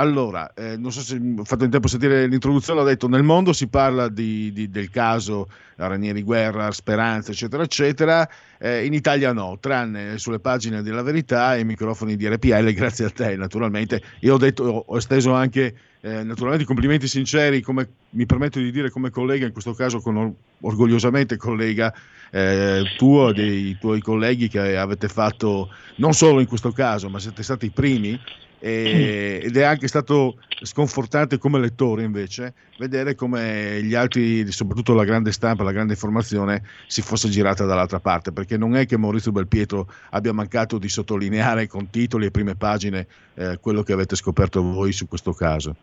Allora, 0.00 0.54
eh, 0.54 0.76
non 0.76 0.92
so 0.92 1.00
se 1.00 1.20
ho 1.36 1.42
fatto 1.42 1.64
in 1.64 1.70
tempo 1.70 1.88
a 1.88 1.90
sentire 1.90 2.28
l'introduzione, 2.28 2.80
ho 2.80 2.84
detto 2.84 3.08
nel 3.08 3.24
mondo 3.24 3.52
si 3.52 3.66
parla 3.66 4.08
di, 4.08 4.52
di, 4.52 4.70
del 4.70 4.90
caso 4.90 5.48
Ranieri 5.74 6.22
Guerra, 6.22 6.70
Speranza, 6.70 7.32
eccetera, 7.32 7.64
eccetera, 7.64 8.28
eh, 8.58 8.84
in 8.84 8.92
Italia 8.92 9.32
no, 9.32 9.58
tranne 9.58 10.16
sulle 10.18 10.38
pagine 10.38 10.82
della 10.82 11.02
verità 11.02 11.56
e 11.56 11.60
i 11.60 11.64
microfoni 11.64 12.14
di 12.14 12.28
RPL, 12.28 12.70
grazie 12.74 13.06
a 13.06 13.10
te 13.10 13.34
naturalmente. 13.34 14.00
Io 14.20 14.34
ho, 14.34 14.38
detto, 14.38 14.84
ho, 14.86 14.96
esteso 14.96 15.32
anche 15.32 15.74
eh, 16.00 16.22
naturalmente 16.22 16.64
complimenti 16.64 17.08
sinceri, 17.08 17.60
come 17.60 17.88
mi 18.10 18.24
permetto 18.24 18.60
di 18.60 18.70
dire 18.70 18.90
come 18.90 19.10
collega, 19.10 19.46
in 19.46 19.52
questo 19.52 19.74
caso 19.74 19.98
con, 19.98 20.32
orgogliosamente 20.60 21.36
collega, 21.36 21.92
eh, 22.30 22.84
tuo 22.96 23.30
e 23.30 23.32
dei 23.32 23.76
tuoi 23.80 24.00
colleghi 24.00 24.46
che 24.46 24.76
avete 24.76 25.08
fatto 25.08 25.70
non 25.96 26.12
solo 26.12 26.38
in 26.38 26.46
questo 26.46 26.70
caso, 26.70 27.08
ma 27.08 27.18
siete 27.18 27.42
stati 27.42 27.66
i 27.66 27.70
primi 27.70 28.16
e, 28.58 29.40
ed 29.42 29.56
è 29.56 29.62
anche 29.62 29.86
stato 29.86 30.38
sconfortante 30.62 31.38
come 31.38 31.60
lettore 31.60 32.02
invece 32.02 32.54
vedere 32.78 33.14
come 33.14 33.80
gli 33.82 33.94
altri, 33.94 34.50
soprattutto 34.50 34.94
la 34.94 35.04
grande 35.04 35.32
stampa, 35.32 35.62
la 35.62 35.72
grande 35.72 35.92
informazione 35.92 36.62
si 36.86 37.02
fosse 37.02 37.28
girata 37.28 37.64
dall'altra 37.64 38.00
parte, 38.00 38.32
perché 38.32 38.56
non 38.56 38.76
è 38.76 38.86
che 38.86 38.96
Maurizio 38.96 39.32
Belpietro 39.32 39.88
abbia 40.10 40.32
mancato 40.32 40.78
di 40.78 40.88
sottolineare 40.88 41.66
con 41.66 41.90
titoli 41.90 42.26
e 42.26 42.30
prime 42.30 42.56
pagine 42.56 43.06
eh, 43.34 43.58
quello 43.60 43.82
che 43.82 43.92
avete 43.92 44.16
scoperto 44.16 44.62
voi 44.62 44.92
su 44.92 45.06
questo 45.06 45.32
caso. 45.32 45.74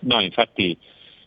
No, 0.00 0.20
infatti 0.20 0.76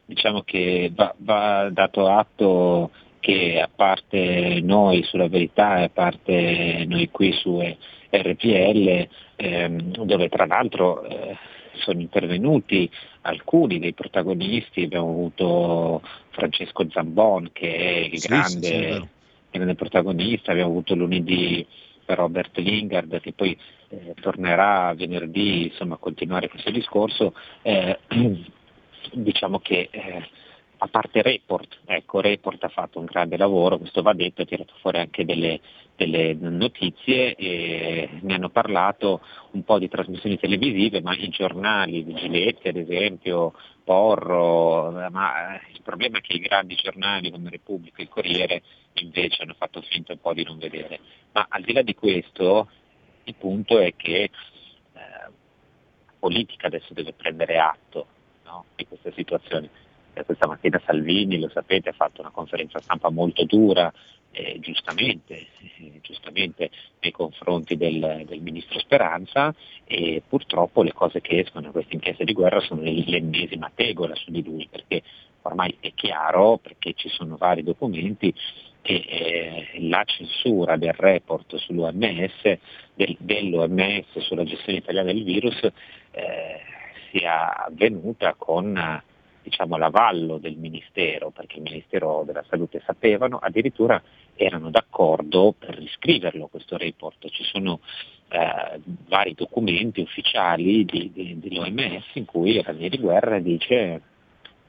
diciamo 0.05 0.41
che 0.43 0.91
va, 0.93 1.13
va 1.17 1.69
dato 1.71 2.09
atto 2.09 2.91
che 3.19 3.59
a 3.61 3.69
parte 3.73 4.59
noi 4.61 5.03
sulla 5.03 5.29
verità 5.29 5.79
e 5.79 5.84
a 5.84 5.89
parte 5.89 6.84
noi 6.86 7.09
qui 7.09 7.31
su 7.31 7.57
RPL, 8.09 9.07
ehm, 9.43 10.05
dove 10.05 10.29
tra 10.29 10.45
l'altro 10.45 11.03
eh, 11.03 11.35
sono 11.73 11.99
intervenuti 11.99 12.89
alcuni 13.21 13.79
dei 13.79 13.93
protagonisti, 13.93 14.83
abbiamo 14.83 15.09
avuto 15.09 16.01
Francesco 16.29 16.87
Zambon 16.89 17.49
che 17.51 17.75
è 17.75 17.97
il 18.11 18.19
sì, 18.19 18.27
grande, 18.27 18.67
sì, 18.67 18.73
sì, 18.73 19.07
grande, 19.51 19.75
protagonista, 19.75 20.51
abbiamo 20.51 20.71
avuto 20.71 20.95
lunedì 20.95 21.65
Robert 22.05 22.57
Lingard 22.57 23.19
che 23.21 23.33
poi 23.33 23.57
eh, 23.89 24.13
tornerà 24.19 24.93
venerdì 24.93 25.67
insomma, 25.67 25.95
a 25.95 25.99
continuare 25.99 26.49
questo 26.49 26.71
discorso. 26.71 27.33
Eh, 27.61 27.99
diciamo 29.11 29.59
che 29.59 29.89
eh, 29.91 30.27
a 30.84 30.88
parte 30.88 31.21
Report, 31.21 31.79
ecco, 31.86 32.19
Report 32.19 32.61
ha 32.65 32.67
fatto 32.67 32.99
un 32.99 33.05
grande 33.05 33.38
lavoro, 33.38 33.77
questo 33.77 34.01
va 34.01 34.11
detto, 34.11 34.41
ha 34.41 34.45
tirato 34.45 34.73
fuori 34.81 34.99
anche 34.99 35.23
delle, 35.23 35.61
delle 35.95 36.34
notizie 36.34 37.36
ne 37.39 38.34
hanno 38.34 38.49
parlato 38.49 39.21
un 39.51 39.63
po' 39.63 39.79
di 39.79 39.88
trasmissioni 39.88 40.38
televisive, 40.38 41.01
ma 41.01 41.15
i 41.15 41.29
giornali, 41.29 42.03
di 42.03 42.13
Giletti 42.13 42.67
ad 42.67 42.75
esempio, 42.75 43.53
Porro, 43.86 44.91
ma 45.09 45.57
il 45.71 45.81
problema 45.81 46.17
è 46.17 46.21
che 46.21 46.34
i 46.34 46.39
grandi 46.39 46.75
giornali 46.75 47.31
come 47.31 47.49
Repubblica 47.49 47.99
e 47.99 48.03
il 48.03 48.09
Corriere 48.09 48.61
invece 48.95 49.43
hanno 49.43 49.55
fatto 49.57 49.81
finta 49.84 50.11
un 50.11 50.19
po' 50.19 50.34
di 50.34 50.43
non 50.43 50.57
vedere. 50.57 50.99
Ma 51.31 51.45
al 51.47 51.61
di 51.61 51.71
là 51.71 51.81
di 51.81 51.95
questo, 51.95 52.67
il 53.23 53.36
punto 53.36 53.79
è 53.79 53.93
che 53.95 54.23
eh, 54.23 54.29
la 54.93 55.31
politica 56.19 56.67
adesso 56.67 56.93
deve 56.93 57.13
prendere 57.13 57.57
atto 57.57 58.05
no, 58.43 58.65
di 58.75 58.86
questa 58.86 59.13
situazione 59.13 59.91
questa 60.26 60.47
mattina 60.47 60.82
Salvini, 60.86 61.39
lo 61.39 61.49
sapete, 61.49 61.89
ha 61.89 61.93
fatto 61.93 62.22
una 62.22 62.30
conferenza 62.30 62.80
stampa 62.80 63.09
molto 63.09 63.43
dura, 63.45 63.91
eh, 64.32 64.57
giustamente, 64.59 65.47
eh, 65.78 65.99
giustamente, 66.01 66.70
nei 66.99 67.11
confronti 67.11 67.78
del, 67.78 68.24
del, 68.26 68.41
ministro 68.41 68.80
Speranza 68.80 69.53
e 69.86 70.22
purtroppo 70.28 70.82
le 70.82 70.93
cose 70.93 71.22
che 71.22 71.39
escono 71.39 71.68
da 71.68 71.72
questa 71.72 71.93
inchiesta 71.93 72.24
di 72.24 72.34
guerra 72.34 72.59
sono 72.59 72.82
l'ennesima 72.82 73.72
tegola 73.74 74.16
su 74.16 74.32
di 74.32 74.43
lui, 74.43 74.68
perché 74.70 75.03
ormai 75.43 75.76
è 75.80 75.91
chiaro, 75.93 76.57
perché 76.57 76.93
ci 76.93 77.09
sono 77.09 77.38
vari 77.38 77.64
documenti, 77.64 78.34
che 78.82 79.05
eh, 79.07 79.88
la 79.88 80.03
censura 80.05 80.78
del 80.78 80.93
report 80.93 81.55
sull'OMS, 81.55 82.57
del, 82.95 83.16
dell'OMS 83.20 84.20
sulla 84.20 84.43
gestione 84.43 84.80
italiana 84.80 85.11
del 85.11 85.24
virus, 85.24 85.61
eh, 86.11 86.59
sia 87.11 87.66
avvenuta 87.66 88.34
con 88.36 89.01
diciamo, 89.43 89.77
l'avallo 89.77 90.37
del 90.37 90.55
Ministero, 90.55 91.29
perché 91.29 91.57
il 91.57 91.63
Ministero 91.63 92.23
della 92.25 92.43
Salute 92.49 92.81
sapevano, 92.85 93.37
addirittura 93.37 94.01
erano 94.35 94.69
d'accordo 94.69 95.53
per 95.57 95.75
riscriverlo 95.75 96.47
questo 96.47 96.77
report. 96.77 97.27
Ci 97.29 97.43
sono 97.43 97.79
eh, 98.29 98.79
vari 99.07 99.33
documenti 99.35 100.01
ufficiali 100.01 100.85
di, 100.85 101.11
di, 101.13 101.39
dell'OMS 101.39 102.05
in 102.13 102.25
cui 102.25 102.61
Ranieri 102.61 102.97
Guerra 102.97 103.39
dice 103.39 104.01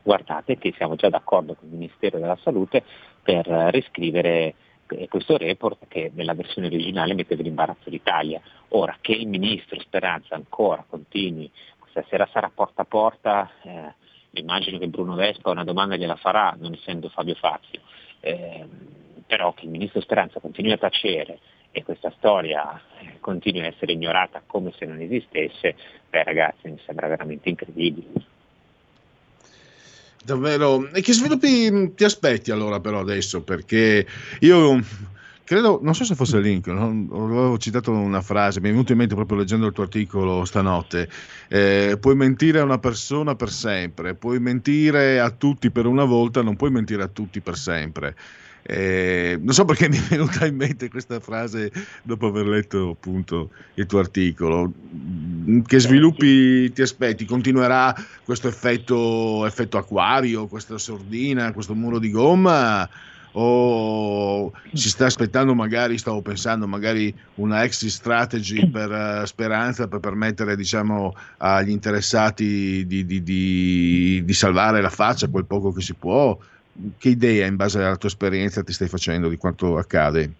guardate 0.02 0.58
che 0.58 0.74
siamo 0.76 0.96
già 0.96 1.08
d'accordo 1.08 1.54
con 1.54 1.68
il 1.68 1.76
Ministero 1.76 2.18
della 2.18 2.38
Salute 2.42 2.84
per 3.22 3.46
riscrivere 3.70 4.54
eh, 4.88 5.08
questo 5.08 5.38
report 5.38 5.86
che 5.88 6.10
nella 6.14 6.34
versione 6.34 6.66
originale 6.66 7.14
metteva 7.14 7.40
in 7.40 7.48
imbarazzo 7.48 7.88
l'Italia. 7.88 8.40
Ora 8.68 8.96
che 9.00 9.12
il 9.12 9.28
Ministro 9.28 9.80
Speranza 9.80 10.34
ancora 10.34 10.84
continui, 10.86 11.50
questa 11.78 12.04
sera 12.08 12.28
sarà 12.32 12.50
porta 12.54 12.82
a 12.82 12.86
porta, 12.86 13.50
eh, 13.62 13.94
immagino 14.40 14.78
che 14.78 14.88
Bruno 14.88 15.14
Vespa 15.14 15.50
una 15.50 15.64
domanda 15.64 15.96
gliela 15.96 16.16
farà, 16.16 16.56
non 16.58 16.72
essendo 16.74 17.08
Fabio 17.08 17.34
Fazio, 17.34 17.80
eh, 18.20 18.64
però 19.26 19.52
che 19.52 19.64
il 19.64 19.70
Ministro 19.70 20.00
Speranza 20.00 20.40
continui 20.40 20.72
a 20.72 20.78
tacere 20.78 21.38
e 21.70 21.82
questa 21.82 22.12
storia 22.16 22.80
eh, 23.00 23.18
continui 23.20 23.62
a 23.62 23.66
essere 23.66 23.92
ignorata 23.92 24.42
come 24.46 24.72
se 24.78 24.86
non 24.86 25.00
esistesse, 25.00 25.74
beh 26.08 26.22
ragazzi 26.22 26.68
mi 26.68 26.78
sembra 26.84 27.08
veramente 27.08 27.48
incredibile. 27.48 28.32
Davvero, 30.24 30.88
e 30.92 31.02
che 31.02 31.12
sviluppi 31.12 31.94
ti 31.94 32.04
aspetti 32.04 32.50
allora 32.50 32.80
però 32.80 33.00
adesso? 33.00 33.42
Perché 33.42 34.06
io 34.40 34.80
credo, 35.44 35.78
non 35.82 35.94
so 35.94 36.04
se 36.04 36.14
fosse 36.14 36.40
Lincoln, 36.40 37.08
avevo 37.12 37.58
citato 37.58 37.90
una 37.92 38.22
frase, 38.22 38.60
mi 38.60 38.68
è 38.68 38.70
venuto 38.70 38.92
in 38.92 38.98
mente 38.98 39.14
proprio 39.14 39.38
leggendo 39.38 39.66
il 39.66 39.72
tuo 39.72 39.84
articolo 39.84 40.44
stanotte, 40.44 41.08
eh, 41.48 41.96
puoi 42.00 42.16
mentire 42.16 42.60
a 42.60 42.64
una 42.64 42.78
persona 42.78 43.34
per 43.34 43.50
sempre, 43.50 44.14
puoi 44.14 44.40
mentire 44.40 45.20
a 45.20 45.30
tutti 45.30 45.70
per 45.70 45.86
una 45.86 46.04
volta, 46.04 46.42
non 46.42 46.56
puoi 46.56 46.70
mentire 46.70 47.02
a 47.02 47.08
tutti 47.08 47.40
per 47.40 47.56
sempre. 47.56 48.16
Eh, 48.66 49.38
non 49.42 49.52
so 49.52 49.66
perché 49.66 49.88
mi 49.90 49.98
è 49.98 50.00
venuta 50.00 50.46
in 50.46 50.56
mente 50.56 50.88
questa 50.88 51.20
frase 51.20 51.70
dopo 52.02 52.28
aver 52.28 52.46
letto 52.46 52.90
appunto 52.90 53.50
il 53.74 53.84
tuo 53.84 53.98
articolo. 53.98 54.72
Che 55.66 55.78
sviluppi 55.78 56.72
ti 56.72 56.80
aspetti? 56.80 57.26
Continuerà 57.26 57.94
questo 58.24 58.48
effetto, 58.48 59.44
effetto 59.44 59.76
acquario, 59.76 60.46
questa 60.46 60.78
sordina, 60.78 61.52
questo 61.52 61.74
muro 61.74 61.98
di 61.98 62.10
gomma? 62.10 62.88
O 63.36 64.52
si 64.72 64.88
sta 64.88 65.06
aspettando 65.06 65.54
magari, 65.54 65.98
stavo 65.98 66.20
pensando 66.22 66.66
magari 66.66 67.14
una 67.36 67.64
exit 67.64 67.90
strategy 67.90 68.66
per 68.70 68.90
uh, 68.90 69.24
Speranza 69.24 69.88
per 69.88 70.00
permettere 70.00 70.56
diciamo 70.56 71.14
agli 71.38 71.70
interessati 71.70 72.86
di, 72.86 73.04
di, 73.04 73.22
di, 73.22 74.22
di, 74.24 74.32
salvare 74.32 74.80
la 74.80 74.90
faccia 74.90 75.28
quel 75.28 75.46
poco 75.46 75.72
che 75.72 75.80
si 75.80 75.94
può 75.94 76.36
che 76.98 77.08
idea 77.08 77.46
in 77.46 77.56
base 77.56 77.78
alla 77.78 77.96
tua 77.96 78.08
esperienza 78.08 78.62
ti 78.62 78.72
stai 78.72 78.88
facendo 78.88 79.28
di 79.28 79.36
quanto 79.36 79.76
accade? 79.78 80.32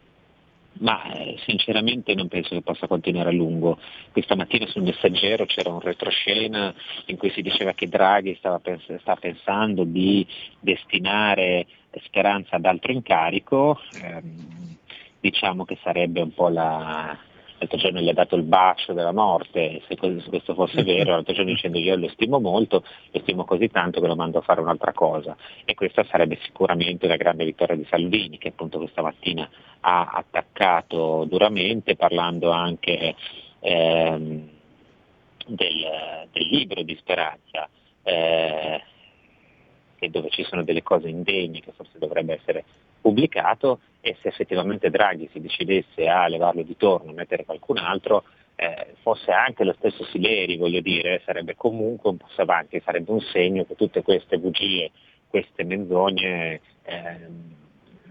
ma 0.79 1.13
eh, 1.13 1.37
sinceramente 1.45 2.15
non 2.15 2.29
penso 2.29 2.51
che 2.51 2.63
possa 2.63 2.87
continuare 2.87 3.29
a 3.29 3.33
lungo. 3.33 3.79
Questa 4.11 4.35
mattina 4.35 4.67
sul 4.67 4.83
messaggero 4.83 5.47
c'era 5.47 5.71
un 5.71 5.81
retroscena 5.81 6.75
in 7.07 7.17
cui 7.17 7.31
si 7.31 7.43
diceva 7.43 7.73
che 7.75 7.89
Draghi 7.89 8.35
stava, 8.39 8.59
pens- 8.59 8.97
stava 9.01 9.21
pensando 9.21 9.85
di 9.85 10.27
destinare 10.59 11.67
Speranza 12.05 12.57
ad 12.57 12.65
altro 12.65 12.93
incarico, 12.93 13.79
ehm, 14.03 14.77
diciamo 15.21 15.65
che 15.65 15.79
sarebbe 15.83 16.21
un 16.21 16.35
po' 16.35 16.49
la, 16.49 17.17
l'altro 17.59 17.79
giorno 17.79 18.01
gli 18.01 18.09
ha 18.09 18.15
dato 18.15 18.37
il 18.37 18.43
bacio 18.43 18.93
della 18.93 19.13
morte, 19.13 19.83
se 19.89 19.97
questo 19.97 20.55
fosse 20.55 20.83
vero, 20.83 21.13
l'altro 21.13 21.33
giorno 21.33 21.51
dicendo 21.51 21.79
io 21.79 21.97
lo 21.97 22.09
stimo 22.09 22.39
molto, 22.41 22.85
lo 23.11 23.21
stimo 23.21 23.45
così 23.45 23.69
tanto 23.69 24.01
che 24.01 24.07
lo 24.07 24.17
mando 24.17 24.39
a 24.39 24.43
fare 24.43 24.61
un'altra 24.61 24.93
cosa 24.93 25.37
e 25.65 25.75
questa 25.75 26.05
sarebbe 26.05 26.39
sicuramente 26.43 27.07
una 27.07 27.17
grande 27.17 27.45
vittoria 27.45 27.77
di 27.77 27.87
Salvini 27.89 28.39
che 28.39 28.49
appunto 28.49 28.79
questa 28.79 29.03
mattina 29.03 29.49
ha 29.81 30.11
attaccato 30.13 31.25
duramente 31.29 31.97
parlando 31.97 32.51
anche 32.51 33.15
ehm, 33.61 34.49
del, 35.47 36.29
del, 36.33 36.47
libro 36.49 36.83
di 36.83 36.97
Speranza. 36.97 37.69
Eh, 38.03 38.83
dove 40.11 40.31
ci 40.31 40.45
sono 40.45 40.65
delle 40.65 40.83
cose 40.83 41.09
indegne 41.09 41.61
che 41.61 41.73
forse 41.73 41.99
dovrebbe 41.99 42.35
essere 42.35 42.65
pubblicato 43.01 43.81
e 44.01 44.17
se 44.21 44.29
effettivamente 44.29 44.91
Draghi 44.91 45.29
si 45.33 45.41
decidesse 45.41 46.09
a 46.09 46.27
levarlo 46.27 46.63
di 46.63 46.77
torno, 46.77 47.11
a 47.11 47.15
mettere 47.15 47.45
qualcun 47.45 47.79
altro, 47.79 48.25
eh, 48.57 48.95
fosse 49.03 49.31
anche 49.33 49.65
lo 49.65 49.75
stesso 49.79 50.05
Sileri, 50.05 50.57
voglio 50.57 50.81
dire, 50.81 51.23
sarebbe 51.25 51.55
comunque 51.57 52.11
un 52.11 52.17
passo 52.17 52.43
avanti, 52.43 52.81
sarebbe 52.85 53.11
un 53.11 53.21
segno 53.21 53.65
che 53.65 53.75
tutte 53.75 54.03
queste 54.03 54.39
bugie, 54.39 54.91
queste 55.29 55.65
menzogne 55.65 56.61
eh, 56.85 57.29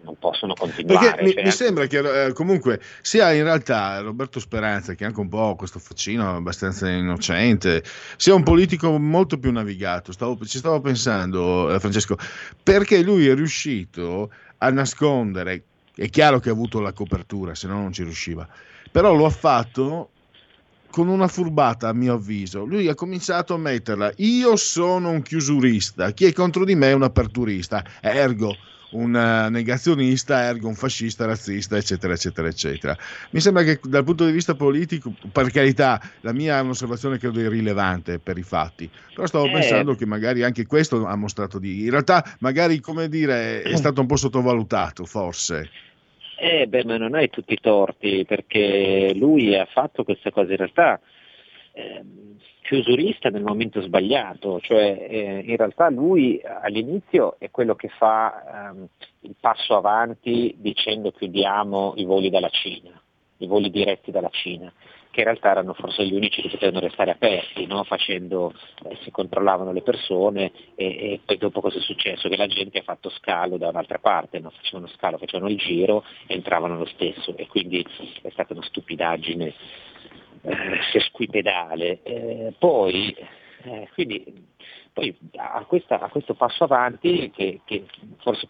non 0.04 0.18
possono 0.20 0.54
continuare. 0.54 1.10
Perché 1.10 1.24
mi, 1.24 1.34
cioè, 1.34 1.43
mi 1.43 1.51
sembra 1.51 1.86
che 1.88 2.26
eh, 2.26 2.34
comunque 2.34 2.82
sia 3.01 3.32
in 3.32 3.43
realtà 3.43 3.99
Roberto 3.99 4.39
Speranza, 4.39 4.93
che 4.93 5.06
anche 5.06 5.20
un 5.20 5.30
po' 5.30 5.56
questo 5.56 5.80
faccino 5.80 6.36
abbastanza 6.36 6.89
innocente, 6.89 7.84
sia 8.18 8.36
un 8.36 8.43
politico 8.43 8.97
molto 8.99 9.38
più 9.38 9.51
navigato. 9.51 10.12
Stavo, 10.12 10.38
ci 10.45 10.58
stavo 10.58 10.82
pensando, 10.82 11.74
eh, 11.74 11.80
Francesco, 11.80 12.18
perché 12.62 13.01
lui 13.01 13.28
è 13.28 13.36
riuscito 13.36 14.32
a 14.58 14.70
nascondere, 14.70 15.64
è 15.95 16.10
chiaro 16.10 16.39
che 16.39 16.49
ha 16.49 16.54
avuto 16.54 16.80
la 16.80 16.93
copertura, 16.93 17.56
se 17.56 17.68
no 17.68 17.76
non 17.76 17.93
ci 17.93 18.04
riusciva, 18.04 18.47
però 18.91 19.14
lo 19.14 19.26
ha 19.26 19.32
fatto 19.32 20.10
con 20.89 21.08
una 21.08 21.28
furbata 21.28 21.89
a 21.89 21.93
mio 21.93 22.14
avviso. 22.14 22.66
Lui 22.66 22.88
ha 22.88 22.93
cominciato 22.93 23.56
a 23.56 23.58
metterla, 23.58 24.12
io 24.18 24.56
sono 24.56 25.10
un 25.10 25.24
chiusurista, 25.24 26.12
chi 26.12 26.26
è 26.26 26.34
contro 26.34 26.66
di 26.66 26.76
me 26.76 26.89
è 26.89 26.93
un 26.93 27.01
aperturista, 27.01 27.84
ergo 27.99 28.56
un 28.94 29.12
negazionista, 29.52 30.44
ergo 30.44 30.68
un 30.68 30.76
fascista, 30.76 31.26
razzista, 31.26 31.78
eccetera, 31.78 32.14
eccetera, 32.14 32.48
eccetera. 32.48 32.98
Mi 33.32 33.39
sembra 33.39 33.64
che 33.64 33.80
dal 33.84 34.04
punto 34.04 34.26
di 34.26 34.32
vista 34.32 34.56
politico, 34.56 35.14
per 35.32 35.52
carità, 35.52 36.02
la 36.22 36.34
mia 36.34 36.58
è 36.58 36.62
un'osservazione 36.62 37.18
credo 37.18 37.39
irrilevante 37.39 38.20
per 38.20 38.38
i 38.38 38.44
fatti, 38.44 38.89
però 39.14 39.28
stavo 39.28 39.46
Eh. 39.46 39.52
pensando 39.52 39.96
che 39.96 40.06
magari 40.06 40.44
anche 40.44 40.66
questo 40.66 41.06
ha 41.06 41.16
mostrato 41.16 41.60
di... 41.60 41.84
In 41.84 41.89
realtà 41.89 42.24
magari, 42.39 42.80
come 42.80 43.10
dire, 43.10 43.62
è 43.62 43.76
stato 43.76 44.02
un 44.02 44.08
po' 44.08 44.16
sottovalutato, 44.16 45.06
forse. 45.06 45.70
Eh 46.39 46.68
beh, 46.68 46.84
ma 46.84 46.98
non 46.98 47.14
hai 47.14 47.30
tutti 47.30 47.54
i 47.54 47.60
torti, 47.62 48.26
perché 48.28 49.14
lui 49.16 49.56
ha 49.56 49.66
fatto 49.66 50.04
queste 50.04 50.32
cose 50.32 50.52
in 50.52 50.58
realtà 50.58 51.00
ehm, 51.74 52.38
chiusurista 52.74 53.30
nel 53.30 53.43
momento 53.43 53.82
sbagliato, 53.82 54.59
cioè 54.59 55.05
eh, 55.07 55.43
in 55.45 55.55
realtà 55.55 55.91
lui 55.91 56.41
all'inizio 56.43 57.36
è 57.38 57.51
quello 57.51 57.76
che 57.76 57.89
fa 57.89 58.71
ehm, 58.71 58.88
il 59.21 59.36
passo 59.39 59.76
avanti 59.76 60.55
dicendo 60.57 61.11
chiudiamo 61.11 61.93
i 61.97 62.05
voli 62.05 62.32
dalla 62.32 62.49
Cina, 62.49 62.89
i 63.38 63.45
voli 63.45 63.69
diretti 63.69 64.09
dalla 64.09 64.30
Cina, 64.32 64.74
che 65.11 65.19
in 65.19 65.26
realtà 65.26 65.51
erano 65.51 65.74
forse 65.74 66.03
gli 66.03 66.15
unici 66.15 66.41
che 66.41 66.49
potevano 66.49 66.80
restare 66.80 67.11
aperti, 67.11 67.67
no? 67.67 67.84
Facendo, 67.84 68.51
eh, 68.89 68.97
si 69.03 69.11
controllavano 69.11 69.71
le 69.71 69.84
persone 69.84 70.51
e, 70.74 70.86
e 70.86 71.19
poi 71.24 71.38
dopo 71.38 71.61
cosa 71.61 71.78
è 71.78 71.82
successo? 71.82 72.28
Che 72.28 72.38
la 72.38 72.47
gente 72.47 72.80
ha 72.80 72.84
fatto 72.84 73.11
scalo 73.11 73.57
da 73.57 73.69
un'altra 73.69 73.99
parte, 73.99 74.39
no? 74.39 74.49
facevano 74.49 74.88
scalo, 74.88 75.19
facevano 75.19 75.51
il 75.51 75.57
giro 75.57 76.03
e 76.26 76.34
entravano 76.34 76.80
lo 76.80 76.86
stesso 76.86 77.38
e 77.38 77.45
quindi 77.45 77.86
è 78.24 78.30
stata 78.32 78.53
una 78.53 78.63
stupidaggine 78.63 79.45
eh, 79.47 79.53
sesquipedale. 80.91 82.02
Eh, 82.04 82.54
poi, 82.58 83.16
eh, 83.64 83.89
quindi, 83.94 84.48
poi 84.91 85.16
a, 85.36 85.64
questa- 85.66 86.00
a 86.00 86.10
questo 86.10 86.34
passo 86.34 86.66
avanti 86.66 87.32
che, 87.32 87.62
che 87.66 87.86
forse 88.20 88.48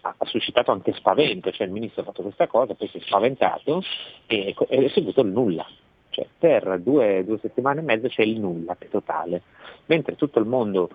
ha 0.00 0.14
suscitato 0.24 0.70
anche 0.70 0.92
spavento, 0.92 1.50
cioè 1.50 1.66
il 1.66 1.72
ministro 1.72 2.02
ha 2.02 2.04
fatto 2.04 2.22
questa 2.22 2.46
cosa, 2.46 2.74
poi 2.74 2.88
si 2.88 2.98
è 2.98 3.00
spaventato 3.00 3.82
e 4.26 4.54
e 4.68 4.84
è 4.84 4.88
seguito 4.90 5.20
il 5.22 5.28
nulla. 5.28 5.66
Cioè, 6.10 6.26
per 6.38 6.80
due, 6.80 7.24
due 7.24 7.38
settimane 7.40 7.80
e 7.80 7.82
mezzo 7.82 8.08
c'è 8.08 8.22
il 8.22 8.40
nulla 8.40 8.76
totale, 8.88 9.42
mentre 9.86 10.16
tutto 10.16 10.38
il 10.38 10.46
mondo 10.46 10.88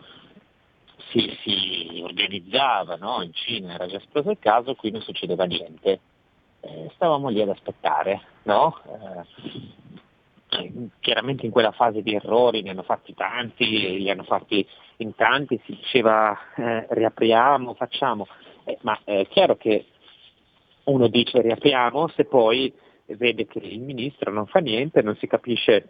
si, 1.10 1.38
si 1.44 2.02
organizzava, 2.04 2.96
no? 2.96 3.22
in 3.22 3.34
Cina 3.34 3.74
era 3.74 3.86
già 3.86 3.98
esploso 3.98 4.32
il 4.32 4.40
caso, 4.40 4.76
qui 4.76 4.92
non 4.92 5.02
succedeva 5.02 5.44
niente. 5.44 6.00
Eh, 6.62 6.90
stavamo 6.96 7.30
lì 7.30 7.42
ad 7.42 7.50
aspettare, 7.50 8.22
no? 8.44 8.80
Eh, 10.54 10.72
chiaramente 11.00 11.46
in 11.46 11.52
quella 11.52 11.72
fase 11.72 12.02
di 12.02 12.14
errori 12.14 12.62
ne 12.62 12.72
hanno 12.72 12.84
fatti 12.84 13.14
tanti, 13.14 13.66
li 14.00 14.10
hanno 14.10 14.24
fatti 14.24 14.68
in 14.98 15.16
tanti, 15.16 15.62
si 15.64 15.74
diceva 15.74 16.38
eh, 16.56 16.88
riapriamo, 16.90 17.74
facciamo, 17.74 18.28
Eh, 18.66 18.78
ma 18.82 19.00
è 19.04 19.26
chiaro 19.28 19.56
che 19.56 19.86
uno 20.86 21.08
dice 21.08 21.42
riapriamo 21.42 22.10
se 22.10 22.26
poi 22.26 22.74
vede 23.06 23.46
che 23.46 23.60
il 23.60 23.80
ministro 23.80 24.32
non 24.32 24.46
fa 24.46 24.60
niente, 24.60 25.02
non 25.02 25.16
si 25.16 25.28
capisce 25.28 25.90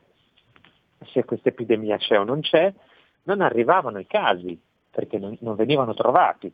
se 1.12 1.26
questa 1.26 1.50
epidemia 1.50 1.98
c'è 1.98 2.20
o 2.20 2.24
non 2.24 2.42
c'è, 2.42 2.72
non 3.24 3.42
arrivavano 3.42 4.00
i 4.00 4.06
casi 4.06 4.60
perché 4.92 5.18
non, 5.18 5.36
non 5.42 5.56
venivano 5.56 5.94
trovati. 5.94 6.54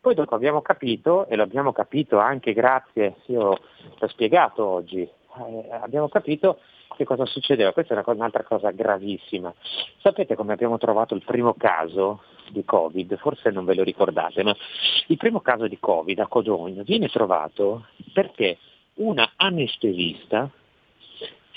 Poi 0.00 0.14
dopo 0.14 0.34
abbiamo 0.34 0.62
capito, 0.62 1.26
e 1.28 1.36
lo 1.36 1.42
abbiamo 1.42 1.72
capito 1.72 2.18
anche 2.18 2.52
grazie, 2.54 3.16
io 3.26 3.58
l'ho 3.98 4.08
spiegato 4.08 4.66
oggi, 4.66 5.02
eh, 5.02 5.68
abbiamo 5.70 6.08
capito 6.08 6.58
che 6.96 7.04
cosa 7.04 7.26
succedeva. 7.26 7.72
Questa 7.72 7.92
è 7.92 7.96
una 7.96 8.04
cosa- 8.04 8.18
un'altra 8.18 8.44
cosa 8.44 8.70
gravissima. 8.70 9.52
Sapete 10.00 10.34
come 10.34 10.52
abbiamo 10.52 10.78
trovato 10.78 11.14
il 11.14 11.22
primo 11.24 11.54
caso 11.54 12.22
di 12.50 12.64
Covid? 12.64 13.16
Forse 13.18 13.50
non 13.50 13.64
ve 13.64 13.74
lo 13.74 13.82
ricordate, 13.82 14.42
ma 14.42 14.54
il 15.06 15.16
primo 15.16 15.40
caso 15.40 15.66
di 15.66 15.78
Covid 15.78 16.18
a 16.18 16.26
Codogno 16.26 16.82
viene 16.82 17.08
trovato 17.08 17.86
perché 18.12 18.58
una 18.94 19.32
anestesista 19.36 20.50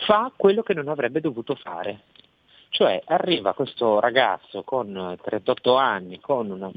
fa 0.05 0.31
quello 0.35 0.61
che 0.63 0.73
non 0.73 0.87
avrebbe 0.87 1.21
dovuto 1.21 1.55
fare. 1.55 2.01
Cioè 2.69 3.01
arriva 3.05 3.53
questo 3.53 4.01
ragazzo 4.01 4.63
con 4.63 4.95
eh, 4.97 5.17
38 5.23 5.75
anni, 5.75 6.19
con 6.19 6.51
una 6.51 6.69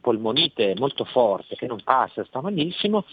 polmonite 0.00 0.74
molto 0.78 1.04
forte, 1.04 1.56
che 1.56 1.66
non 1.66 1.80
passa, 1.82 2.24
sta 2.24 2.40
malissimo, 2.40 3.04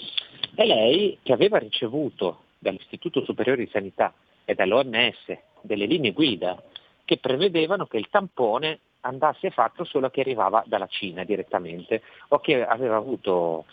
e 0.53 0.65
lei 0.65 1.17
che 1.23 1.33
aveva 1.33 1.57
ricevuto 1.57 2.41
dall'Istituto 2.59 3.23
Superiore 3.23 3.63
di 3.63 3.69
Sanità 3.71 4.13
e 4.49 4.55
dall'OMS 4.55 5.37
delle 5.61 5.85
linee 5.85 6.11
guida 6.11 6.59
che 7.05 7.17
prevedevano 7.17 7.85
che 7.85 7.97
il 7.97 8.07
tampone 8.09 8.79
andasse 9.01 9.51
fatto 9.51 9.83
solo 9.83 10.07
a 10.07 10.11
chi 10.11 10.21
arrivava 10.21 10.63
dalla 10.65 10.87
Cina 10.87 11.23
direttamente 11.23 12.01
o 12.29 12.39
che 12.39 12.65
aveva 12.65 12.95
avuto 12.95 13.65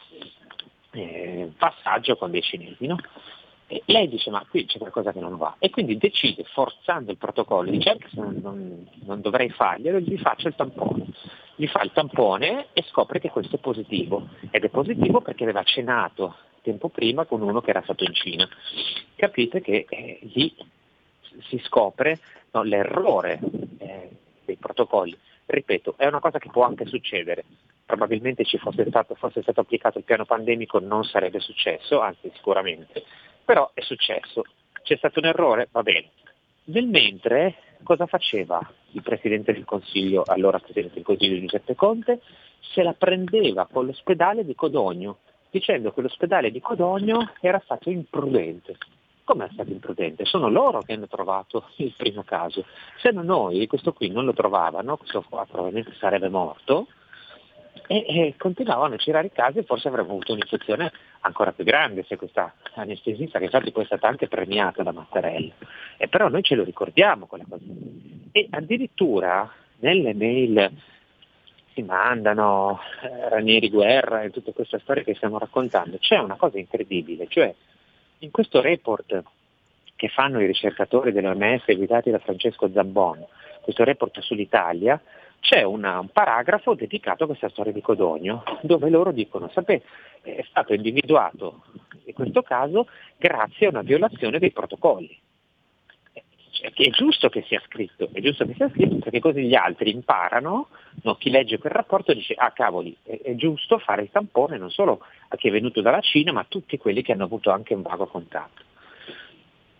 eh, 0.90 1.50
passaggio 1.56 2.16
con 2.16 2.30
dei 2.30 2.42
cinesi. 2.42 2.86
no? 2.86 2.98
E 3.68 3.82
lei 3.86 4.06
dice 4.08 4.28
ma 4.28 4.44
qui 4.48 4.66
c'è 4.66 4.76
qualcosa 4.76 5.12
che 5.12 5.18
non 5.18 5.38
va 5.38 5.56
e 5.58 5.70
quindi 5.70 5.96
decide 5.96 6.44
forzando 6.44 7.10
il 7.10 7.16
protocollo, 7.16 7.70
dice 7.70 7.90
anche 7.90 8.08
se 8.10 8.20
non, 8.20 8.38
non- 8.42 8.86
non 9.06 9.20
dovrei 9.22 9.48
farglielo, 9.48 9.98
gli 9.98 10.18
faccio 10.18 10.48
il 10.48 10.54
tampone. 10.54 11.06
Gli 11.58 11.66
fa 11.68 11.80
il 11.80 11.90
tampone 11.92 12.66
e 12.74 12.82
scopre 12.82 13.18
che 13.18 13.30
questo 13.30 13.56
è 13.56 13.58
positivo 13.58 14.28
ed 14.50 14.62
è 14.62 14.68
positivo 14.68 15.22
perché 15.22 15.44
aveva 15.44 15.62
cenato 15.62 16.36
tempo 16.66 16.88
prima 16.88 17.24
con 17.26 17.42
uno 17.42 17.60
che 17.60 17.70
era 17.70 17.82
stato 17.82 18.02
in 18.02 18.12
Cina. 18.12 18.48
Capite 19.14 19.60
che 19.60 19.86
eh, 19.88 20.18
lì 20.22 20.52
si 21.48 21.58
scopre 21.64 22.18
no, 22.50 22.64
l'errore 22.64 23.38
eh, 23.78 24.10
dei 24.44 24.56
protocolli. 24.56 25.16
Ripeto, 25.46 25.94
è 25.96 26.06
una 26.06 26.18
cosa 26.18 26.40
che 26.40 26.50
può 26.50 26.64
anche 26.64 26.86
succedere. 26.86 27.44
Probabilmente 27.86 28.44
ci 28.44 28.58
fosse 28.58 28.84
stato, 28.88 29.14
fosse 29.14 29.42
stato 29.42 29.60
applicato 29.60 29.98
il 29.98 30.04
piano 30.04 30.24
pandemico 30.24 30.80
non 30.80 31.04
sarebbe 31.04 31.38
successo, 31.38 32.00
anzi 32.00 32.32
sicuramente, 32.34 33.04
però 33.44 33.70
è 33.72 33.80
successo. 33.82 34.42
C'è 34.82 34.96
stato 34.96 35.20
un 35.20 35.26
errore? 35.26 35.68
Va 35.70 35.82
bene. 35.82 36.10
Nel 36.64 36.86
mentre 36.88 37.54
cosa 37.84 38.06
faceva 38.06 38.58
il 38.90 39.02
Presidente 39.02 39.52
del 39.52 39.64
Consiglio, 39.64 40.24
allora 40.26 40.58
Presidente 40.58 40.94
del 40.94 41.04
Consiglio 41.04 41.38
Giuseppe 41.38 41.76
Conte? 41.76 42.20
Se 42.72 42.82
la 42.82 42.94
prendeva 42.94 43.68
con 43.70 43.86
l'ospedale 43.86 44.44
di 44.44 44.56
Codogno, 44.56 45.18
dicendo 45.58 45.92
che 45.92 46.02
l'ospedale 46.02 46.50
di 46.50 46.60
Codogno 46.60 47.32
era 47.40 47.60
stato 47.64 47.88
imprudente. 47.90 48.76
Come 49.24 49.46
è 49.46 49.48
stato 49.52 49.70
imprudente? 49.70 50.24
Sono 50.24 50.48
loro 50.48 50.82
che 50.82 50.92
hanno 50.92 51.08
trovato 51.08 51.70
il 51.76 51.92
primo 51.96 52.22
caso. 52.22 52.64
Se 52.98 53.10
non 53.10 53.24
noi, 53.24 53.66
questo 53.66 53.92
qui 53.92 54.08
non 54.08 54.24
lo 54.24 54.32
trovavano, 54.32 54.96
questo 54.96 55.24
qua 55.28 55.46
probabilmente 55.50 55.92
sarebbe 55.98 56.28
morto, 56.28 56.86
e, 57.88 58.04
e 58.06 58.34
continuavano 58.36 58.94
a 58.94 58.98
girare 58.98 59.28
i 59.28 59.32
casi 59.32 59.58
e 59.58 59.64
forse 59.64 59.88
avremmo 59.88 60.10
avuto 60.10 60.32
un'infezione 60.32 60.92
ancora 61.20 61.52
più 61.52 61.64
grande 61.64 62.04
se 62.04 62.16
questa 62.16 62.54
anestesista, 62.74 63.38
che 63.38 63.46
infatti 63.46 63.72
poi 63.72 63.82
è 63.82 63.86
stata 63.86 64.06
anche 64.06 64.28
premiata 64.28 64.82
da 64.82 64.92
Mattarella. 64.92 65.54
E 65.96 66.08
però 66.08 66.28
noi 66.28 66.42
ce 66.42 66.54
lo 66.54 66.64
ricordiamo 66.64 67.26
quella 67.26 67.44
cosa. 67.48 67.64
E 68.30 68.46
addirittura 68.50 69.50
nelle 69.78 70.14
mail 70.14 70.70
si 71.76 71.82
mandano 71.82 72.80
eh, 73.02 73.28
Ranieri 73.28 73.68
Guerra 73.68 74.22
e 74.22 74.30
tutte 74.30 74.54
queste 74.54 74.78
storie 74.78 75.04
che 75.04 75.14
stiamo 75.14 75.38
raccontando, 75.38 75.98
c'è 75.98 76.16
una 76.16 76.36
cosa 76.36 76.58
incredibile, 76.58 77.26
cioè 77.28 77.54
in 78.20 78.30
questo 78.30 78.62
report 78.62 79.22
che 79.94 80.08
fanno 80.08 80.40
i 80.40 80.46
ricercatori 80.46 81.12
dell'OMS 81.12 81.64
guidati 81.76 82.10
da 82.10 82.18
Francesco 82.18 82.70
Zambon, 82.72 83.22
questo 83.60 83.84
report 83.84 84.20
sull'Italia, 84.20 84.98
c'è 85.40 85.62
una, 85.62 86.00
un 86.00 86.08
paragrafo 86.08 86.74
dedicato 86.74 87.24
a 87.24 87.26
questa 87.26 87.50
storia 87.50 87.72
di 87.72 87.82
Codogno, 87.82 88.42
dove 88.62 88.88
loro 88.88 89.12
dicono, 89.12 89.50
sapete, 89.50 89.84
è 90.22 90.44
stato 90.48 90.72
individuato 90.72 91.62
in 92.06 92.14
questo 92.14 92.42
caso 92.42 92.88
grazie 93.18 93.66
a 93.66 93.70
una 93.70 93.82
violazione 93.82 94.38
dei 94.38 94.50
protocolli. 94.50 95.16
Cioè, 96.56 96.72
è 96.72 96.90
giusto 96.90 97.28
che 97.28 97.44
sia 97.46 97.60
scritto, 97.66 98.08
è 98.12 98.20
giusto 98.20 98.46
che 98.46 98.54
sia 98.54 98.68
scritto 98.70 98.96
perché 98.96 99.20
così 99.20 99.42
gli 99.42 99.54
altri 99.54 99.90
imparano, 99.90 100.68
no? 101.02 101.14
chi 101.16 101.30
legge 101.30 101.58
quel 101.58 101.72
rapporto 101.72 102.14
dice 102.14 102.34
ah 102.34 102.52
cavoli, 102.52 102.96
è, 103.02 103.20
è, 103.22 103.34
giusto 103.34 103.78
fare 103.78 104.02
il 104.02 104.10
tampone 104.10 104.56
non 104.56 104.70
solo 104.70 105.00
a 105.28 105.36
chi 105.36 105.48
è 105.48 105.50
venuto 105.50 105.80
dalla 105.80 106.00
Cina 106.00 106.32
ma 106.32 106.40
a 106.40 106.46
tutti 106.48 106.78
quelli 106.78 107.02
che 107.02 107.12
hanno 107.12 107.24
avuto 107.24 107.50
anche 107.50 107.74
un 107.74 107.82
vago 107.82 108.06
contatto. 108.06 108.62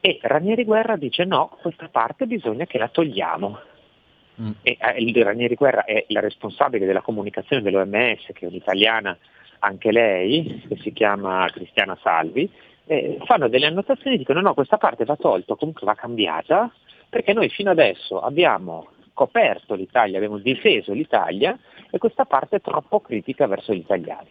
E 0.01 0.19
Ranieri 0.21 0.65
Guerra 0.65 0.97
dice 0.97 1.25
no, 1.25 1.57
questa 1.61 1.89
parte 1.89 2.27
bisogna 2.27 2.67
che 2.67 2.79
la 2.79 2.89
togliamo. 2.89 3.59
Mm. 4.41 4.51
E, 4.63 4.77
eh, 4.79 5.03
il 5.03 5.25
Ranieri 5.25 5.55
Guerra 5.55 5.85
è 5.85 6.05
la 6.09 6.21
responsabile 6.21 6.85
della 6.85 7.01
comunicazione 7.01 7.63
dell'OMS, 7.63 8.27
che 8.35 8.45
è 8.45 8.49
un'italiana 8.49 9.17
anche 9.61 9.91
lei, 9.91 10.63
che 10.69 10.77
si 10.77 10.93
chiama 10.93 11.49
Cristiana 11.51 11.99
Salvi, 12.03 12.49
eh, 12.87 13.19
fanno 13.25 13.49
delle 13.49 13.67
annotazioni 13.67 14.17
e 14.17 14.19
dicono 14.19 14.41
no, 14.41 14.55
questa 14.55 14.79
parte 14.79 15.05
va 15.05 15.17
tolta, 15.17 15.55
comunque 15.55 15.87
va 15.87 15.95
cambiata, 15.95 16.73
perché 17.09 17.33
noi 17.33 17.49
fino 17.49 17.71
adesso 17.71 18.21
abbiamo 18.21 18.89
coperto 19.13 19.75
l'Italia, 19.75 20.17
abbiamo 20.19 20.39
difeso 20.39 20.93
l'Italia 20.93 21.59
e 21.91 21.99
questa 21.99 22.25
parte 22.25 22.57
è 22.57 22.61
troppo 22.61 23.01
critica 23.01 23.47
verso 23.47 23.73
gli 23.73 23.79
italiani 23.79 24.29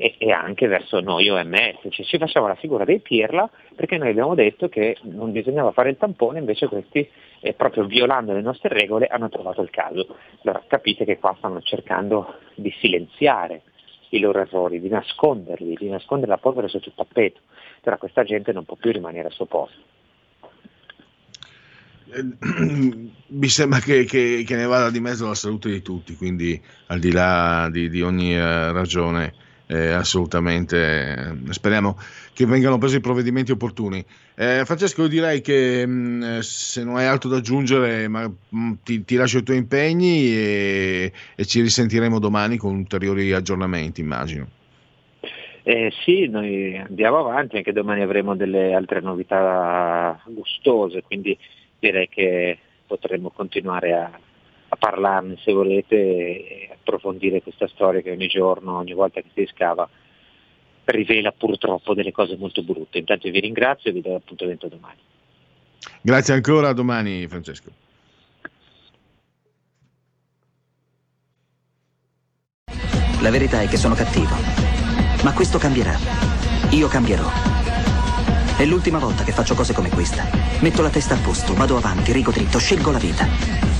e, 0.00 0.14
e 0.16 0.32
anche 0.32 0.66
verso 0.66 1.00
noi 1.00 1.28
OMS, 1.28 1.88
cioè, 1.90 2.06
ci 2.06 2.16
facciamo 2.16 2.46
la 2.48 2.54
figura 2.54 2.84
dei 2.84 3.00
pirla 3.00 3.48
perché 3.76 3.98
noi 3.98 4.08
abbiamo 4.08 4.34
detto 4.34 4.70
che 4.70 4.96
non 5.02 5.30
bisognava 5.30 5.72
fare 5.72 5.90
il 5.90 5.98
tampone, 5.98 6.38
invece 6.38 6.68
questi 6.68 7.06
eh, 7.40 7.52
proprio 7.52 7.84
violando 7.84 8.32
le 8.32 8.40
nostre 8.40 8.70
regole 8.70 9.06
hanno 9.06 9.28
trovato 9.28 9.60
il 9.60 9.68
caso. 9.68 10.16
Allora 10.42 10.62
capite 10.66 11.04
che 11.04 11.18
qua 11.18 11.34
stanno 11.36 11.60
cercando 11.60 12.36
di 12.54 12.74
silenziare 12.80 13.62
i 14.10 14.20
loro 14.20 14.40
errori, 14.40 14.80
di 14.80 14.88
nasconderli, 14.88 15.76
di 15.76 15.88
nascondere 15.88 16.30
la 16.30 16.38
polvere 16.38 16.68
sotto 16.68 16.88
il 16.88 16.94
tappeto. 16.94 17.40
Però 17.80 17.96
questa 17.98 18.24
gente 18.24 18.52
non 18.52 18.64
può 18.64 18.76
più 18.76 18.92
rimanere 18.92 19.28
al 19.28 19.32
suo 19.32 19.46
posto. 19.46 19.78
Eh, 22.12 22.24
mi 23.28 23.48
sembra 23.48 23.78
che, 23.78 24.04
che, 24.04 24.42
che, 24.44 24.56
ne 24.56 24.66
vada 24.66 24.90
di 24.90 25.00
mezzo 25.00 25.26
la 25.26 25.34
salute 25.34 25.70
di 25.70 25.82
tutti, 25.82 26.16
quindi 26.16 26.60
al 26.86 26.98
di 26.98 27.12
là 27.12 27.68
di, 27.70 27.88
di 27.88 28.02
ogni 28.02 28.34
uh, 28.34 28.72
ragione, 28.72 29.32
eh, 29.70 29.92
assolutamente 29.92 31.38
speriamo 31.50 31.96
che 32.32 32.44
vengano 32.44 32.78
presi 32.78 32.96
i 32.96 33.00
provvedimenti 33.00 33.52
opportuni. 33.52 34.04
Eh, 34.34 34.62
Francesco, 34.64 35.02
io 35.02 35.08
direi 35.08 35.40
che 35.40 35.86
mh, 35.86 35.90
mm, 35.92 36.38
se 36.40 36.82
non 36.82 36.96
hai 36.96 37.06
altro 37.06 37.28
da 37.28 37.36
aggiungere, 37.36 38.08
ma, 38.08 38.26
mh, 38.26 38.58
mm, 38.58 38.72
ti, 38.82 39.04
ti, 39.04 39.14
lascio 39.14 39.38
i 39.38 39.42
tuoi 39.44 39.58
impegni 39.58 40.26
e, 40.26 41.12
e, 41.36 41.44
ci 41.44 41.60
risentiremo 41.60 42.18
domani 42.18 42.56
con 42.56 42.74
ulteriori 42.74 43.32
aggiornamenti, 43.32 44.00
immagino. 44.00 44.48
Eh, 45.62 45.92
sì, 46.04 46.26
noi 46.26 46.76
andiamo 46.76 47.18
avanti, 47.18 47.58
anche 47.58 47.72
domani 47.72 48.00
avremo 48.00 48.34
delle 48.34 48.74
altre 48.74 49.00
novità 49.00 50.20
gustose, 50.26 51.02
quindi 51.02 51.38
direi 51.78 52.08
che 52.08 52.58
potremo 52.86 53.30
continuare 53.30 53.92
a 53.92 54.10
parlarne 54.80 55.36
se 55.44 55.52
volete 55.52 55.96
e 55.96 56.70
approfondire 56.72 57.42
questa 57.42 57.68
storia 57.68 58.00
che 58.00 58.10
ogni 58.10 58.26
giorno, 58.26 58.78
ogni 58.78 58.94
volta 58.94 59.20
che 59.20 59.28
si 59.32 59.46
scava, 59.52 59.88
rivela 60.86 61.30
purtroppo 61.30 61.94
delle 61.94 62.10
cose 62.10 62.36
molto 62.36 62.62
brutte. 62.62 62.98
Intanto 62.98 63.30
vi 63.30 63.38
ringrazio 63.38 63.90
e 63.90 63.92
vi 63.92 64.00
do 64.00 64.16
appuntamento 64.16 64.66
domani. 64.66 64.98
Grazie 66.00 66.34
ancora, 66.34 66.70
a 66.70 66.72
domani 66.72 67.28
Francesco. 67.28 67.70
La 73.20 73.30
verità 73.30 73.60
è 73.60 73.68
che 73.68 73.76
sono 73.76 73.94
cattivo, 73.94 74.34
ma 75.22 75.34
questo 75.34 75.58
cambierà. 75.58 75.94
Io 76.70 76.88
cambierò. 76.88 77.28
È 78.56 78.64
l'ultima 78.64 78.98
volta 78.98 79.24
che 79.24 79.32
faccio 79.32 79.54
cose 79.54 79.74
come 79.74 79.90
questa. 79.90 80.24
Metto 80.60 80.80
la 80.80 80.90
testa 80.90 81.14
a 81.14 81.18
posto, 81.18 81.54
vado 81.54 81.76
avanti, 81.76 82.12
rigo 82.12 82.30
dritto, 82.30 82.58
scelgo 82.58 82.90
la 82.90 82.98
vita. 82.98 83.79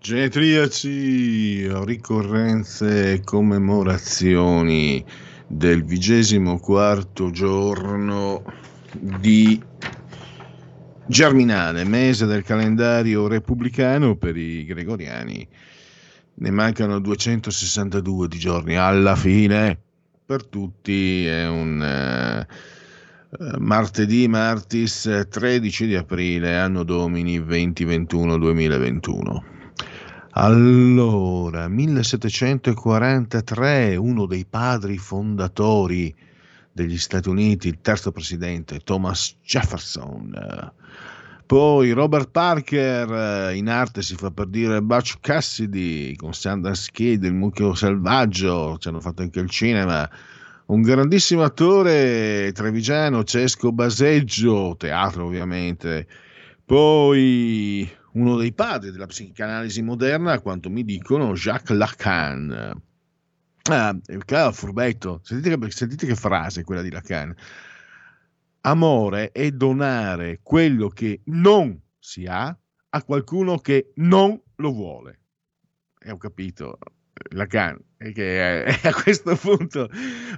Genetriaci, 0.00 1.66
ricorrenze 1.84 3.14
e 3.14 3.20
commemorazioni 3.24 5.04
del 5.48 5.84
vigesimo 5.84 6.60
quarto 6.60 7.30
giorno 7.30 8.44
di 8.92 9.60
Germinale, 11.04 11.82
mese 11.82 12.26
del 12.26 12.44
calendario 12.44 13.26
repubblicano 13.26 14.14
per 14.14 14.36
i 14.36 14.64
gregoriani. 14.64 15.48
Ne 16.34 16.50
mancano 16.52 17.00
262 17.00 18.28
di 18.28 18.38
giorni 18.38 18.76
alla 18.76 19.16
fine. 19.16 19.76
Per 20.24 20.46
tutti 20.46 21.26
è 21.26 21.48
un 21.48 22.46
uh, 23.36 23.56
martedì, 23.58 24.28
martis 24.28 25.26
13 25.28 25.86
di 25.86 25.96
aprile, 25.96 26.56
anno 26.56 26.84
domini 26.84 27.40
2021-2021. 27.40 29.57
Allora, 30.40 31.66
1743, 31.66 33.96
uno 33.96 34.26
dei 34.26 34.46
padri 34.48 34.96
fondatori 34.96 36.14
degli 36.70 36.96
Stati 36.96 37.28
Uniti, 37.28 37.66
il 37.66 37.80
terzo 37.80 38.12
presidente, 38.12 38.78
Thomas 38.84 39.34
Jefferson. 39.42 40.72
Poi 41.44 41.90
Robert 41.90 42.30
Parker, 42.30 43.52
in 43.52 43.68
arte 43.68 44.02
si 44.02 44.14
fa 44.14 44.30
per 44.30 44.46
dire 44.46 44.80
Butch 44.80 45.16
Cassidy, 45.20 46.14
con 46.14 46.32
Sundance 46.32 46.90
Kid, 46.92 47.24
il 47.24 47.34
mucchio 47.34 47.74
selvaggio, 47.74 48.78
ci 48.78 48.86
hanno 48.86 49.00
fatto 49.00 49.22
anche 49.22 49.40
il 49.40 49.50
cinema. 49.50 50.08
Un 50.66 50.82
grandissimo 50.82 51.42
attore 51.42 52.52
trevigiano, 52.52 53.24
Cesco 53.24 53.72
Baseggio, 53.72 54.76
teatro 54.78 55.24
ovviamente. 55.24 56.06
Poi 56.64 57.90
uno 58.12 58.36
dei 58.36 58.52
padri 58.52 58.90
della 58.90 59.06
psicanalisi 59.06 59.82
moderna, 59.82 60.32
a 60.32 60.40
quanto 60.40 60.70
mi 60.70 60.84
dicono, 60.84 61.34
Jacques 61.34 61.76
Lacan. 61.76 62.82
Ah, 63.70 63.98
caro 64.24 64.52
furbetto, 64.52 65.20
sentite 65.22 65.58
che, 65.58 65.70
sentite 65.70 66.06
che 66.06 66.14
frase 66.14 66.64
quella 66.64 66.82
di 66.82 66.90
Lacan. 66.90 67.34
Amore 68.62 69.30
è 69.30 69.50
donare 69.50 70.40
quello 70.42 70.88
che 70.88 71.20
non 71.24 71.78
si 71.98 72.26
ha 72.26 72.56
a 72.90 73.02
qualcuno 73.02 73.58
che 73.58 73.92
non 73.96 74.40
lo 74.56 74.72
vuole. 74.72 75.20
E 75.98 76.10
ho 76.10 76.16
capito, 76.16 76.78
Lacan, 77.30 77.78
è 77.96 78.10
che 78.12 78.64
a 78.82 78.92
questo 78.92 79.36
punto 79.36 79.88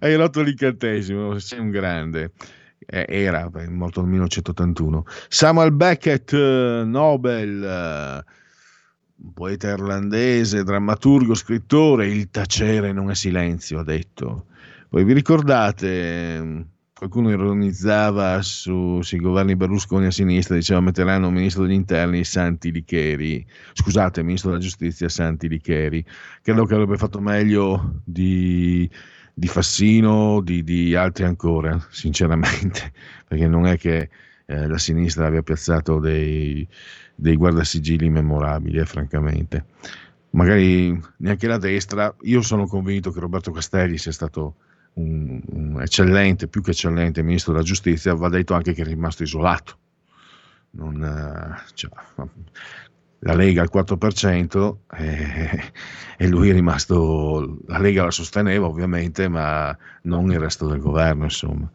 hai 0.00 0.16
rotto 0.16 0.42
l'incantesimo, 0.42 1.38
sei 1.38 1.60
un 1.60 1.70
grande 1.70 2.24
eh, 2.24 2.59
era 2.86 3.50
morto 3.68 4.00
nel 4.00 4.10
1981. 4.10 5.04
Samuel 5.28 5.72
Beckett, 5.72 6.32
eh, 6.32 6.82
Nobel, 6.84 7.62
eh, 7.62 8.24
poeta 9.34 9.68
irlandese, 9.68 10.64
drammaturgo, 10.64 11.34
scrittore, 11.34 12.06
il 12.06 12.30
tacere 12.30 12.92
non 12.92 13.10
è 13.10 13.14
silenzio, 13.14 13.80
ha 13.80 13.84
detto. 13.84 14.46
Voi 14.88 15.04
vi 15.04 15.12
ricordate 15.12 16.66
qualcuno 17.00 17.30
ironizzava 17.30 18.42
su, 18.42 19.00
sui 19.00 19.20
governi 19.20 19.56
Berlusconi 19.56 20.04
a 20.04 20.10
sinistra, 20.10 20.54
diceva 20.54 20.80
metteranno 20.80 21.30
ministro 21.30 21.62
degli 21.62 21.72
interni 21.72 22.24
Santi 22.24 22.70
Licheri, 22.70 23.42
scusate, 23.72 24.22
ministro 24.22 24.50
della 24.50 24.60
giustizia 24.60 25.08
Santi 25.08 25.48
Licheri, 25.48 26.04
credo 26.42 26.66
che 26.66 26.74
avrebbe 26.74 26.98
fatto 26.98 27.18
meglio 27.18 28.02
di, 28.04 28.86
di 29.40 29.48
Fassino, 29.48 30.42
di, 30.42 30.62
di, 30.62 30.94
altri 30.94 31.24
ancora, 31.24 31.82
sinceramente, 31.88 32.92
perché 33.26 33.48
non 33.48 33.64
è 33.64 33.78
che 33.78 34.10
eh, 34.44 34.66
la 34.66 34.76
sinistra 34.76 35.28
abbia 35.28 35.40
piazzato 35.40 35.98
dei, 35.98 36.68
dei 37.14 37.36
guardasigilli 37.36 38.10
memorabili, 38.10 38.78
eh, 38.78 38.84
francamente. 38.84 39.64
Magari 40.32 41.00
neanche 41.16 41.46
la 41.46 41.56
destra, 41.56 42.14
io 42.20 42.42
sono 42.42 42.66
convinto 42.66 43.10
che 43.12 43.20
Roberto 43.20 43.50
Castelli 43.50 43.96
sia 43.96 44.12
stato 44.12 44.56
un, 44.94 45.40
un, 45.52 45.80
eccellente, 45.80 46.46
più 46.46 46.60
che 46.60 46.72
eccellente 46.72 47.22
ministro 47.22 47.54
della 47.54 47.64
giustizia, 47.64 48.12
va 48.12 48.28
detto 48.28 48.52
anche 48.52 48.74
che 48.74 48.82
è 48.82 48.84
rimasto 48.84 49.22
isolato. 49.22 49.78
Non, 50.72 51.02
eh, 51.02 51.62
cioè, 51.72 51.90
la 53.20 53.34
Lega 53.34 53.62
al 53.62 53.70
4% 53.72 54.76
e, 54.96 55.72
e, 56.16 56.28
lui 56.28 56.50
è 56.50 56.52
rimasto, 56.52 57.58
la 57.66 57.78
Lega 57.78 58.04
la 58.04 58.10
sosteneva 58.10 58.66
ovviamente, 58.66 59.28
ma 59.28 59.76
non 60.02 60.30
il 60.30 60.38
resto 60.38 60.66
del 60.66 60.80
governo, 60.80 61.24
insomma. 61.24 61.70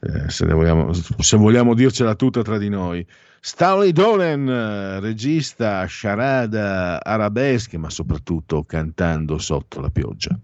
Eh, 0.00 0.30
se, 0.30 0.46
vogliamo, 0.46 0.92
se, 0.92 1.36
vogliamo, 1.36 1.74
dircela 1.74 2.14
tutta 2.14 2.42
tra 2.42 2.58
di 2.58 2.68
noi. 2.68 3.06
Stanley 3.40 3.92
Donen, 3.92 5.00
regista, 5.00 5.84
sciarada, 5.84 7.02
arabesche, 7.04 7.78
ma 7.78 7.90
soprattutto 7.90 8.64
cantando 8.64 9.38
sotto 9.38 9.80
la 9.80 9.90
pioggia. 9.90 10.38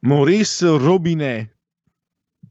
Maurice 0.00 0.66
Robinet, 0.66 1.50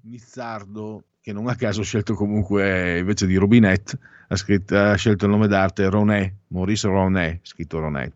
Nizzardo, 0.02 1.04
che 1.22 1.32
non 1.32 1.48
a 1.48 1.56
caso 1.56 1.82
ha 1.82 1.84
scelto 1.84 2.16
comunque 2.16 2.98
invece 2.98 3.28
di 3.28 3.36
Robinet, 3.36 3.98
ha, 4.34 4.36
scritto, 4.36 4.78
ha 4.78 4.96
scelto 4.96 5.26
il 5.26 5.32
nome 5.32 5.48
d'arte 5.48 5.90
Ronet, 5.90 6.34
Maurice 6.48 6.88
Ronet, 6.88 7.40
scritto 7.44 7.80
Ronet. 7.80 8.12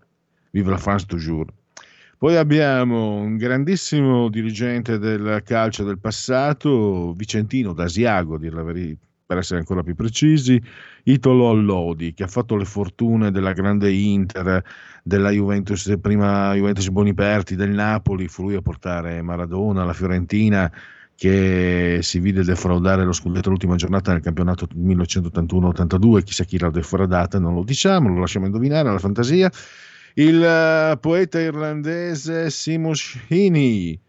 Vive 0.51 0.69
la 0.69 0.77
France 0.77 1.05
toujours. 1.05 1.49
Poi 2.17 2.35
abbiamo 2.35 3.17
un 3.17 3.37
grandissimo 3.37 4.27
dirigente 4.29 4.97
del 4.97 5.43
calcio 5.45 5.83
del 5.83 5.99
passato, 5.99 7.13
Vicentino 7.13 7.73
d'Asiago, 7.73 8.39
per 8.39 9.37
essere 9.37 9.59
ancora 9.59 9.83
più 9.83 9.93
precisi, 9.93 10.59
Italo 11.03 11.49
Allodi, 11.49 12.13
che 12.15 12.23
ha 12.23 12.27
fatto 12.27 12.55
le 12.55 12.65
fortune 12.65 13.29
della 13.29 13.53
grande 13.53 13.91
Inter, 13.91 14.63
della 15.03 15.29
Juventus, 15.29 15.93
prima 16.01 16.55
Juventus 16.55 16.89
Boniperti, 16.89 17.55
del 17.55 17.69
Napoli, 17.69 18.27
fu 18.27 18.43
lui 18.43 18.55
a 18.55 18.61
portare 18.61 19.21
Maradona, 19.21 19.85
la 19.85 19.93
Fiorentina, 19.93 20.71
che 21.17 21.97
si 22.03 22.19
vide 22.19 22.43
defraudare 22.43 23.03
lo 23.03 23.11
scudetto 23.11 23.49
l'ultima 23.49 23.75
giornata 23.75 24.11
nel 24.11 24.21
campionato 24.21 24.67
1981-82, 24.75 26.21
chissà 26.23 26.43
chi 26.43 26.59
l'ha 26.59 26.69
defraudata, 26.69 27.39
non 27.39 27.55
lo 27.55 27.63
diciamo, 27.63 28.07
lo 28.09 28.19
lasciamo 28.19 28.45
indovinare 28.45 28.87
alla 28.87 28.99
fantasia. 28.99 29.51
Il 30.13 30.39
uh, 30.39 30.99
poeta 30.99 31.39
irlandese 31.39 32.51
Seamus 32.51 33.17
Heaney, 33.29 33.99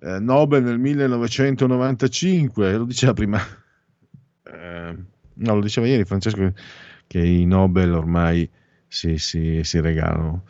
uh, 0.00 0.18
Nobel 0.18 0.64
nel 0.64 0.80
1995, 0.80 2.76
lo 2.78 2.84
diceva 2.84 3.12
prima, 3.12 3.38
uh, 3.38 5.02
no, 5.34 5.54
lo 5.54 5.60
diceva 5.60 5.86
ieri 5.86 6.04
Francesco, 6.04 6.52
che 7.06 7.20
i 7.20 7.44
Nobel 7.46 7.92
ormai 7.92 8.50
si, 8.88 9.18
si, 9.18 9.60
si 9.62 9.78
regalano. 9.78 10.42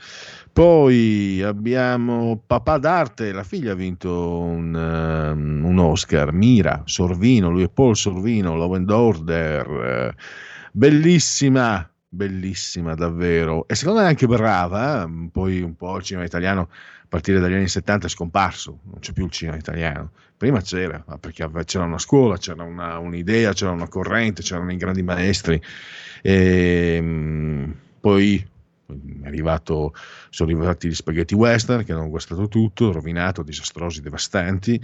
Poi 0.55 1.43
abbiamo 1.43 2.40
Papà 2.47 2.78
d'Arte, 2.78 3.32
la 3.32 3.43
figlia 3.43 3.72
ha 3.72 3.74
vinto 3.74 4.39
un, 4.39 4.72
um, 4.72 5.64
un 5.64 5.78
Oscar, 5.81 6.32
Mira 6.32 6.82
Sorvino, 6.85 7.51
lui 7.51 7.64
è 7.64 7.68
Paul 7.68 7.97
Sorvino, 7.97 8.55
Law 8.55 8.74
and 8.74 8.89
Order, 8.89 10.14
bellissima, 10.70 11.90
bellissima 12.09 12.94
davvero 12.94 13.66
e 13.66 13.74
secondo 13.74 14.02
me 14.02 14.06
anche 14.06 14.28
brava, 14.28 15.02
eh? 15.02 15.28
poi 15.32 15.60
un 15.60 15.74
po' 15.74 15.97
il 15.97 16.05
cinema 16.05 16.24
italiano 16.24 16.60
a 16.60 17.06
partire 17.09 17.40
dagli 17.40 17.55
anni 17.55 17.66
70 17.66 18.06
è 18.06 18.09
scomparso, 18.09 18.78
non 18.85 19.01
c'è 19.01 19.12
più 19.12 19.24
il 19.24 19.32
cinema 19.32 19.56
italiano, 19.56 20.12
prima 20.36 20.60
c'era, 20.60 21.05
perché 21.18 21.51
c'era 21.64 21.82
una 21.82 21.98
scuola, 21.98 22.36
c'era 22.36 22.62
una, 22.62 22.98
un'idea, 22.98 23.52
c'era 23.55 23.72
una 23.72 23.89
corrente, 23.89 24.43
c'erano 24.43 24.70
i 24.70 24.76
grandi 24.76 25.02
maestri, 25.02 25.60
e, 26.22 26.94
ehm, 26.97 27.74
poi 27.98 28.52
arrivato, 29.24 29.94
sono 30.31 30.51
arrivati 30.51 30.89
gli 30.89 30.94
spaghetti 30.94 31.35
western 31.35 31.85
che 31.85 31.93
hanno 31.93 32.09
guastato 32.09 32.48
tutto, 32.48 32.93
rovinato, 32.93 33.43
disastrosi, 33.43 34.01
devastanti, 34.01 34.81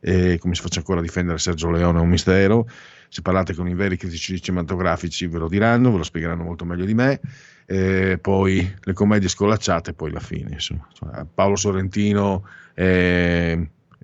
e 0.00 0.38
come 0.38 0.54
si 0.54 0.62
faccia 0.62 0.78
ancora 0.78 1.00
a 1.00 1.02
difendere 1.02 1.38
Sergio 1.38 1.70
Leone 1.70 1.98
è 1.98 2.02
un 2.02 2.08
mistero, 2.08 2.68
se 3.08 3.22
parlate 3.22 3.54
con 3.54 3.68
i 3.68 3.74
veri 3.74 3.96
critici 3.96 4.40
cinematografici 4.40 5.26
ve 5.28 5.38
lo 5.38 5.48
diranno, 5.48 5.92
ve 5.92 5.98
lo 5.98 6.02
spiegheranno 6.02 6.42
molto 6.42 6.64
meglio 6.64 6.84
di 6.84 6.94
me, 6.94 7.20
e 7.66 8.18
poi 8.20 8.74
le 8.80 8.92
commedie 8.92 9.28
scolacciate 9.28 9.92
poi 9.94 10.10
la 10.10 10.20
fine. 10.20 10.54
Insomma. 10.54 10.88
Paolo 11.32 11.56
Sorrentino 11.56 12.46
è, 12.74 13.56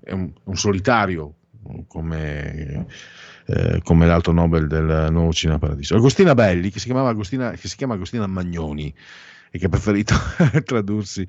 è 0.03 0.13
un, 0.13 0.33
un, 0.45 0.57
solitario 0.57 1.35
come, 1.87 2.87
eh, 3.47 3.81
come 3.83 4.07
l'altro 4.07 4.33
Nobel 4.33 4.67
del 4.67 5.09
nuovo 5.11 5.33
cinema 5.33 5.59
paradiso. 5.59 5.97
Agostina 5.97 6.35
Belli, 6.35 6.71
che 6.71 6.79
si, 6.79 6.91
Agostina, 6.91 7.51
che 7.51 7.69
si 7.69 7.77
chiama 7.77 7.95
Agostina 7.95 8.27
Magnoni, 8.27 8.95
e 9.51 9.59
che 9.59 9.67
ha 9.67 9.69
preferito 9.69 10.15
tradursi, 10.65 11.27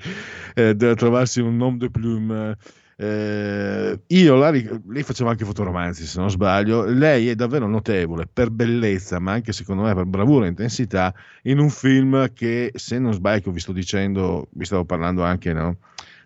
eh, 0.53 0.76
trovarsi 0.76 1.41
un 1.41 1.57
nome 1.57 1.77
de 1.77 1.89
plume. 1.89 2.57
Eh, 2.95 3.99
io, 4.06 4.35
la, 4.35 4.52
lei 4.52 5.02
faceva 5.02 5.31
anche 5.31 5.43
fotoromanzi 5.43 6.06
se 6.06 6.19
non 6.19 6.30
sbaglio, 6.30 6.85
lei 6.85 7.30
è 7.30 7.35
davvero 7.35 7.65
notevole 7.65 8.27
per 8.31 8.52
bellezza, 8.52 9.18
ma 9.18 9.31
anche 9.31 9.53
secondo 9.53 9.81
me 9.81 9.95
per 9.95 10.06
bravura 10.06 10.45
e 10.45 10.49
intensità, 10.49 11.11
in 11.43 11.57
un 11.57 11.69
film 11.72 12.31
che 12.34 12.72
se 12.76 12.99
non 12.99 13.14
sbaglio, 13.14 13.52
vi 13.52 13.60
sto 13.60 13.72
dicendo, 13.72 14.49
vi 14.52 14.65
stavo 14.65 14.85
parlando 14.85 15.23
anche 15.23 15.52
no, 15.52 15.77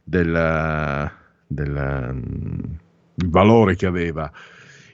del, 0.04 1.12
del 1.48 2.10
um, 2.12 2.78
valore 3.26 3.76
che 3.78 3.86
aveva 3.86 4.30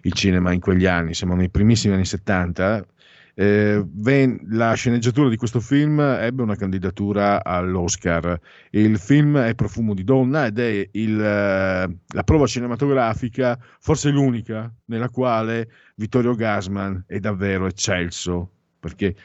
il 0.04 0.14
cinema 0.14 0.52
in 0.52 0.60
quegli 0.60 0.86
anni, 0.86 1.16
siamo 1.16 1.36
nei 1.36 1.50
primissimi 1.50 1.96
anni 1.96 2.06
70, 2.06 2.86
eh, 3.36 3.84
ven- 3.86 4.40
la 4.50 4.74
sceneggiatura 4.74 5.30
di 5.30 5.36
questo 5.36 5.60
film 5.60 6.00
ebbe 6.00 6.42
una 6.42 6.56
candidatura 6.56 7.44
all'Oscar. 7.44 8.40
Il 8.72 8.98
film 8.98 9.38
è 9.38 9.56
Profumo 9.56 9.94
di 9.94 10.04
donna 10.04 10.46
ed 10.46 10.60
è 10.60 10.90
il, 10.92 11.20
eh, 11.20 11.98
la 12.06 12.24
prova 12.24 12.46
cinematografica, 12.46 13.58
forse 13.80 14.10
l'unica, 14.10 14.72
nella 14.86 15.10
quale 15.10 15.70
Vittorio 15.96 16.36
Gasman 16.36 17.06
è 17.08 17.20
davvero 17.20 17.68
eccelso, 17.68 18.50
perché 18.80 19.16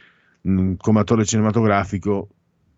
mh, 0.42 0.50
mm, 0.50 0.74
come 0.76 1.00
attore 1.00 1.24
cinematografico, 1.24 2.28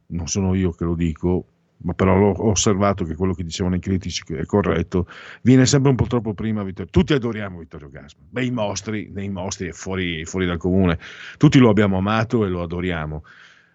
non 0.08 0.26
sono 0.26 0.54
io 0.54 0.72
che 0.72 0.84
lo 0.84 0.94
dico, 0.94 1.46
ma 1.78 1.92
però 1.92 2.32
ho 2.32 2.50
osservato 2.50 3.04
che 3.04 3.14
quello 3.14 3.34
che 3.34 3.44
dicevano 3.44 3.76
i 3.76 3.80
critici 3.80 4.22
è 4.34 4.44
corretto, 4.44 5.06
viene 5.42 5.66
sempre 5.66 5.90
un 5.90 5.96
po' 5.96 6.06
troppo 6.06 6.34
prima 6.34 6.62
Vittorio. 6.62 6.90
Tutti 6.90 7.12
adoriamo 7.12 7.58
Vittorio 7.58 7.88
Gasman, 7.88 8.26
beh 8.30 8.44
i 8.44 8.50
mostri, 8.50 9.10
nei 9.12 9.28
mostri 9.28 9.68
è 9.68 9.72
fuori, 9.72 10.24
fuori 10.24 10.46
dal 10.46 10.58
comune, 10.58 10.98
tutti 11.36 11.58
lo 11.58 11.68
abbiamo 11.68 11.98
amato 11.98 12.44
e 12.44 12.48
lo 12.48 12.62
adoriamo. 12.62 13.24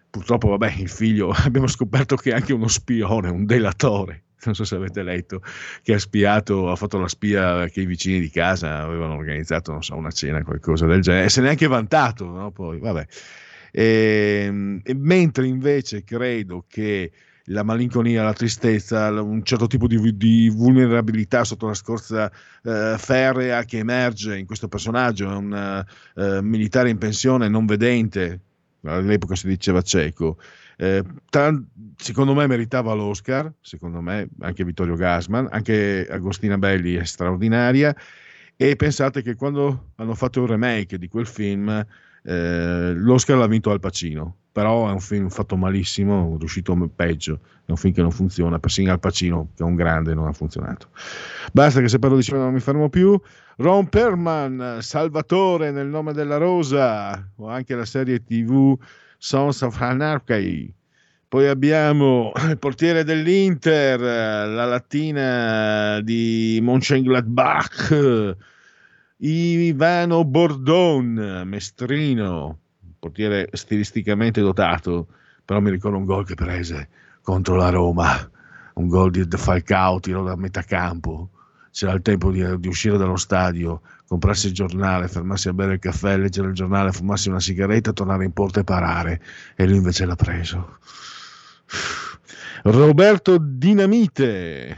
Purtroppo, 0.10 0.50
vabbè, 0.50 0.76
il 0.78 0.90
figlio, 0.90 1.32
abbiamo 1.46 1.68
scoperto 1.68 2.16
che 2.16 2.32
è 2.32 2.34
anche 2.34 2.54
uno 2.54 2.68
spione, 2.68 3.30
un 3.30 3.46
delatore, 3.46 4.24
non 4.46 4.54
so 4.54 4.64
se 4.64 4.76
avete 4.76 5.02
letto, 5.02 5.42
che 5.82 5.94
ha 5.94 6.00
spiato, 6.00 6.70
ha 6.70 6.76
fatto 6.76 7.00
la 7.00 7.08
spia 7.08 7.68
che 7.68 7.82
i 7.82 7.86
vicini 7.86 8.20
di 8.20 8.30
casa 8.30 8.80
avevano 8.80 9.16
organizzato, 9.16 9.72
non 9.72 9.82
so, 9.82 9.96
una 9.96 10.12
cena, 10.12 10.44
qualcosa 10.44 10.86
del 10.86 11.02
genere, 11.02 11.26
e 11.26 11.30
se 11.30 11.42
ne 11.42 11.48
è 11.48 11.50
anche 11.52 11.68
vantato, 11.68 12.26
no? 12.26 12.52
Poi, 12.52 12.80
vabbè. 12.80 13.08
E, 13.72 14.44
ehm, 14.46 14.82
e, 14.84 14.94
mentre 14.94 15.48
invece 15.48 16.04
credo 16.04 16.66
che 16.68 17.12
la 17.48 17.64
malinconia, 17.64 18.24
la 18.24 18.34
tristezza, 18.34 19.10
un 19.22 19.44
certo 19.44 19.68
tipo 19.68 19.88
di, 19.88 20.16
di 20.16 20.50
vulnerabilità 20.50 21.44
sotto 21.44 21.68
la 21.68 21.74
scorza 21.74 22.32
eh, 22.64 22.96
ferrea 22.98 23.64
che 23.66 23.80
emerge 23.80 24.38
in 24.38 24.46
questo 24.46 24.68
personaggio, 24.68 25.30
è 25.30 25.36
un 25.36 25.86
eh, 26.16 26.42
militare 26.42 26.90
in 26.90 26.98
pensione 26.98 27.50
non 27.50 27.66
vedente, 27.66 28.40
all'epoca 28.84 29.36
si 29.36 29.48
diceva 29.48 29.82
cieco. 29.82 30.38
Eh, 30.78 31.04
tan- 31.30 31.68
secondo 31.98 32.34
me 32.34 32.48
meritava 32.48 32.94
l'Oscar, 32.94 33.52
secondo 33.62 34.02
me 34.02 34.30
anche 34.40 34.64
Vittorio 34.64 34.96
Gasman, 34.96 35.48
anche 35.52 36.08
Agostina 36.10 36.58
Belli 36.58 36.96
è 36.96 37.04
straordinaria 37.04 37.96
e 38.56 38.76
pensate 38.76 39.22
che 39.22 39.36
quando 39.36 39.92
hanno 39.96 40.16
fatto 40.16 40.42
il 40.42 40.48
remake 40.48 40.98
di 40.98 41.08
quel 41.08 41.28
film 41.28 41.86
eh, 42.24 42.94
l'Oscar 42.96 43.38
l'ha 43.38 43.48
vinto 43.48 43.72
Al 43.72 43.80
Pacino 43.80 44.38
però 44.54 44.88
è 44.88 44.92
un 44.92 45.00
film 45.00 45.30
fatto 45.30 45.58
malissimo, 45.58 46.38
riuscito 46.38 46.76
peggio, 46.96 47.40
è 47.66 47.72
un 47.72 47.76
film 47.76 47.92
che 47.92 48.02
non 48.02 48.12
funziona, 48.12 48.60
persino 48.60 48.92
Al 48.92 49.00
Pacino, 49.00 49.50
che 49.56 49.64
è 49.64 49.66
un 49.66 49.74
grande, 49.74 50.14
non 50.14 50.28
ha 50.28 50.32
funzionato. 50.32 50.90
Basta 51.52 51.82
che 51.82 51.90
se 51.90 51.98
parlo 51.98 52.18
di 52.18 52.24
cinema 52.24 52.44
non 52.44 52.54
mi 52.54 52.60
fermo 52.60 52.88
più. 52.88 53.20
Ron 53.58 53.90
Perman, 53.90 54.78
Salvatore 54.80 55.72
nel 55.72 55.88
nome 55.88 56.14
della 56.14 56.38
rosa, 56.38 57.32
o 57.38 57.48
anche 57.50 57.74
la 57.74 57.86
serie 57.86 58.24
tv 58.24 58.78
Sons 59.18 59.62
of 59.62 59.82
Anarchy. 59.82 60.72
Poi 61.28 61.48
abbiamo 61.48 62.32
il 62.48 62.60
portiere 62.60 63.04
dell'Inter, 63.04 64.00
la 64.00 64.66
lattina 64.66 66.00
di 66.02 66.60
Mönchengladbach, 66.62 68.38
Ivano 69.18 70.26
Bordon, 70.26 71.42
mestrino, 71.46 72.60
portiere 73.04 73.50
stilisticamente 73.52 74.40
dotato, 74.40 75.08
però 75.44 75.60
mi 75.60 75.70
ricordo 75.70 75.98
un 75.98 76.06
gol 76.06 76.26
che 76.26 76.36
prese 76.36 76.88
contro 77.22 77.56
la 77.56 77.70
Roma, 77.70 78.16
un 78.76 78.88
gol 78.88 79.12
di 79.12 79.26
Falcao, 79.30 80.00
tiro 80.00 80.24
da 80.24 80.38
metà 80.38 80.62
campo, 80.62 81.30
c'era 81.72 81.92
il 81.92 82.02
tempo 82.02 82.32
di, 82.32 82.60
di, 82.60 82.68
uscire 82.70 82.98
dallo 82.98 83.18
stadio, 83.18 83.82
comprarsi 84.08 84.48
il 84.48 84.54
giornale, 84.54 85.10
fermarsi 85.10 85.50
a 85.50 85.54
bere 85.54 85.74
il 85.74 85.80
caffè, 85.80 86.18
leggere 86.18 86.48
il 86.48 86.54
giornale, 86.54 86.94
fumarsi 86.94 87.28
una 87.28 87.42
sigaretta, 87.42 87.92
tornare 87.92 88.24
in 88.24 88.32
porta 88.32 88.62
e 88.62 88.64
parare, 88.64 89.22
e 89.56 89.68
lui 89.68 89.78
invece 89.78 90.06
l'ha 90.06 90.16
preso. 90.16 90.78
Roberto 92.64 93.38
Dinamite, 93.38 94.78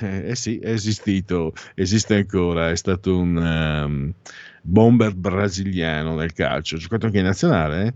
eh, 0.00 0.30
eh, 0.30 0.34
sì, 0.34 0.58
è 0.58 0.70
esistito, 0.70 1.52
esiste 1.74 2.14
ancora, 2.14 2.70
è 2.70 2.76
stato 2.76 3.18
un 3.18 3.36
um, 3.36 4.12
bomber 4.62 5.14
brasiliano 5.14 6.16
del 6.16 6.32
calcio, 6.32 6.76
giocato 6.76 7.06
anche 7.06 7.18
in 7.18 7.24
nazionale. 7.24 7.86
Eh? 7.86 7.94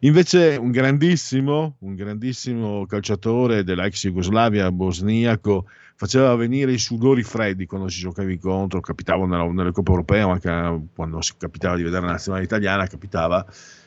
Invece 0.00 0.56
un 0.60 0.70
grandissimo, 0.70 1.76
un 1.80 1.94
grandissimo 1.94 2.86
calciatore 2.86 3.62
dell'ex 3.62 4.02
Jugoslavia 4.02 4.70
bosniaco, 4.72 5.66
faceva 5.94 6.34
venire 6.34 6.72
i 6.72 6.78
sudori 6.78 7.22
freddi 7.22 7.66
quando 7.66 7.88
si 7.88 8.00
giocava 8.00 8.32
incontro, 8.32 8.80
capitava 8.80 9.24
nella, 9.26 9.44
nelle 9.44 9.70
coppe 9.70 9.92
europee, 9.92 10.24
ma 10.26 10.32
anche 10.32 10.88
quando 10.94 11.20
si 11.20 11.34
capitava 11.38 11.76
di 11.76 11.84
vedere 11.84 12.04
la 12.04 12.12
nazionale 12.12 12.42
italiana, 12.42 12.88
capitava. 12.88 13.46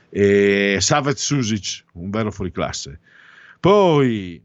E 0.10 0.77
Savet 0.80 1.18
Susic, 1.18 1.84
un 1.93 2.10
vero 2.10 2.31
fuoriclasse. 2.31 2.99
Poi 3.60 4.41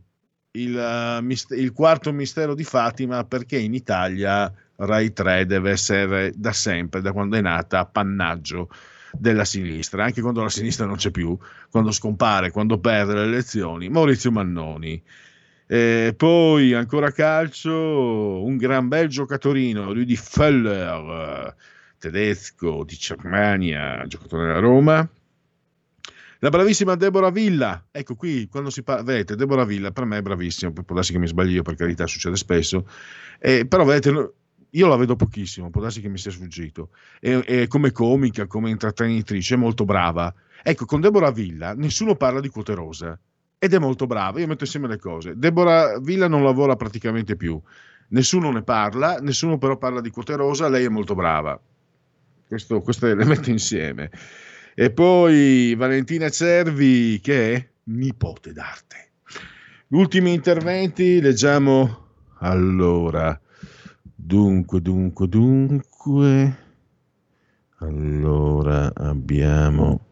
il, 0.52 0.74
uh, 0.74 1.54
il, 1.54 1.72
quarto 1.72 2.12
mistero 2.12 2.54
di 2.54 2.64
Fatima 2.64 3.24
perché 3.24 3.56
in 3.56 3.74
Italia 3.74 4.52
Rai 4.80 5.12
3 5.12 5.46
deve 5.46 5.70
essere 5.70 6.32
da 6.34 6.52
sempre, 6.52 7.00
da 7.00 7.12
quando 7.12 7.36
è 7.36 7.40
nata, 7.40 7.80
appannaggio 7.80 8.68
della 9.12 9.44
sinistra, 9.44 10.04
anche 10.04 10.20
quando 10.20 10.42
la 10.42 10.48
sinistra 10.48 10.86
non 10.86 10.96
c'è 10.96 11.10
più, 11.10 11.36
quando 11.70 11.90
scompare, 11.90 12.50
quando 12.50 12.78
perde 12.78 13.14
le 13.14 13.24
elezioni. 13.24 13.88
Maurizio 13.88 14.30
Mannoni. 14.30 15.02
E 15.66 16.14
poi 16.16 16.74
ancora 16.74 17.12
calcio, 17.12 18.42
un 18.42 18.56
gran 18.56 18.88
bel 18.88 19.08
giocatorino, 19.08 19.92
di 19.92 20.16
Feller, 20.16 21.54
tedesco 21.98 22.82
di 22.84 22.96
Germania, 22.96 24.04
giocatore 24.06 24.46
della 24.46 24.58
Roma, 24.58 25.08
la 26.42 26.48
bravissima 26.48 26.94
Deborah 26.94 27.30
Villa, 27.30 27.84
ecco 27.90 28.14
qui 28.16 28.48
quando 28.48 28.70
si 28.70 28.82
parla, 28.82 29.02
vedete, 29.02 29.36
Deborah 29.36 29.66
Villa 29.66 29.90
per 29.90 30.06
me 30.06 30.16
è 30.16 30.22
bravissima, 30.22 30.72
può 30.72 30.94
darsi 30.94 31.12
che 31.12 31.18
mi 31.18 31.28
sbaglio 31.28 31.50
io, 31.50 31.62
per 31.62 31.74
carità, 31.74 32.06
succede 32.06 32.36
spesso, 32.36 32.88
eh, 33.38 33.66
però 33.66 33.84
vedete, 33.84 34.32
io 34.70 34.86
la 34.86 34.96
vedo 34.96 35.16
pochissimo, 35.16 35.70
può 35.70 35.80
darsi 35.80 36.00
che 36.00 36.08
mi 36.08 36.18
sia 36.18 36.30
sfuggito, 36.30 36.90
e, 37.20 37.66
come 37.68 37.92
comica, 37.92 38.46
come 38.46 38.70
intrattenitrice 38.70 39.54
è 39.54 39.58
molto 39.58 39.84
brava. 39.84 40.32
Ecco, 40.62 40.84
con 40.84 41.00
Deborah 41.00 41.30
Villa 41.30 41.74
nessuno 41.74 42.14
parla 42.14 42.40
di 42.40 42.48
quote 42.48 42.74
rosa 42.74 43.18
ed 43.58 43.74
è 43.74 43.78
molto 43.78 44.06
brava, 44.06 44.40
io 44.40 44.46
metto 44.46 44.64
insieme 44.64 44.88
le 44.88 44.98
cose. 44.98 45.36
Deborah 45.36 45.98
Villa 45.98 46.28
non 46.28 46.44
lavora 46.44 46.76
praticamente 46.76 47.36
più, 47.36 47.60
nessuno 48.08 48.50
ne 48.50 48.62
parla, 48.62 49.18
nessuno 49.18 49.58
però 49.58 49.76
parla 49.76 50.00
di 50.00 50.10
quote 50.10 50.36
rosa, 50.36 50.68
lei 50.68 50.84
è 50.84 50.88
molto 50.88 51.14
brava. 51.14 51.60
Questo, 52.46 52.80
questo 52.80 53.06
le 53.06 53.24
metto 53.24 53.50
insieme. 53.50 54.10
E 54.74 54.90
poi 54.90 55.74
Valentina 55.76 56.28
Cervi 56.30 57.20
che 57.20 57.54
è 57.54 57.68
nipote 57.84 58.52
d'arte. 58.52 59.10
Ultimi 59.88 60.32
interventi, 60.32 61.20
leggiamo 61.20 62.06
allora. 62.38 63.38
Dunque, 64.22 64.80
dunque, 64.80 65.28
dunque. 65.28 66.58
Allora 67.78 68.92
abbiamo 68.94 70.06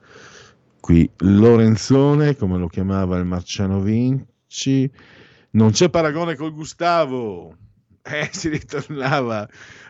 qui 0.80 1.08
Lorenzone, 1.18 2.34
come 2.34 2.58
lo 2.58 2.68
chiamava 2.68 3.18
il 3.18 3.26
Marciano 3.26 3.80
Vinci. 3.80 4.90
Non 5.50 5.70
c'è 5.70 5.90
paragone 5.90 6.34
col 6.36 6.52
Gustavo. 6.52 7.54
Eh, 8.02 8.28
si 8.32 8.48
ritornava. 8.48 9.46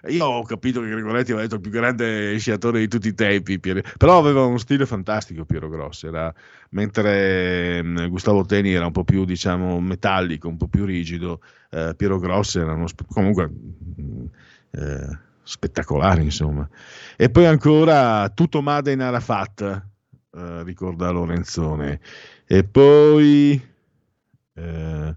Io 0.09 0.25
ho 0.25 0.43
capito 0.43 0.81
che 0.81 0.89
Gregoretti 0.89 1.31
aveva 1.31 1.43
detto 1.43 1.55
il 1.55 1.61
più 1.61 1.71
grande 1.71 2.37
sciatore 2.39 2.81
di 2.81 2.89
tutti 2.89 3.09
i 3.09 3.15
tempi, 3.15 3.59
però 3.59 4.19
aveva 4.19 4.45
uno 4.45 4.59
stile 4.59 4.87
fantastico 4.87 5.45
Piero 5.45 5.69
Grossi, 5.69 6.07
era... 6.07 6.33
mentre 6.71 7.83
mm, 7.83 8.07
Gustavo 8.07 8.45
Teni 8.45 8.73
era 8.73 8.87
un 8.87 8.93
po' 8.93 9.05
più 9.05 9.25
diciamo 9.25 9.81
metallico, 9.81 10.49
un 10.49 10.57
po' 10.57 10.69
più 10.69 10.85
rigido, 10.85 11.41
eh, 11.71 11.95
Piero 11.97 12.19
Grossi 12.19 12.59
era 12.59 12.73
uno... 12.73 12.87
comunque 13.09 13.51
eh, 14.71 15.19
spettacolare 15.43 16.23
insomma. 16.23 16.69
E 17.17 17.31
poi 17.31 17.47
ancora 17.47 18.29
tutto 18.31 18.63
Made 18.63 18.93
in 18.93 19.01
Arafat, 19.01 19.83
eh, 20.33 20.63
ricorda 20.63 21.11
Lorenzone. 21.11 22.01
E 22.47 22.65
poi... 22.65 23.61
Eh, 24.55 25.17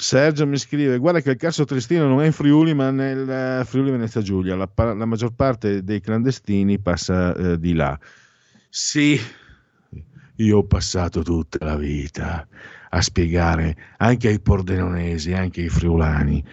Sergio 0.00 0.46
mi 0.46 0.56
scrive: 0.58 0.96
Guarda 0.98 1.20
che 1.20 1.30
il 1.30 1.36
caso 1.36 1.64
Tristino 1.64 2.06
non 2.06 2.22
è 2.22 2.26
in 2.26 2.32
Friuli, 2.32 2.72
ma 2.72 2.90
nel 2.92 3.28
eh, 3.28 3.64
Friuli 3.64 3.90
Venezia 3.90 4.22
Giulia. 4.22 4.54
La, 4.54 4.70
la 4.76 5.04
maggior 5.04 5.34
parte 5.34 5.82
dei 5.82 6.00
clandestini 6.00 6.78
passa 6.78 7.34
eh, 7.34 7.58
di 7.58 7.74
là. 7.74 7.98
Sì, 8.68 9.18
io 10.36 10.58
ho 10.58 10.64
passato 10.64 11.22
tutta 11.22 11.64
la 11.64 11.76
vita 11.76 12.46
a 12.90 13.00
spiegare 13.00 13.76
anche 13.96 14.28
ai 14.28 14.38
pordenonesi, 14.38 15.32
anche 15.32 15.62
ai 15.62 15.68
friulani, 15.68 16.44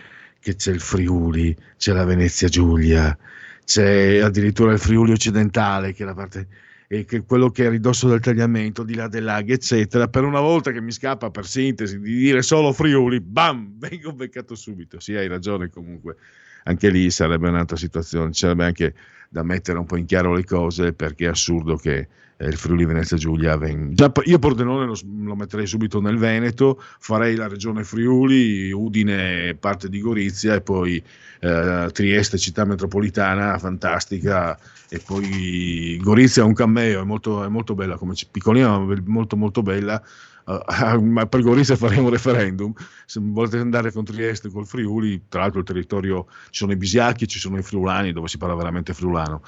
che 0.45 0.55
c'è 0.55 0.72
il 0.72 0.80
Friuli, 0.80 1.57
c'è 1.76 1.91
la 1.91 2.03
Venezia 2.03 2.47
Giulia, 2.47 3.17
c'è 3.65 4.19
addirittura 4.19 4.73
il 4.73 4.77
Friuli 4.77 5.11
occidentale, 5.11 5.91
che 5.91 6.03
è 6.03 6.05
la 6.05 6.13
parte 6.13 6.47
e 6.88 7.03
che 7.03 7.23
quello 7.23 7.49
che 7.49 7.65
è 7.65 7.69
ridosso 7.69 8.07
del 8.07 8.19
tagliamento, 8.19 8.84
di 8.84 8.93
là 8.93 9.07
dei 9.07 9.22
laghi, 9.22 9.53
eccetera. 9.53 10.07
Per 10.07 10.23
una 10.23 10.41
volta 10.41 10.72
che 10.72 10.81
mi 10.81 10.91
scappa 10.91 11.31
per 11.31 11.47
sintesi 11.47 11.99
di 11.99 12.15
dire 12.15 12.43
solo 12.43 12.73
Friuli, 12.73 13.22
bam, 13.22 13.73
vengo 13.80 14.13
beccato 14.13 14.53
subito. 14.53 14.99
Sì, 14.99 15.15
hai 15.15 15.27
ragione 15.27 15.72
comunque. 15.72 16.17
Anche 16.67 16.89
lì 16.89 17.09
sarebbe 17.11 17.49
un'altra 17.49 17.77
situazione, 17.77 18.33
sarebbe 18.33 18.65
anche 18.65 18.93
da 19.29 19.43
mettere 19.43 19.77
un 19.77 19.85
po' 19.85 19.97
in 19.97 20.05
chiaro 20.05 20.33
le 20.33 20.45
cose 20.45 20.93
perché 20.93 21.25
è 21.25 21.29
assurdo 21.29 21.75
che 21.75 22.07
eh, 22.37 22.47
il 22.47 22.55
Friuli 22.55 22.85
Venezia 22.85 23.17
Giulia 23.17 23.57
venga. 23.57 24.11
Io 24.25 24.39
Pordenone 24.39 24.85
lo, 24.85 24.97
lo, 25.23 25.35
metterei 25.35 25.67
subito 25.67 26.01
nel 26.01 26.17
Veneto, 26.17 26.81
farei 26.99 27.35
la 27.35 27.47
regione 27.47 27.83
Friuli, 27.83 28.71
Udine, 28.71 29.55
parte 29.59 29.89
di 29.89 30.01
Gorizia 30.01 30.55
e 30.55 30.61
poi 30.61 31.01
eh, 31.39 31.89
Trieste, 31.91 32.37
città 32.37 32.65
metropolitana, 32.65 33.57
fantastica. 33.57 34.57
E 34.89 34.99
poi 34.99 35.99
Gorizia 36.01 36.43
è 36.43 36.45
un 36.45 36.53
cameo, 36.53 37.01
è 37.01 37.05
molto, 37.05 37.43
è 37.43 37.47
molto 37.47 37.73
bella, 37.73 37.97
come 37.97 38.13
piccolina, 38.29 38.77
ma 38.77 38.95
molto 39.05 39.35
molto 39.35 39.61
bella. 39.61 40.01
Uh, 40.95 41.01
ma 41.01 41.26
per 41.26 41.41
Gorizia 41.41 41.76
faremo 41.76 42.03
un 42.03 42.11
referendum. 42.11 42.72
Se 43.05 43.19
volete 43.19 43.57
andare 43.57 43.91
con 43.91 44.03
Trieste, 44.03 44.49
col 44.49 44.67
Friuli, 44.67 45.23
tra 45.27 45.41
l'altro 45.41 45.61
il 45.61 45.65
territorio, 45.65 46.27
ci 46.45 46.59
sono 46.59 46.72
i 46.72 46.76
bisiacchi, 46.76 47.27
ci 47.27 47.39
sono 47.39 47.57
i 47.57 47.63
friulani, 47.63 48.13
dove 48.13 48.27
si 48.27 48.38
parla 48.38 48.53
veramente 48.53 48.93
friulano. 48.93 49.41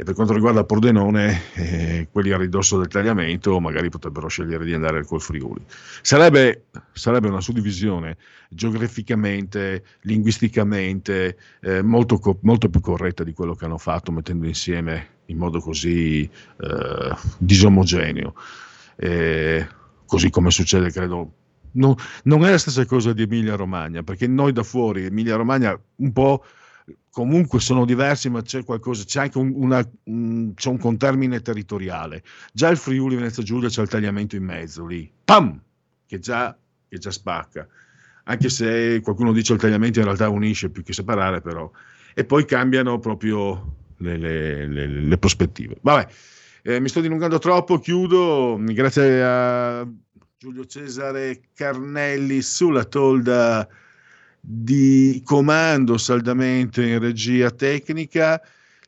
E 0.00 0.02
per 0.02 0.14
quanto 0.14 0.32
riguarda 0.32 0.64
Pordenone, 0.64 1.42
eh, 1.52 2.08
quelli 2.10 2.32
a 2.32 2.38
ridosso 2.38 2.78
del 2.78 2.88
tagliamento 2.88 3.60
magari 3.60 3.90
potrebbero 3.90 4.28
scegliere 4.28 4.64
di 4.64 4.72
andare 4.72 5.04
col 5.04 5.20
Friuli. 5.20 5.62
Sarebbe, 6.00 6.68
sarebbe 6.92 7.28
una 7.28 7.42
suddivisione 7.42 8.16
geograficamente, 8.48 9.84
linguisticamente 10.02 11.36
eh, 11.60 11.82
molto, 11.82 12.18
molto, 12.40 12.70
più 12.70 12.80
corretta 12.80 13.24
di 13.24 13.34
quello 13.34 13.54
che 13.54 13.66
hanno 13.66 13.76
fatto 13.76 14.10
mettendo 14.10 14.46
insieme 14.46 15.18
in 15.26 15.36
modo 15.36 15.60
così 15.60 16.22
eh, 16.22 17.14
disomogeneo. 17.36 18.34
Così 20.10 20.28
come 20.28 20.50
succede, 20.50 20.90
credo, 20.90 21.32
no, 21.74 21.94
non 22.24 22.44
è 22.44 22.50
la 22.50 22.58
stessa 22.58 22.84
cosa 22.84 23.12
di 23.12 23.22
Emilia 23.22 23.54
Romagna, 23.54 24.02
perché 24.02 24.26
noi 24.26 24.50
da 24.52 24.64
fuori, 24.64 25.04
Emilia 25.04 25.36
Romagna, 25.36 25.80
un 25.96 26.12
po' 26.12 26.44
comunque 27.12 27.60
sono 27.60 27.84
diversi, 27.84 28.28
ma 28.28 28.42
c'è 28.42 28.64
qualcosa, 28.64 29.04
c'è 29.04 29.20
anche 29.20 29.38
un, 29.38 29.52
una, 29.54 29.88
un, 30.04 30.52
c'è 30.54 30.68
un 30.68 30.78
contermine 30.78 31.40
territoriale. 31.42 32.24
Già 32.52 32.68
il 32.70 32.76
Friuli 32.76 33.14
Venezia 33.14 33.44
Giulia 33.44 33.68
c'è 33.68 33.82
il 33.82 33.88
tagliamento 33.88 34.34
in 34.34 34.42
mezzo 34.42 34.84
lì, 34.84 35.08
pam, 35.24 35.62
che 36.06 36.18
già, 36.18 36.58
che 36.88 36.98
già 36.98 37.12
spacca. 37.12 37.68
Anche 38.24 38.48
se 38.48 39.00
qualcuno 39.04 39.32
dice 39.32 39.52
il 39.52 39.60
tagliamento 39.60 40.00
in 40.00 40.06
realtà 40.06 40.28
unisce 40.28 40.70
più 40.70 40.82
che 40.82 40.92
separare, 40.92 41.40
però. 41.40 41.70
E 42.14 42.24
poi 42.24 42.44
cambiano 42.44 42.98
proprio 42.98 43.76
le, 43.98 44.16
le, 44.16 44.66
le, 44.66 44.86
le 44.88 45.18
prospettive. 45.18 45.76
Vabbè, 45.80 46.08
eh, 46.62 46.80
mi 46.80 46.88
sto 46.88 47.00
dilungando 47.00 47.38
troppo, 47.38 47.78
chiudo. 47.78 48.58
Grazie 48.60 49.22
a 49.22 49.88
Giulio 50.38 50.64
Cesare 50.66 51.40
Carnelli 51.54 52.42
sulla 52.42 52.84
tolda 52.84 53.66
di 54.40 55.20
comando 55.24 55.98
saldamente 55.98 56.86
in 56.86 56.98
regia 56.98 57.50
tecnica. 57.50 58.40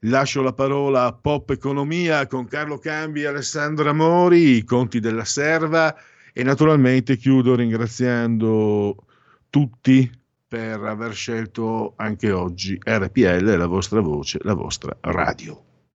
Lascio 0.06 0.42
la 0.42 0.52
parola 0.52 1.04
a 1.04 1.12
Pop 1.12 1.50
Economia 1.50 2.26
con 2.26 2.46
Carlo 2.46 2.78
Cambi 2.78 3.22
e 3.22 3.26
Alessandra 3.26 3.92
Mori, 3.92 4.56
i 4.56 4.64
conti 4.64 4.98
della 4.98 5.24
serva 5.24 5.94
e 6.32 6.42
naturalmente 6.42 7.16
chiudo 7.16 7.54
ringraziando 7.54 8.96
tutti, 9.48 10.10
per 10.48 10.82
aver 10.82 11.14
scelto 11.14 11.94
anche 11.96 12.30
oggi 12.30 12.78
RPL, 12.82 13.56
la 13.56 13.66
vostra 13.66 14.00
voce, 14.00 14.38
la 14.42 14.54
vostra 14.54 14.94
radio. 15.00 15.71